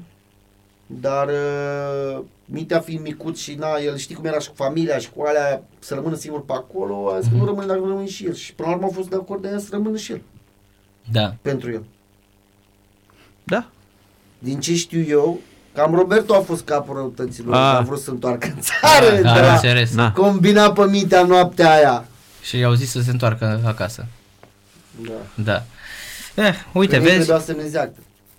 [0.99, 5.09] dar uh, Mitea fiind micuț și na, el știi cum era și cu familia și
[5.15, 8.07] cu alea, să rămână singur pe acolo, a zis că nu rămâne dacă nu rămâne
[8.07, 8.33] și el.
[8.33, 10.21] Și până la urmă a fost de acord de el să rămână și el,
[11.11, 11.33] Da.
[11.41, 11.83] pentru el.
[13.43, 13.69] Da.
[14.39, 15.39] Din ce știu eu,
[15.73, 17.59] Cam Roberto a fost capul răutăților, Ah.
[17.77, 19.17] a vrut să întoarcă în țară.
[19.17, 19.95] A, de a la- înțeles.
[19.95, 20.11] Da.
[20.11, 22.05] Combina pe mintea noaptea aia.
[22.41, 24.05] Și i-au zis să se întoarcă acasă.
[25.01, 25.11] Da.
[25.43, 25.63] Da.
[26.43, 27.15] Eh, uite, Că ei vezi?
[27.25, 27.93] Trebuia să ne zeacă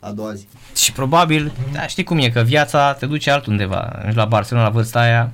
[0.05, 0.46] a doua zi.
[0.76, 4.00] Și probabil, da, știi cum e, că viața te duce altundeva.
[4.05, 5.32] Ești la Barcelona la vârsta aia.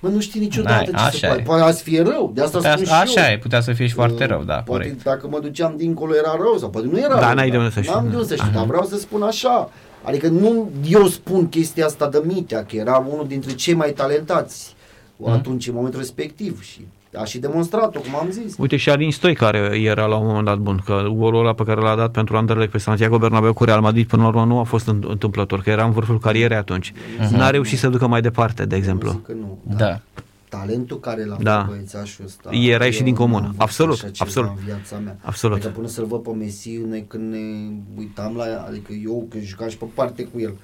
[0.00, 1.40] Mă, nu știi niciodată N-ai, ce așa se poate.
[1.40, 1.44] e.
[1.44, 3.32] Poate azi fie rău, de asta spun și Așa eu.
[3.34, 5.02] e, putea să fie și foarte Uh, rău, da, Poate corect.
[5.02, 7.34] dacă mă duceam dincolo era rău sau poate nu era Da, rău.
[7.34, 8.10] n-ai de dar unde să știi, N-am da.
[8.10, 9.70] de unde să știu, dar vreau să spun așa.
[10.02, 14.74] Adică nu eu spun chestia asta de Mitea, că era unul dintre cei mai talentați
[15.16, 15.30] Mhm.
[15.30, 16.62] atunci, în momentul respectiv.
[16.62, 16.86] Și
[17.20, 18.54] a și demonstrat-o, cum am zis.
[18.58, 21.64] Uite și Alin Stoi care era la un moment dat bun, că golul ăla pe
[21.64, 24.58] care l-a dat pentru Anderlecht pe Santiago Bernabeu cu Real Madrid până la urmă nu
[24.58, 26.92] a fost în- întâmplător, că era în vârful carierei atunci.
[27.30, 29.10] N-a reușit să ducă mai departe, de Nu exemplu.
[29.10, 30.00] zic că nu, dar Da.
[30.58, 31.42] Talentul care l-a Da.
[31.56, 31.66] da.
[31.68, 32.48] băiețașul ăsta.
[32.52, 33.36] Era eu ieșit din nu comună.
[33.44, 34.50] am văzut Absolut, așa ceva absolut.
[34.58, 35.16] În viața mea.
[35.22, 35.56] Absolut.
[35.56, 37.38] Adică până să-l văd pe Messi, noi când ne
[37.98, 40.54] uitam la adică eu când jucam și pe parte cu el.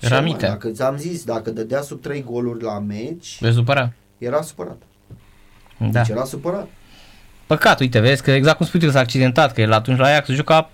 [0.00, 0.46] Era Și, mă, mică.
[0.46, 3.92] Dacă ți-am zis, dacă dădea sub 3 goluri la meci, Vezi supăra?
[4.18, 4.82] era supărat.
[5.76, 6.00] Da.
[6.00, 6.68] Deci era supărat.
[7.46, 10.06] Păcat, uite, vezi că exact cum spui tu că s-a accidentat, că el atunci la
[10.06, 10.70] Ajax juca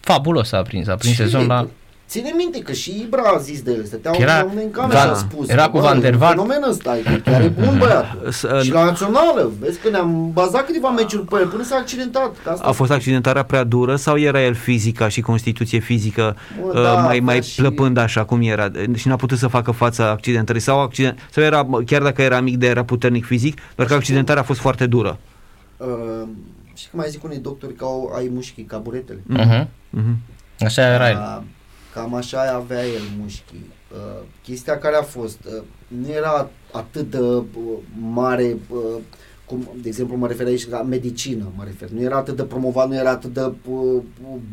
[0.00, 1.66] fabulos a prins, a prins Și sezon la...
[2.14, 5.00] Ține minte că și Ibra a zis de el, stăteau Era- era, în cameră da,
[5.04, 5.48] și a spus.
[5.48, 6.34] era că, cu bă, Van der e un Vaart.
[6.36, 8.30] Fenomen ăsta, e chiar e bun băiatul.
[8.38, 12.32] S- și la națională, vezi că ne-am bazat câteva meciuri pe el până s-a accidentat.
[12.44, 16.36] Că asta A fost accidentarea prea dură sau era el fizic ca și constituție fizică
[16.60, 19.46] Bă, uh, da, mai, avea mai și- plăpând așa cum era și n-a putut să
[19.46, 23.58] facă față accidentării sau, accident, sau era, chiar dacă era mic de era puternic fizic,
[23.74, 25.18] doar că accidentarea a fost foarte dură.
[25.76, 25.86] Uh,
[26.74, 29.18] și cum mai zic unii doctori că au, ai mușchii ca buretele.
[29.26, 29.68] Mhm.
[29.90, 30.16] Mhm.
[30.60, 31.16] Așa era el.
[31.38, 31.42] Uh,
[31.94, 33.72] Cam așa avea el mușchii.
[33.92, 37.44] Uh, chestia care a fost, uh, nu era atât de uh,
[37.98, 39.00] mare, uh,
[39.46, 41.88] cum, de exemplu, mă refer aici la medicină, mă refer.
[41.88, 43.40] Nu era atât de promovat, nu era atât de
[43.70, 44.00] uh,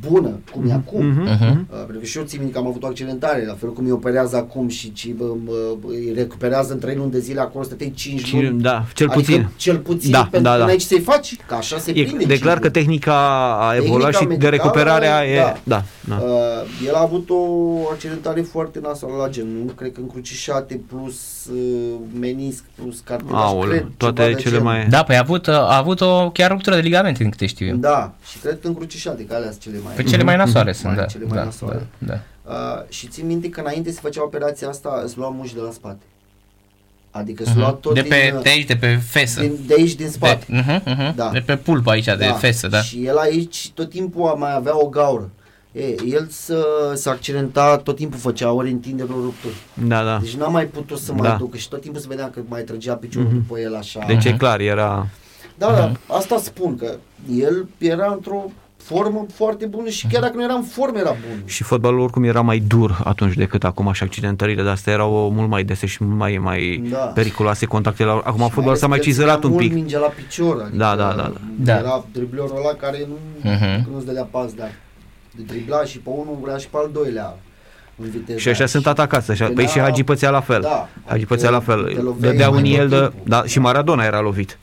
[0.10, 1.06] bună cum e acum.
[1.06, 1.22] Mhm.
[1.22, 1.68] Mhm.
[1.72, 3.86] Uh, pentru că și eu țin minte că am avut o accidentare, la fel cum
[3.86, 5.52] îi operează acum și ci, bă, bă,
[5.88, 8.62] îi recuperează în 3 luni de zile, acolo stăteai 5 Și, luni.
[8.62, 9.50] da, cel adică puțin.
[9.56, 10.66] Cel puțin, Da, pentru da, că da.
[10.66, 12.24] n-ai ce să-i faci, că așa se E, prinde.
[12.26, 13.14] de clar că cinci tehnica
[13.60, 15.36] a Tehnica evoluat și de medicală, recuperarea e...
[15.38, 15.54] da.
[15.64, 16.16] Da, da.
[16.24, 17.36] Uh, el a avut o
[17.92, 21.58] accidentare foarte nasoală la genunchi, cred că încrucișate plus uh,
[22.20, 24.72] menisc plus cartilaj, Aoleu, cred, toate ceva de cele genul.
[24.82, 24.89] Mai...
[24.89, 27.75] Da, păi a avut, a avut o chiar ruptură de ligamente, din câte știu eu.
[27.75, 29.93] Da, și cred că încrucișate, că alea sunt cele mai...
[29.95, 31.05] Pe cele mai nasoale sunt, Mai- da.
[31.05, 31.88] cele mai da, nasoale.
[31.97, 32.19] da, da.
[32.51, 35.71] Uh, și țin minte că înainte se făcea operația asta, îți lua muși de la
[35.71, 36.01] spate.
[37.11, 37.79] Adică îți lua Mhm.
[37.79, 39.39] tot De din, pe, de aici, de pe fesă.
[39.41, 40.45] din, de aici, din spate.
[40.49, 41.29] De, uh-huh, uh-huh, Da.
[41.34, 42.82] de pe pulpă aici, de fesă, da.
[42.82, 45.29] Și el aici tot timpul a mai avea o gaură.
[45.72, 46.65] E, el să,
[46.95, 49.53] s-a accidentat, tot timpul făcea ori întinderi, ori rupturi.
[49.88, 50.17] Da, da.
[50.22, 51.36] Deci n-a mai putut să mai Da.
[51.36, 53.36] ducă și tot timpul se vedea că mai trăgea piciorul Mhm.
[53.47, 53.99] după el așa.
[54.07, 55.07] Deci e clar, era...
[55.57, 56.95] Da, da, asta spun că
[57.38, 58.43] el era într-o
[58.78, 61.41] formă foarte bună și chiar dacă nu era în formă era bun.
[61.45, 65.49] Și fotbalul oricum era mai dur atunci decât acum și accidentările de astea erau mult
[65.49, 66.97] mai dese și mult mai, mai Da.
[66.97, 68.09] periculoase contactele.
[68.11, 69.76] Acum Și fotbalul ales s-a mai că el cizelat ținea un mult pic.
[69.78, 71.78] mingea la picior, adică Da, da, da, da.
[71.78, 73.84] Era driblerul ăla care nu, Mhm.
[73.84, 74.74] că nu-ți dădea pas, dar de
[75.36, 77.36] dribla și pe unul vrea și pe al doilea
[77.95, 78.39] în viteză.
[78.39, 79.32] Și așa sunt atacați.
[79.32, 79.45] Așa.
[79.55, 80.61] Păi și Venea- Hagi Pățea la fel.
[80.61, 80.88] Da.
[81.05, 81.79] Hagi Pățea la Te fel.
[82.03, 82.95] loveai Dădea mai un tot el de...
[82.99, 83.13] timpul.
[83.23, 84.57] Da, și Maradona era lovit.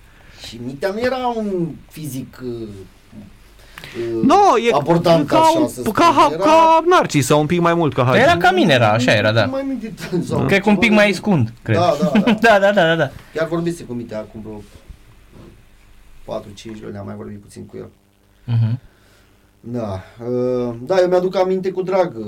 [0.46, 5.82] Și Mitea nu era un fizic uh, uh, Nu, e abordant ca, așa, un, să
[5.82, 5.90] ca,
[6.26, 6.36] spun.
[6.38, 8.18] ca, ca Narcis sau un pic mai mult ca Hagi.
[8.20, 9.44] Era ca mine, era, așa era, da.
[9.44, 11.76] Mai meditat, sau Cred că un ceva pic de- mai scund, cred.
[11.76, 12.32] Da, da, da.
[12.48, 13.10] da, da, da, da, da.
[13.34, 14.62] Chiar vorbise cu Mitea acum vreo
[16.40, 17.88] 4-5 luni, am mai vorbit puțin cu el.
[18.44, 18.78] Mhm.
[19.60, 22.26] Da, uh, da, eu mi-aduc aminte cu drag uh,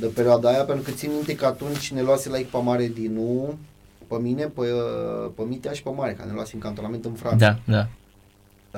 [0.00, 3.12] de perioada aia, pentru că țin minte că atunci ne luase la echipa mare din
[3.14, 3.56] nou,
[4.06, 7.12] pe mine, pe, uh, pe Mitea și pe Mare, că ne luase în cantonament în
[7.12, 7.58] Franța.
[7.66, 7.86] Da, da.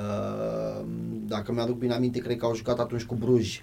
[0.00, 0.84] Uh,
[1.28, 3.62] dacă mi-aduc bine aminte, cred că au jucat atunci cu Bruj.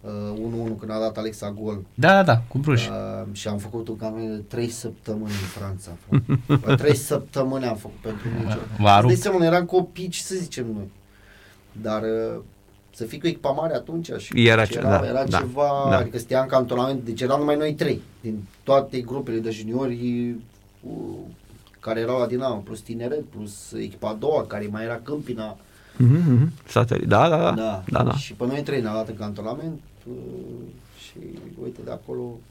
[0.00, 1.82] Uh, 1-1 când a dat Alexa gol.
[1.94, 2.88] Da, da, da, cu Bruș.
[2.88, 2.94] Uh,
[3.32, 5.28] și am făcut un cam de 3 săptămâni în
[5.60, 5.90] Franța.
[6.58, 6.74] frate.
[6.82, 8.60] 3 săptămâni am făcut pentru meciul.
[8.78, 9.16] V-a Îți dai rupt.
[9.16, 10.90] seama, eram copii, ce să zicem noi.
[11.82, 12.40] Dar uh,
[12.94, 15.86] să fii cu echipa mare atunci și Era și ce- era, da, era da, ceva,
[15.90, 15.96] da.
[15.96, 20.30] adică stia în cantonament, deci eram numai noi trei, din toate grupele de juniori
[20.80, 20.92] uh,
[21.80, 25.56] care erau la Dinamo, plus tineret, plus echipa a doua, care mai era Câmpina,
[25.96, 26.52] Mhm, mhm.
[26.68, 27.50] Sateli- Da, da, da.
[27.50, 27.82] da.
[27.88, 28.12] da, da.
[28.16, 30.14] Și pe noi trei ne-a dat în cantonament uh,
[30.98, 31.16] și
[31.62, 32.49] uite de acolo, da.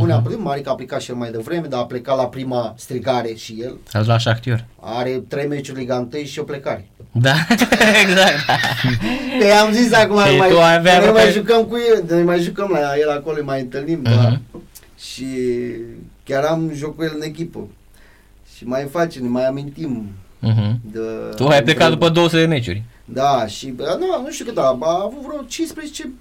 [0.00, 2.74] Unde a plecat, Marica a plecat și el mai devreme, dar a plecat la prima
[2.78, 3.76] strigare și el.
[3.92, 4.64] Ați luat Shakhtyor.
[4.80, 6.88] Are trei meciuri Liga 1 și o plecare.
[7.12, 7.32] Da,
[8.02, 8.36] exact.
[9.38, 12.04] Pe am zis acum, Și mai, tu ai avea noi mai pe- jucăm cu el,
[12.08, 14.10] noi mai jucăm la el acolo, îi mai întâlnim, Mhm.
[14.22, 14.38] da.
[14.98, 15.26] Și
[16.24, 17.68] chiar am joc cu el în echipă.
[18.56, 20.80] Și mai facem, ne mai amintim Mhm.
[20.92, 21.00] de...
[21.36, 22.82] Tu ai plecat după 200 de meciuri.
[23.04, 26.12] Da, și bă, nu, nu știu cât, a, a avut vreo 15 5,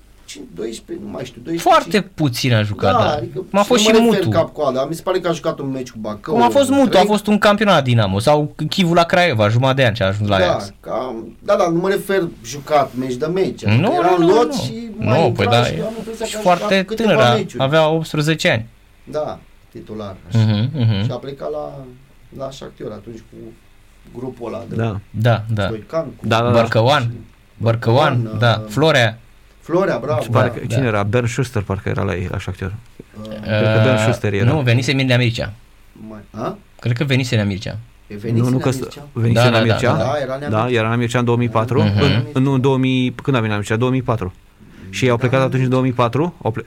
[0.55, 1.69] 12, nu mai știu, 12.
[1.69, 3.09] Foarte puțin a jucat, da.
[3.09, 4.37] adică M-a fost și nu mă refer Mutu.
[4.37, 4.85] cap coadă.
[4.89, 6.33] Mi se pare că a jucat un meci cu Bacău.
[6.33, 7.05] Cum a fost Mutu, a trei.
[7.05, 10.37] fost un campionat Dinamo sau Chivul la Craiova, jumătate de ani ce a ajuns la
[10.39, 10.73] da, Ajax.
[10.79, 13.63] cam, da, da, nu mă refer jucat, meci de meci.
[13.65, 14.61] Nu, Adică era nu, în nu, lot nu.
[14.63, 17.09] și mai Nu, intra păi da, și e am impresia că a foarte jucat câteva
[17.13, 17.63] tânăr, meciuri.
[17.63, 18.65] avea 18 ani.
[19.03, 19.39] Da,
[19.71, 20.15] titular.
[20.27, 20.37] Așa.
[20.39, 21.03] Mhm, mhm.
[21.03, 21.73] Și a plecat la,
[22.37, 23.37] la Shakhtar atunci cu
[24.19, 24.99] grupul ăla de Da.
[25.09, 25.63] Da, da.
[25.63, 26.51] Stoican, cu Da, da, da.
[26.51, 27.11] Bărcăoan,
[27.57, 29.19] Bărcăoan, Bărcăoan, da, uh, Florea.
[29.69, 30.21] Florea, bravo.
[30.21, 30.75] Și pare da, că, da.
[30.75, 31.03] cine era?
[31.03, 32.73] Bern Schuster parcă era la ei, la Shakhtar.
[33.21, 34.51] Uh, Cred că Dan Schuster era.
[34.51, 35.53] Nu, venise Mircea Mircea.
[36.07, 36.57] mai, a?
[36.79, 37.77] Cred că venise Nea Mircea.
[38.07, 39.07] E venit Nu, nu că Mircea?
[39.13, 39.93] venise Da, la da, da, Mircea.
[39.97, 40.79] Da, era Nea Da, Mircea.
[40.79, 41.81] era la Mircea în 2004.
[41.83, 41.99] Mhm.
[42.01, 43.75] În, în, nu, în 2000, când a venit la Mircea?
[43.75, 44.33] 2004.
[44.89, 45.45] Și ei au plecat Da.
[45.45, 46.65] atunci în 2004, au, ple,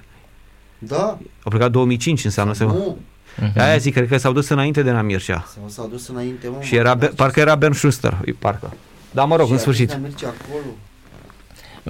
[0.79, 1.03] Da,
[1.43, 2.99] au plecat 2005 înseamnă să nu.
[3.41, 3.59] Mhm.
[3.61, 5.45] Aia zic, cred că s-au dus înainte de la Mircea.
[5.55, 6.57] Sau s-a dus înainte, mă.
[6.61, 8.73] Și era, Be- parcă era Bern Schuster, e, parcă.
[9.11, 9.89] Da, mă rog, Și în a sfârșit.
[9.89, 10.65] Nea Mircea acolo.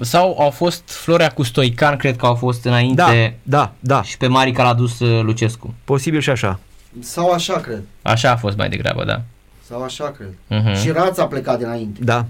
[0.01, 4.17] Sau au fost Florea cu Stoican, cred că au fost Da, înainte da, da, și
[4.17, 5.73] pe Marica l-a dus uh, Lucescu.
[5.83, 6.59] posibil și așa.
[6.99, 7.81] Sau așa, cred.
[8.01, 9.21] Așa a fost mai degrabă, da.
[9.67, 10.33] Sau așa, cred.
[10.61, 10.75] Mhm.
[10.75, 11.99] Și Rața a plecat dinainte.
[12.03, 12.25] Da,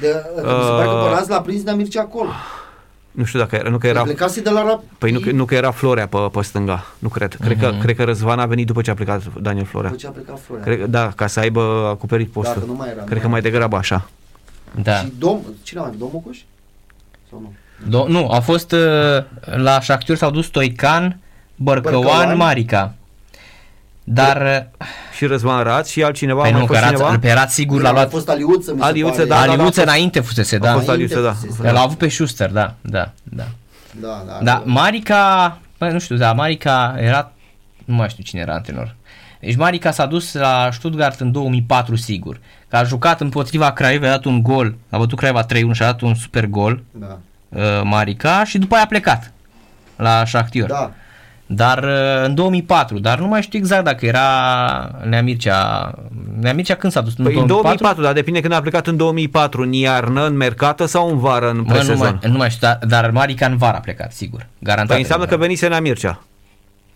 [0.00, 0.06] De,
[0.36, 1.02] uh, mi se pare că Uh.
[1.04, 2.28] pe Rața l-a prins Nea Mircea acolo.
[3.10, 3.94] nu știu dacă era, nu că Era...
[3.98, 4.88] era, Plecase de la Rapid.
[4.98, 7.34] păi nu, că- nu că era Florea pe, pe stânga, nu cred.
[7.40, 7.80] Cred, că, Mhm.
[7.80, 9.90] cred că Răzvan a venit după ce a plecat Daniel Florea.
[9.90, 10.64] După ce a plecat Florea.
[10.64, 12.62] Cred, că- da, ca să aibă acoperit Dacă postul.
[12.66, 13.02] nu mai era.
[13.02, 14.08] Cred nu că mai degrabă așa.
[14.82, 14.94] Da.
[14.96, 15.40] Și dom...
[15.62, 16.38] Cine mai Domnul Coș?
[17.30, 17.52] Sau nu?
[17.86, 18.78] Do- nu, a fost uh,
[19.44, 21.18] la Shakhtar s-au dus Stoican,
[21.56, 22.36] Bărcăoan, Bărcăoan.
[22.36, 22.94] Marica.
[24.04, 27.18] Dar, uh, Și Răzvan Raț și altcineva, păi mai nu, că fost Raț, cineva?
[27.18, 28.10] pe Raț sigur l-a A luat.
[28.10, 29.24] fost Aliuță, mi se Aliuță, pare.
[29.28, 30.72] da, da, Aliuță a fost- înainte fusese, A da.
[30.72, 31.32] fost Înainte Aliuță, da.
[31.32, 31.62] fusese.
[31.62, 33.44] Că l-a avut pe Schuster, da, da, da.
[34.00, 34.38] Da, da.
[34.42, 37.32] Da, Marica, bă, nu știu, da, Marica era,
[37.84, 38.94] nu mai știu cine era antrenor.
[39.40, 42.38] Deci Marica s-a dus la Stuttgart în 2004 sigur.
[42.68, 45.84] Că a jucat împotriva Craiova, a dat un gol, a bătut Craiova 3-1 și a
[45.84, 47.18] dat un super gol Da.
[47.48, 49.32] uh, Marica și după aia a plecat
[49.96, 50.68] la Shakhtar.
[50.68, 50.90] Da.
[51.50, 54.24] Dar uh, în 2004, dar nu mai știu exact dacă era
[55.04, 55.94] Nea Mircea.
[56.40, 57.14] Nea Mircea când s-a dus?
[57.14, 61.10] Păi în 2004, dar depinde când a plecat în 2004, în iarnă, în mercată sau
[61.10, 62.18] în vară, în Mă, nu, presezon.
[62.22, 64.46] mai, nu mai știu, dar, dar Marica în vară a plecat, sigur.
[64.58, 64.88] Garantat.
[64.92, 65.46] Păi înseamnă în că vară.
[65.46, 66.22] venise Nea Mircea.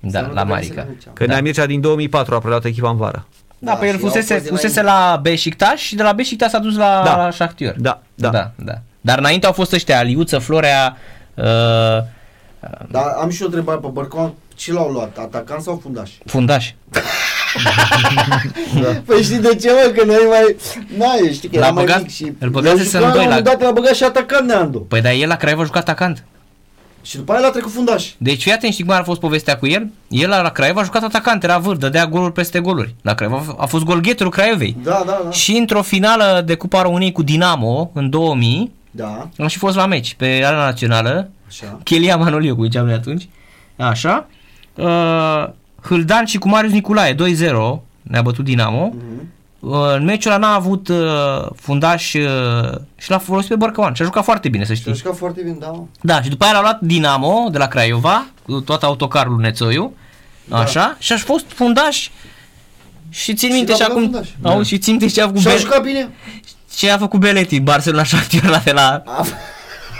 [0.02, 0.82] Da, Înseamnă la că venise Marica.
[0.82, 1.10] Nea Mircea.
[1.14, 1.32] Că Da.
[1.32, 3.26] Nea Mircea din 2004 a preluat echipa în vară.
[3.58, 5.00] Da, Da, pe el și au fusese, fost fusese dinainte.
[5.10, 7.16] la Beşiktaş și de la Beşiktaş s-a dus la, Da.
[7.16, 7.74] la Shakhtar.
[7.78, 8.28] Da, da.
[8.30, 8.74] da, da.
[9.00, 10.96] Dar înainte au fost ăștia, Aliuță, Florea,
[11.34, 11.44] uh,
[12.90, 14.32] Dar am și o întrebare pe Bărcoan.
[14.54, 15.18] Ce l-au luat?
[15.18, 16.10] Atacant sau fundaș?
[16.26, 16.70] fundaș.
[19.06, 19.92] Păi știi de ce, mă?
[19.96, 20.56] Că noi mai...
[20.98, 22.32] Na, știi că L-a era mai băgat- mic și...
[22.38, 24.04] îl băgase El să juca, în doi la un la- moment dat l-a băgat și
[24.04, 24.78] atacant Neandu.
[24.80, 26.24] Păi dar el la Craiova a jucat atacant.
[27.02, 28.10] Și după aia l-a trecut fundaș.
[28.18, 29.88] Deci fii atent, știi cum a fost povestea cu el?
[30.08, 32.94] El la Craiova a jucat atacant, era vârf, dădea goluri peste goluri.
[33.02, 34.76] La Craiova a fost golgheterul Craiovei.
[34.82, 35.30] Da, da, da.
[35.30, 39.86] Și într-o finală de Cupa României cu Dinamo în 2000, Da, am și fost la
[39.86, 41.78] meci pe Arena Națională, așa.
[41.84, 43.28] Chelia Manoliu, cu ziceam noi atunci.
[43.76, 44.26] Așa.
[44.74, 45.48] Uh,
[45.82, 47.18] Hâldan și cu Marius Niculae, 2-0,
[48.02, 48.92] ne-a bătut Dinamo.
[48.94, 49.21] Mhm.
[49.64, 52.22] Uh, în meciul ăla n-a avut uh, fundaș uh,
[52.98, 54.94] și l-a folosit pe Bărcăoan și a jucat foarte bine, să Și a știi.
[55.02, 55.66] jucat foarte bine, da.
[55.66, 55.82] mă.
[56.00, 59.92] Da, și după aia l-a luat Dinamo de la Craiova, cu tot autocarul lui Nețoiu,
[60.44, 60.58] Da.
[60.58, 62.08] așa, și a fost fundaș
[63.10, 64.28] și țin Și minte l-a și băgat acum, fundaș.
[64.42, 66.08] auzi, și țin minte ce a făcut, Și a Be- jucat bine.
[66.76, 69.02] ce a făcut Beleti, Barcelona Shakhtar la de la...
[69.06, 69.24] A-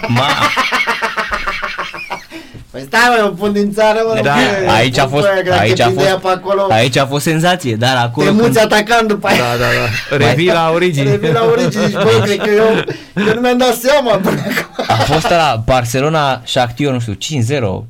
[0.09, 0.27] Ma,
[2.73, 4.21] Păi stai mă, eu pun din țară, mă.
[4.23, 6.23] da, bă, aici a pun fost, pe aia, că dacă aici a prinde ea fost,
[6.23, 9.37] pe acolo, aici a fost senzație, dar acolo te muți când, atacant după aia.
[9.39, 9.65] Da, da,
[10.11, 10.27] da.
[10.27, 11.11] Revii la origini.
[11.11, 12.85] Revii la origini și bă, cred că eu,
[13.27, 14.85] eu nu mi-am dat seama până acum.
[14.89, 17.17] a fost la Barcelona Shakhtar, nu știu,
[17.83, 17.85] 5-0,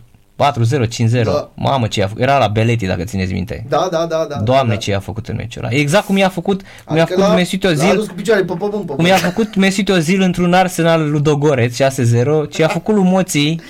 [0.51, 1.51] 4-0, 5-0, Da.
[1.55, 3.64] mamă ce a făcut, era la Beleti dacă țineți minte.
[3.68, 4.36] Da, da, da, da.
[4.36, 4.78] Doamne da.
[4.80, 5.72] ce a făcut în meciul ăla.
[5.74, 8.45] Exact cum i-a făcut, cum i-a Adică făcut l-a- Mesut L-a Özil adus cu picioare
[8.45, 12.95] pe pământ, pe Cum i-a făcut Mesut Özil într-un Arsenal Ludogoreț 6-0, ce a făcut
[12.95, 13.61] lui Moții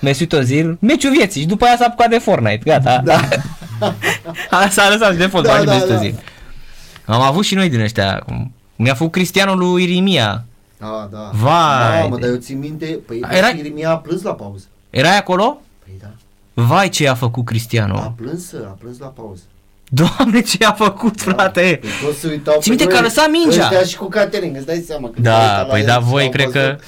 [0.00, 3.00] Mesut Özil, meciul vieții și după aia s-a apucat de Fortnite, gata.
[3.04, 3.20] Da.
[4.50, 5.94] A, s-a lăsat de fotbal Da, și da, Mesut da.
[5.94, 6.14] Özil.
[7.04, 8.22] Am avut și noi din ăștia.
[8.26, 10.44] cum- Mi-a făcut Cristianul lui Irimia.
[10.78, 11.30] Da, da.
[11.32, 12.00] Vai.
[12.00, 13.46] Da, mă, dar eu țin minte, păi Era- Era...
[13.48, 14.64] Irimia a plâns la pauză.
[14.90, 15.60] Erai acolo?
[15.88, 16.62] Păi da.
[16.62, 18.14] Vai ce a făcut A Cristiano.
[18.16, 19.42] plâns, a plâns la pauză.
[19.88, 21.78] Doamne ce a făcut, frate.
[21.80, 23.62] Păi toți se uitau Ții minte pe că a noi, lăsat mingea?
[23.62, 25.10] Ăștia și cu catering, îți dai seama.
[25.10, 26.78] când Da, se uitau la păi el da, și voi au cred văzut- că-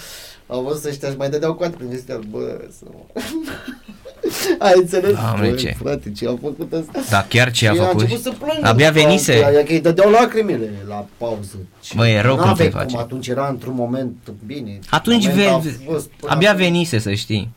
[0.47, 3.21] Au văzut ăștia și mai dădeau cu prin vestea, bă, să mă...
[4.59, 5.13] Ai înțeles?
[5.13, 5.77] Doamne, Băi, ce.
[5.83, 7.01] Frate, ce a făcut ăsta?
[7.11, 8.01] Da, chiar ce a Și făcut.
[8.01, 8.69] început să plângă.
[8.69, 9.33] Abia după venise.
[9.33, 11.57] aceea, Că îi dădeau lacrimile la pauză.
[11.83, 12.87] Și Mă, e rău când n-aveai te face.
[12.95, 14.17] cum, Atunci era într-un moment
[14.47, 14.79] bine.
[14.91, 16.63] Atunci Moment ve- a fost până abia acum.
[16.63, 17.51] venise să știi.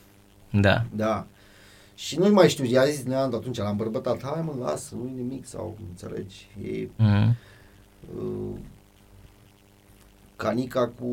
[0.50, 0.84] Da.
[0.92, 1.26] Da.
[1.96, 5.46] Și nu mai știu, i-a zis Neandu atunci, l-am bărbătat, hai mă, lasă, nu-i nimic
[5.46, 7.36] sau, înțelegi, e, Mhm.
[8.18, 8.58] uh,
[10.36, 11.06] Canica cu,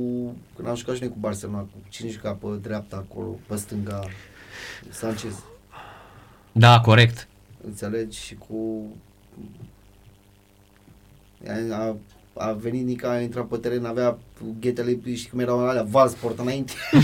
[0.57, 4.01] când am jucat și noi cu Barcelona, cu cine juca pe dreapta acolo, pe stânga,
[4.89, 5.35] Sanchez,
[6.53, 7.29] Da, corect.
[7.67, 8.87] înțelegi, și cu...
[11.73, 11.97] A,
[12.35, 14.19] a venit Nica, a intrat pe teren, avea
[14.61, 16.73] ghetele, și cum erau alea, Valsport înainte.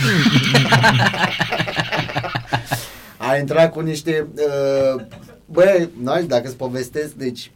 [3.31, 4.27] a intrat cu niște...
[4.97, 5.03] Uh,
[5.47, 7.51] bă, n dacă îți povestesc, deci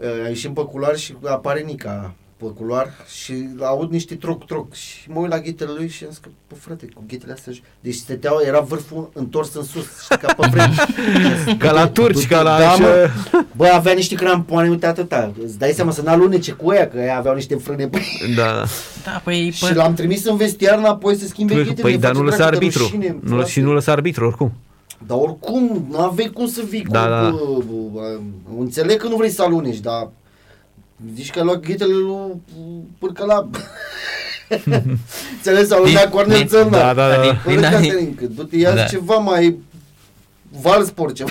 [0.00, 2.92] uh, ieșim pe culoar și apare Nica pe culoar
[3.22, 6.54] și aud niște troc-troc și mă uit la ghetele lui și am zis că, bă,
[6.58, 10.74] frate, cu ghetele astea deci stăteau, era vârful întors în sus, știi, ca pe vreme.
[11.58, 12.58] Ca la turci, ca la...
[12.58, 13.08] Da, așa- mă.
[13.56, 15.32] Bă, avea niște crampoane, uite atâta.
[15.44, 17.88] Îți dai seama să n-alunece cu ea, că ea aveau niște frâne.
[17.88, 18.02] Păi,
[18.36, 18.64] Da, da.
[19.04, 21.74] Da, păi, și l-am trimis în vestiar înapoi să schimbe ghetele.
[21.82, 22.82] Păi, dar face nu lăsa dracu de arbitru.
[22.82, 23.50] rușine, Nu, frate.
[23.50, 24.52] și nu lăsa arbitru, oricum.
[25.06, 27.08] Dar oricum, nu aveai cum să vii Da, cu...
[27.08, 27.20] da.
[27.30, 28.18] Bă, bă, bă,
[28.58, 30.08] înțeleg că nu vrei să aluneci, dar...
[31.14, 32.42] Zici că ai luat ghetele lui
[32.98, 33.48] Pârcăla.
[35.36, 36.94] Înțeles, a Din- luat Cornel din- Țărnar.
[36.94, 37.20] Da, da, da.
[37.22, 38.82] Din- Bă, din anii- Cătălin, că du-te, ia Da.
[38.84, 39.58] ceva mai...
[40.60, 41.30] Valsport ceva.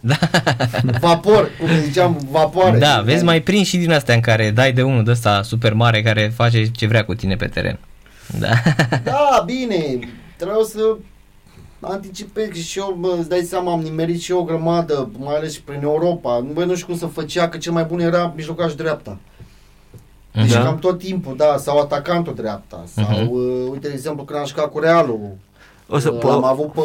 [0.00, 0.18] Da.
[1.00, 2.78] Vapor, cum ziceam, vapoare.
[2.78, 5.72] Da, vezi, mai prins și din astea în care dai de unul de ăsta super
[5.72, 7.78] mare care face ce vrea cu tine pe teren.
[8.38, 8.48] Da.
[9.04, 9.98] Da, bine,
[10.36, 10.96] trebuie să
[11.88, 15.52] anticipez și eu, bă, îți dai seama, am nimerit și eu o grămadă, mai ales
[15.52, 16.38] și prin Europa.
[16.46, 19.18] Nu, bă, nu știu cum să făcea, că cel mai bun era mijlocaș dreapta.
[20.32, 20.62] Deci Da.
[20.62, 23.30] cam tot timpul, da, sau atacantul dreapta, sau, Mhm.
[23.30, 25.20] uh, uite, de exemplu, când am jucat cu Realul,
[25.88, 26.80] O să, uh, am avut pe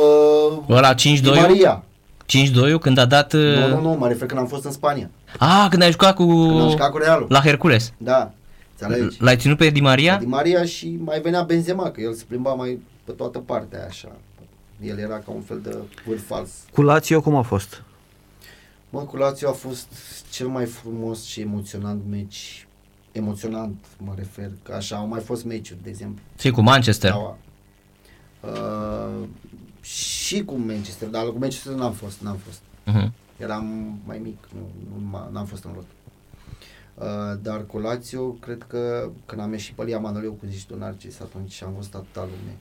[0.69, 1.83] Ăla Di 5-2 Maria.
[2.25, 3.33] 5-2 când a dat...
[3.33, 5.09] Nu, uh, nu, nu, mă refer când am fost în Spania.
[5.39, 6.25] Ah, când ai jucat cu...
[6.25, 7.25] Când am jucat cu Realul.
[7.29, 7.93] La Hercules.
[7.97, 8.31] Da,
[8.79, 9.17] înțelegi?
[9.19, 10.17] L-ai ținut pe Di Maria?
[10.17, 14.07] Di Maria și mai venea Benzema, că el se plimba mai pe toată partea așa.
[14.81, 16.49] El era ca un fel de vârf fals.
[16.73, 17.83] cu Lazio cum a fost?
[18.89, 19.87] Mă, cu Lazio a fost
[20.31, 22.67] cel mai frumos și emoționant meci.
[23.11, 26.23] Emoționant, mă refer, că așa au mai fost meciuri, de exemplu.
[26.39, 27.09] Și cu Manchester.
[27.11, 27.37] Steaua.
[28.41, 29.27] Uh,
[29.81, 32.59] și cu Manchester, dar cu Manchester n-am fost, n-am fost.
[32.85, 33.13] Mhm.
[33.37, 35.85] Eram mai mic, nu, nu m- n-am fost în lot.
[36.95, 40.77] Uh, dar cu Lazio, cred că când am ieșit pe Lia Manoleu, cum zici tu,
[40.77, 42.57] Narcis, atunci am văzut atâta lume.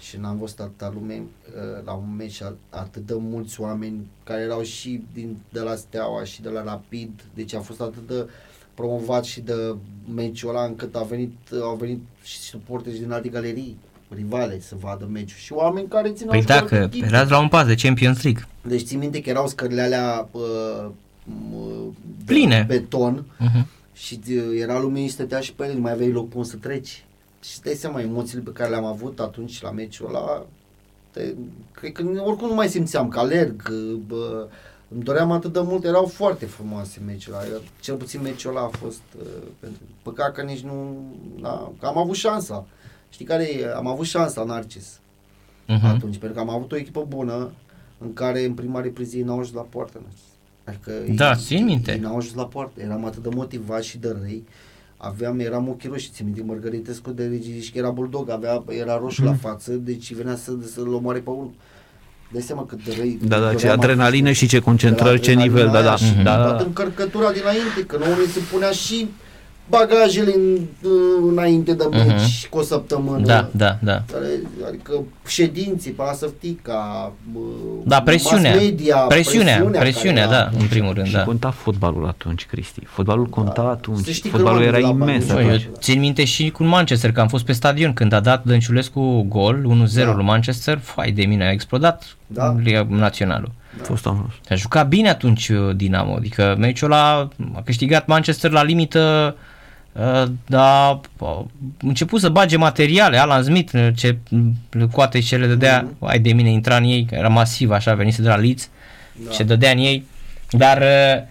[0.00, 4.40] Și n-am văzut atâta lume uh, la un meci a- atât de mulți oameni care
[4.42, 8.28] erau și din, de la Steaua și de la Rapid, deci a fost atât de
[8.74, 9.74] promovat și de
[10.14, 11.32] meciul ăla încât a venit,
[11.62, 13.76] au venit și suporteri din alte galerii
[14.14, 17.06] rivale să vadă meciul și oameni care țineau Păi și cu dacă alte echipe.
[17.06, 18.46] erați la un pas de Champions League.
[18.62, 20.86] Deci țin minte că erau scările alea uh,
[21.28, 22.64] m- de Pline.
[22.68, 23.66] beton Mhm.
[23.92, 26.48] și uh, era lume și stătea și pe ele, nu mai aveai loc pe unde
[26.48, 27.04] să treci.
[27.42, 30.46] Și îți dai seama, emoțiile pe care le-am avut atunci la meciul ăla,
[31.10, 31.34] te,
[31.72, 33.72] cred că oricum nu mai simțeam că alerg, că,
[34.06, 34.48] bă,
[34.88, 37.42] îmi doream atât de mult, erau foarte frumoase meciul ăla.
[37.80, 39.26] Cel puțin meciul ăla a fost, uh,
[39.60, 40.96] pentru, păcat că nici nu,
[41.40, 42.66] na, că am avut șansa.
[43.10, 43.72] Știi care e?
[43.74, 44.98] Am avut șansa, Narcis
[45.66, 45.84] Mhm.
[45.84, 47.50] atunci, pentru că am avut o echipă bună
[47.98, 50.00] în care în prima repriză ei n-au ajuns la poartă.
[50.64, 51.92] Adică Da, ei, țin minte.
[51.92, 52.80] Ei n-au ajuns la poartă.
[52.80, 54.44] Eram atât de motivat și de răi.
[55.02, 59.22] Aveam, eram ochii roșii, țin minte, Mărgăritescu de zici că era bulldog, avea, era roșu
[59.22, 59.30] Mhm.
[59.30, 61.50] la față, deci venea să, să-l omoare pe unul.
[62.32, 63.18] Dai seama cât de răi.
[63.22, 64.36] Da, da, ce doream adrenalină atunci.
[64.36, 65.96] și ce concentrări, ce Adrenalina nivel, da, aia da.
[65.96, 66.64] Și da, toată da.
[66.66, 69.08] încărcătura dinainte, că nouă ni se punea și
[69.70, 70.58] bagajele în,
[71.30, 72.48] înainte de meci Mhm.
[72.50, 73.26] cu o săptămână.
[73.26, 74.02] Da, da, da.
[74.12, 74.26] Care,
[74.68, 74.92] adică
[75.26, 77.12] ședinții, Panasăftica,
[77.84, 78.50] Da, presiunea.
[78.50, 81.22] mass media, Presiunea, presiunea, care da, în primul rând, Și da.
[81.24, 82.80] conta fotbalul atunci, Cristi.
[82.84, 84.08] Fotbalul conta Să atunci.
[84.08, 85.38] știi că Fotbalul nu am era de la imens bani.
[85.38, 85.64] Bă, Băi, atunci.
[85.64, 89.26] eu țin minte și cu Manchester, că am fost pe stadion când a dat Dănciulescu
[89.28, 90.14] gol, 1-0 Da.
[90.14, 92.48] lui Manchester, fai de mine, a explodat Da.
[92.48, 93.50] în Liga Naționalul.
[93.80, 98.50] A fost am A jucat bine atunci uh, Dinamo, adică meciul ăla a câștigat Manchester
[98.50, 99.48] la limită uh,
[100.46, 101.00] dar a
[101.82, 104.18] început să bage materiale, Alan Smith uh, ce
[104.70, 106.06] le coate și ce le dădea, Mhm.
[106.06, 108.68] ai de mine intra în ei, că era masiv așa, venise de la Leeds
[109.24, 109.30] Da.
[109.30, 110.06] și se dădea în ei,
[110.50, 111.22] dar uh,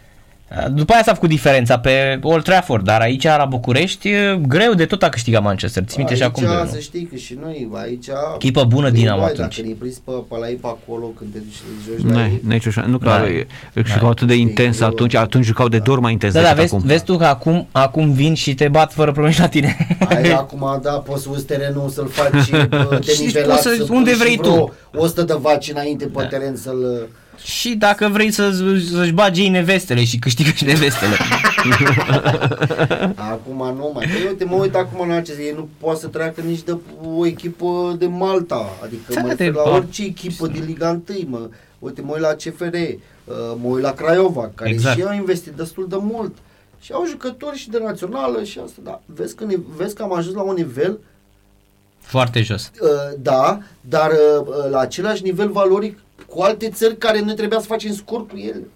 [0.72, 4.86] după aia s-a făcut diferența pe Old Trafford, dar aici la București uh, greu de
[4.86, 7.70] tot a câștigat Manchester, ți minte și acum de Aici, să știi că și noi,
[7.74, 8.06] aici...
[8.36, 9.40] Echipă bună Dinamo Băi, atunci.
[9.56, 12.12] Dacă ne-ai prins pe, pe la ei pe acolo, când te duci să te joci
[12.14, 12.42] la Nu, ei...
[12.48, 12.82] nici așa.
[12.88, 13.24] Nu că Da.
[13.74, 13.82] da.
[13.94, 14.88] jucau atât de intens greu.
[14.90, 16.88] atunci, atunci jucau de două ori mai intens Da, da, decât vezi, acum.
[16.88, 19.98] vezi tu că acum, acum vin și te bat fără probleme și la tine.
[20.10, 23.94] Ai acum, da, poți să uzi terenul, să-l faci bă, Și denivelat, poți să- să
[23.94, 24.74] unde pui vrei și vreo tu.
[24.98, 26.26] 100 de vaci înainte pe Da.
[26.28, 27.08] teren să-l...
[27.44, 28.52] Și dacă vrei să,
[28.91, 31.16] să-și bagi ei nevestele și câștigă și nevestele.
[33.16, 34.07] Acum nu mai.
[34.14, 37.26] Păi uite, mă uit acum la acest, ei nu poate să treacă nici de o
[37.26, 39.70] echipă de Malta, adică Da, mă de refer la bă.
[39.70, 41.49] orice echipă din Liga 1, mă,
[41.80, 44.95] uite, mă uit la CFR, uh, mă uit la Craiova, care Exact.
[44.95, 46.36] și ei au investit destul de mult.
[46.82, 49.02] Și au jucători și de națională și asta, da.
[49.06, 50.99] Vezi că, ne, vezi că am ajuns la un nivel,
[51.99, 52.72] Foarte jos.
[52.82, 52.88] uh,
[53.20, 55.98] da, dar uh, uh, la același nivel valoric
[56.28, 58.68] cu alte țări care noi trebuia să facem scor cu ele.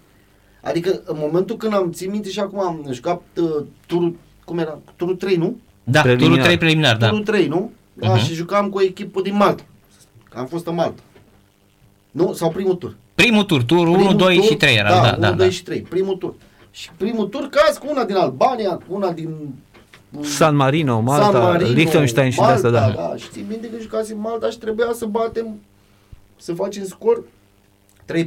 [0.62, 4.78] Adică în momentul când am țin minte și acum am jucat uh, turul, cum era,
[4.96, 5.56] turul 3, nu?
[5.84, 6.30] Da, Preliminar.
[6.30, 7.08] turul 3 preliminar, da.
[7.08, 7.70] Turul 3, nu?
[7.92, 8.24] Da, Mhm.
[8.24, 9.62] și jucam cu o echipă din Malta.
[10.30, 11.02] Că Am fost în Malta.
[12.10, 12.32] Nu?
[12.32, 12.96] Sau primul tur.
[13.14, 15.46] Primul tur, turul 1, Primul 2 tur, și 3 era, da, da, 1, da, 2
[15.46, 15.52] da.
[15.52, 15.80] și 3.
[15.80, 16.34] Primul tur.
[16.70, 19.54] Și primul tur caz cu una din Albania, cu una din
[20.20, 22.90] San Marino, Malta, San Marino, Liechtenstein și de Malta, asta, da.
[22.96, 23.16] da.
[23.16, 25.60] Și țin minte că jucasem Malta și trebuia să batem,
[26.36, 27.22] să facem scor
[28.12, 28.26] 3-4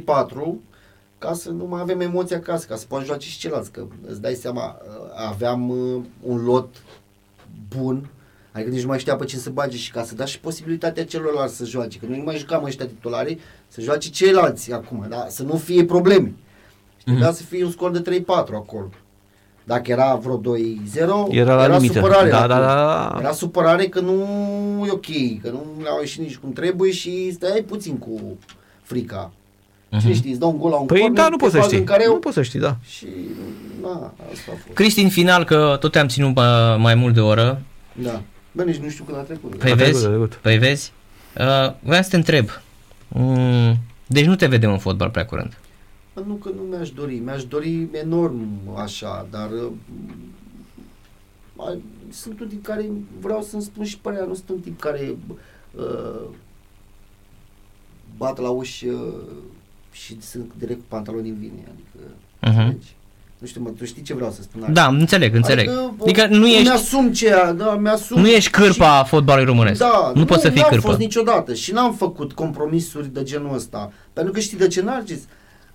[1.18, 4.20] ca să nu mai avem emoții acasă, ca să poată joace și ceilalți, că îți
[4.20, 4.76] dai seama,
[5.28, 6.68] aveam uh, un lot
[7.76, 8.08] bun,
[8.52, 11.04] adică nici nu mai știa pe cine să bage și ca să da și posibilitatea
[11.04, 13.38] celorlalți să joace, că noi nu mai jucam ăștia titulari,
[13.68, 15.26] să joace ceilalți acum, da?
[15.28, 16.32] să nu fie probleme.
[16.96, 18.24] Și trebuia să fie un scor de 3-4
[18.54, 18.88] acolo.
[19.64, 21.92] Dacă era vreo 2-0, Era la limită.
[21.92, 22.30] supărare.
[22.30, 23.12] Da, la da, club.
[23.12, 23.16] da.
[23.20, 24.12] Era supărare că nu
[24.86, 28.36] e ok, că nu le-au ieșit nici cum trebuie și stai puțin cu
[28.82, 29.32] frica.
[30.00, 31.56] Cine știe, îți dau un gol la un Păi corner, da, nu te poți să
[31.58, 31.78] bagi știi.
[31.80, 32.76] În care Nu poți să știi, da.
[32.84, 33.06] Și,
[33.82, 33.90] na,
[34.32, 34.74] asta a fost.
[34.74, 37.62] Cristi, în final, că tot te-am ținut bă, mai mult de o oră,
[38.02, 38.22] Da.
[38.52, 39.54] Bă, nici nu știu când a trecut.
[39.56, 40.34] păi A vezi, trecut, a trecut.
[40.34, 40.92] păi vezi,
[41.38, 42.48] uh, vreau să te întreb,
[43.08, 45.58] mm, deci nu te vedem în fotbal prea curând.
[46.14, 48.46] Bă, Nu că nu mi-aș dori, mi-aș dori enorm
[48.76, 49.70] așa, dar uh,
[51.56, 51.82] mai-
[52.12, 52.90] sunt un tip care
[53.20, 55.16] vreau să-mi spun și părerea, nu sunt un tip care
[55.74, 56.20] uh,
[58.16, 59.14] bat la uși uh,
[59.92, 62.08] și sunt direct cu pantaloni în vine, adică,
[62.40, 62.58] Mhm.
[62.58, 62.96] înțelegi?
[63.38, 64.72] Nu știu, mă, tu știi ce vreau să spun?
[64.72, 65.68] Da, înțeleg, înțeleg.
[65.68, 68.20] Adică, Adică nu ești, Mi-asum ce, da, mi-asum.
[68.20, 69.78] nu ești cârpa fotbalului românesc.
[69.78, 70.86] Da, nu poți să fii n-am cârpă.
[70.86, 73.92] fost niciodată și n-am făcut compromisuri de genul ăsta.
[74.12, 75.18] Pentru că știi de ce, Narcis?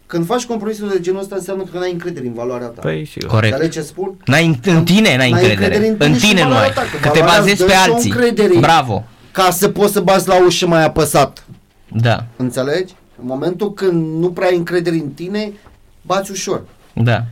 [0.06, 2.82] Când faci compromisuri de genul ăsta înseamnă că n-ai încredere în valoarea ta.
[2.82, 3.30] Păi și eu.
[3.30, 3.52] Corect.
[3.54, 4.14] Înțelegi ce spun?
[4.26, 5.76] N-ai, în tine n-ai încredere.
[5.76, 6.52] încredere În și tine nu ai.
[6.54, 8.10] valoarea ta, că Că te valoarea bazezi îți pe dă și o alții.
[8.12, 8.60] încredere.
[8.60, 9.04] Bravo.
[9.32, 11.46] Ca să poți să bați la ușă mai apăsat.
[11.88, 12.94] Da, Înțelegi?
[13.24, 15.54] În momentul când nu prea ai încredere în tine,
[16.02, 16.64] bați ușor.
[16.94, 17.24] da.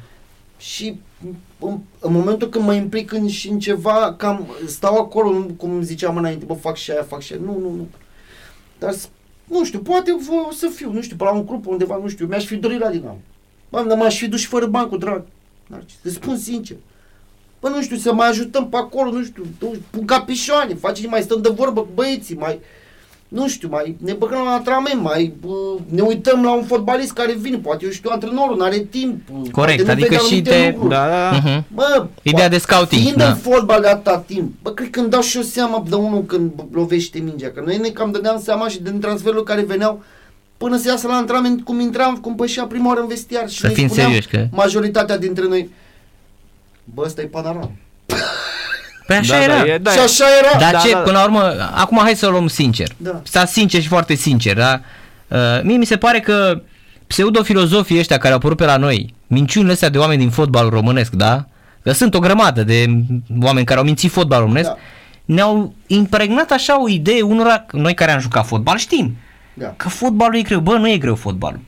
[0.58, 1.00] Și
[1.60, 5.82] în, în momentul când mă implic în, și în ceva, cam stau acolo, nu- cum
[5.82, 7.42] ziceam înainte, bă, fac și aia, fac și aia.
[7.46, 7.88] Nu, nu, nu.
[8.80, 9.10] Dar, s-
[9.46, 12.26] nu știu, poate vă, să fiu, nu știu, pe la un club undeva, nu știu,
[12.26, 13.18] mi-aș fi dorit la Dinamo.
[13.70, 15.24] Bă, dar m-aș fi dus și fără bani cu drag.
[15.68, 16.78] Narcis, Îți spun sincer.
[17.60, 21.10] Bă, nu știu, să mai ajutăm pe acolo, nu știu, nu știu, pun capișoane, facem,
[21.10, 22.60] mai stăm de vorbă cu băieții, mai,
[23.32, 25.53] nu știu, mai ne băgăm la antrenament, mai bă,
[25.90, 29.22] ne uităm la un fotbalist care vine, poate eu știu, antrenorul nu are timp.
[29.52, 30.90] Corect, poate nu adică vede și anumite te- lucruri.
[30.90, 31.38] Da, da, da.
[31.49, 31.66] Mhm.
[31.74, 33.28] Bă, Ideea bă, de scouting, Fiind da.
[33.28, 36.24] în fotbal de atâta timp, bă, cred că îmi dau și eu seama de unul
[36.24, 40.03] când lovește mingea, că noi ne cam dădeam seama și din transferurile care veneau
[40.58, 43.68] până să iasă la antrenament, cum intram, cum pășea prima oară în vestiar și Să
[43.68, 45.70] ne fim spuneam serioși, că- majoritatea dintre noi,
[46.84, 47.72] bă, ăsta e panoram.
[49.07, 49.57] Păi așa da, era.
[49.57, 50.60] Da, e, da, și așa era.
[50.60, 51.03] Dar Da, ce, da, da.
[51.03, 52.88] până la urmă, acum hai să o luăm sincer.
[52.98, 53.22] Da.
[53.23, 54.80] Sta sincer și foarte sincer, da?
[55.28, 56.61] Uh, mie mi se pare că
[57.07, 61.11] pseudofilozofii ăștia care au apărut pe la noi, minciunile astea de oameni din fotbalul românesc,
[61.11, 61.45] da?
[61.84, 62.86] Că sunt o grămadă de
[63.41, 64.78] oameni care au mințit fotbalul românesc, Da.
[65.26, 69.18] ne-au impregnat așa o idee unora, noi care am jucat fotbal știm,
[69.53, 69.73] Da.
[69.78, 70.60] că fotbalul e greu.
[70.60, 71.60] Bă, nu e greu fotbalul.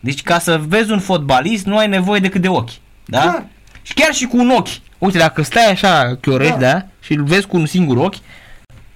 [0.00, 2.70] Deci ca să vezi un fotbalist nu ai nevoie decât de ochi.
[3.04, 3.20] Da?
[3.20, 3.44] Clar.
[3.82, 4.68] Și chiar și cu un ochi.
[5.00, 6.58] Uite, dacă stai așa chiorești, da.
[6.66, 6.72] Da.
[6.72, 6.86] da?
[7.00, 8.14] Și îl vezi cu un singur ochi,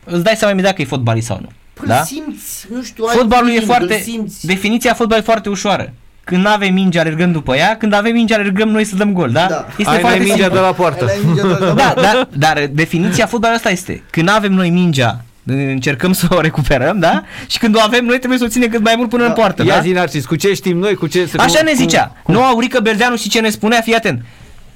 [0.05, 1.49] îți dai seama imediat că e fotbalist sau nu.
[1.75, 2.03] Păi da?
[2.03, 3.95] simți, nu știu, ai Fotbalul e timp, foarte...
[3.95, 4.47] îl simți.
[4.47, 5.93] Definiția fotbalului e foarte ușoară.
[6.25, 9.31] Când nu avem minge, alergăm după ea, când avem minge, alergăm noi să dăm gol,
[9.31, 9.47] da?
[9.49, 9.67] Da.
[9.79, 10.55] Este Ai foarte mai mingea simplu.
[10.55, 11.05] de la poartă.
[11.05, 14.03] Ai mingea de la- Da, da, dar definiția fotbalului asta este.
[14.11, 17.23] Când avem noi mingea, încercăm să o recuperăm, da?
[17.47, 19.29] Și când o avem noi trebuie să o ținem cât mai mult până Da.
[19.29, 19.81] în poartă, Ia da?
[19.81, 21.29] zi, Narcis, cu ce știm noi, cu ce...
[21.37, 22.17] Așa cu, ne zicea.
[22.23, 24.23] Cu, Nu, Aurică Berdeanu și ce ne spunea, fii atent.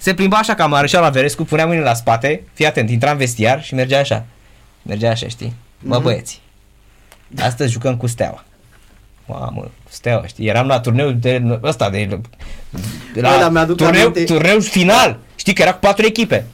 [0.01, 3.16] Se plimba așa ca Mareșal la Verescu, punea mâinile la spate, fii atent, intra în
[3.16, 4.25] vestiar și mergea așa.
[4.83, 5.55] Mergea așa, știi?
[5.79, 6.03] Mă Mhm.
[6.05, 6.41] băieți,
[7.39, 8.45] astăzi jucăm cu Steaua.
[9.27, 10.47] Mamă, cu Steaua, știi?
[10.47, 12.05] Eram la turneu de ăsta, de,
[13.15, 14.25] de la Bă, dar mi-aduc turneu, aminte.
[14.25, 15.19] turneu final.
[15.37, 16.47] Știi că era cu patru echipe.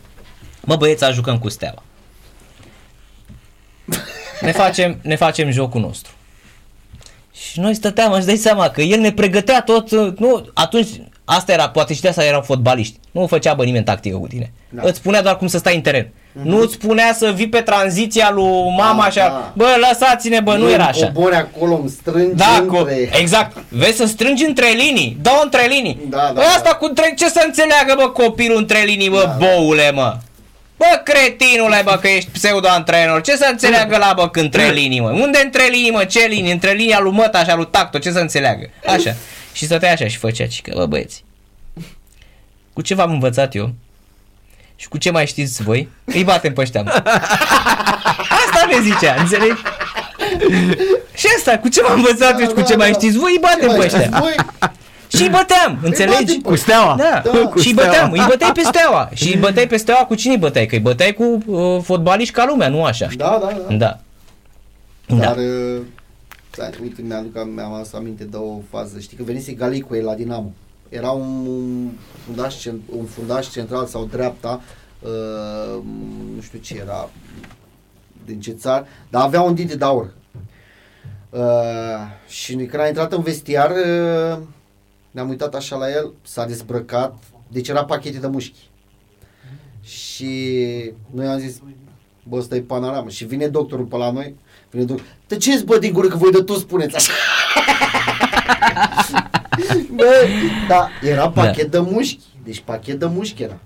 [0.61, 1.83] Mă băieți, azi jucăm cu Steaua.
[4.41, 6.13] Ne facem, ne facem jocul nostru.
[7.51, 10.89] Și noi stăteam, îți dai seama că el ne pregătea tot, uh, nu, atunci,
[11.25, 12.99] asta era, poate și de asta erau fotbaliști.
[13.11, 14.53] Nu făcea bă nimeni tactică cu tine.
[14.69, 14.83] Da.
[14.83, 14.89] Da.
[14.89, 16.09] Îți spunea doar cum să stai în teren.
[16.43, 19.53] Nu îți spunea să vii pe tranziția lui mama Da, așa, da.
[19.55, 21.07] bă, lăsați-ne, bă, nu era așa.
[21.07, 23.09] Cobori acolo, îmi strângi Da, cu, între...
[23.21, 23.57] exact.
[23.69, 25.17] Vezi să strângi între linii.
[25.23, 25.99] Dă între linii.
[26.09, 26.75] Da, da, Asta da.
[26.77, 29.47] cu între, ce să înțeleagă, bă, copilul între linii, bă, Da, da.
[29.47, 30.17] boule, mă.
[30.77, 33.21] Bă, cretinule, bă, că ești pseudo-antrenor.
[33.21, 35.11] Ce să înțeleagă la, bă, că între linii, mă?
[35.11, 36.05] Unde între linii, mă?
[36.05, 36.53] Ce linii?
[36.53, 38.71] Între linia lui Măta și a lui Tacto, ce să înțeleagă?
[38.87, 39.15] Așa.
[39.55, 41.25] Și stătea așa și făcea, și că, bă, băieți.
[42.73, 43.75] Cu ce v-am învățat eu?
[44.77, 45.89] Și cu ce mai știți voi?
[46.05, 46.83] Îi batem pe ăștia.
[46.83, 46.91] mă.
[48.45, 49.61] Asta ne zicea, înțelegi?
[51.15, 53.79] Și asta, cu ce m-am învățat eu și cu ce mai știți voi, îi batem
[53.79, 54.19] pe ăștia.
[54.21, 54.35] Voi,
[55.17, 56.23] Și îi băteam, înțelegi?
[56.25, 56.95] batem pe Cu steaua.
[56.99, 57.31] Da, Da.
[57.31, 57.39] da.
[57.47, 57.91] Cu și îi Steaua.
[57.91, 59.11] băteam, îi băteai pe steaua.
[59.15, 60.67] Și îi băteai pe steaua cu cine îi băteai?
[60.67, 63.07] Că îi băteai cu uh, fotbaliști ca lumea, nu așa.
[63.17, 63.77] da, da, da.
[63.77, 65.17] Da.
[65.17, 65.43] Dar, Da.
[66.59, 68.99] Uh, da, uite, mi-aduc, mi-am adus aminte de o fază.
[68.99, 70.53] Știi că venise Galicu la Dinamo.
[70.89, 71.91] Era un, un,
[72.25, 74.61] fundaș, cent- un fundaș central sau dreapta,
[75.03, 75.83] uh,
[76.35, 77.11] nu știu ce era,
[78.25, 80.15] din ce țară, dar avea un dinte de aur.
[81.31, 81.41] Uh,
[82.29, 84.39] și când a intrat în vestiar, uh,
[85.11, 87.17] ne-am uitat așa la el, s-a dezbrăcat,
[87.49, 88.69] deci era pachete de mușchi.
[89.83, 90.33] Și
[91.11, 91.61] noi am zis,
[92.29, 93.09] bă, ăsta e panoramă.
[93.09, 94.35] Și vine doctorul pe la noi,
[94.71, 97.13] vine doctorul, de ce bă din gură că voi de tot spuneți așa?
[99.97, 100.27] bă,
[100.69, 102.21] da, era pachet de mușchi.
[102.45, 103.57] Deci pachet de mușchi era.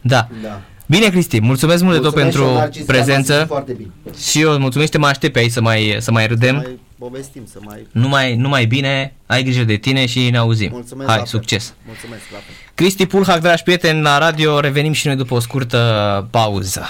[0.00, 0.28] Da.
[0.42, 0.60] Da.
[0.86, 3.32] Bine, Cristi, mulțumesc mult de tot Mulțumesc și eu, pentru Narcis, te-am prezență.
[3.32, 3.90] asistit Foarte bine.
[4.30, 6.54] Și eu îți mulțumesc, te mai aștept pe aici să mai, să mai râdem.
[6.54, 7.86] Mai povestim, să mai...
[7.90, 10.70] Numai, numai bine, ai grijă de tine și ne auzim.
[10.72, 11.38] Mulțumesc Hai, la fel.
[11.38, 11.74] succes!
[11.86, 12.54] Mulțumesc, la fel.
[12.74, 16.86] Cristi Pulhac, dragi prieteni, la radio revenim și noi după o scurtă pauză.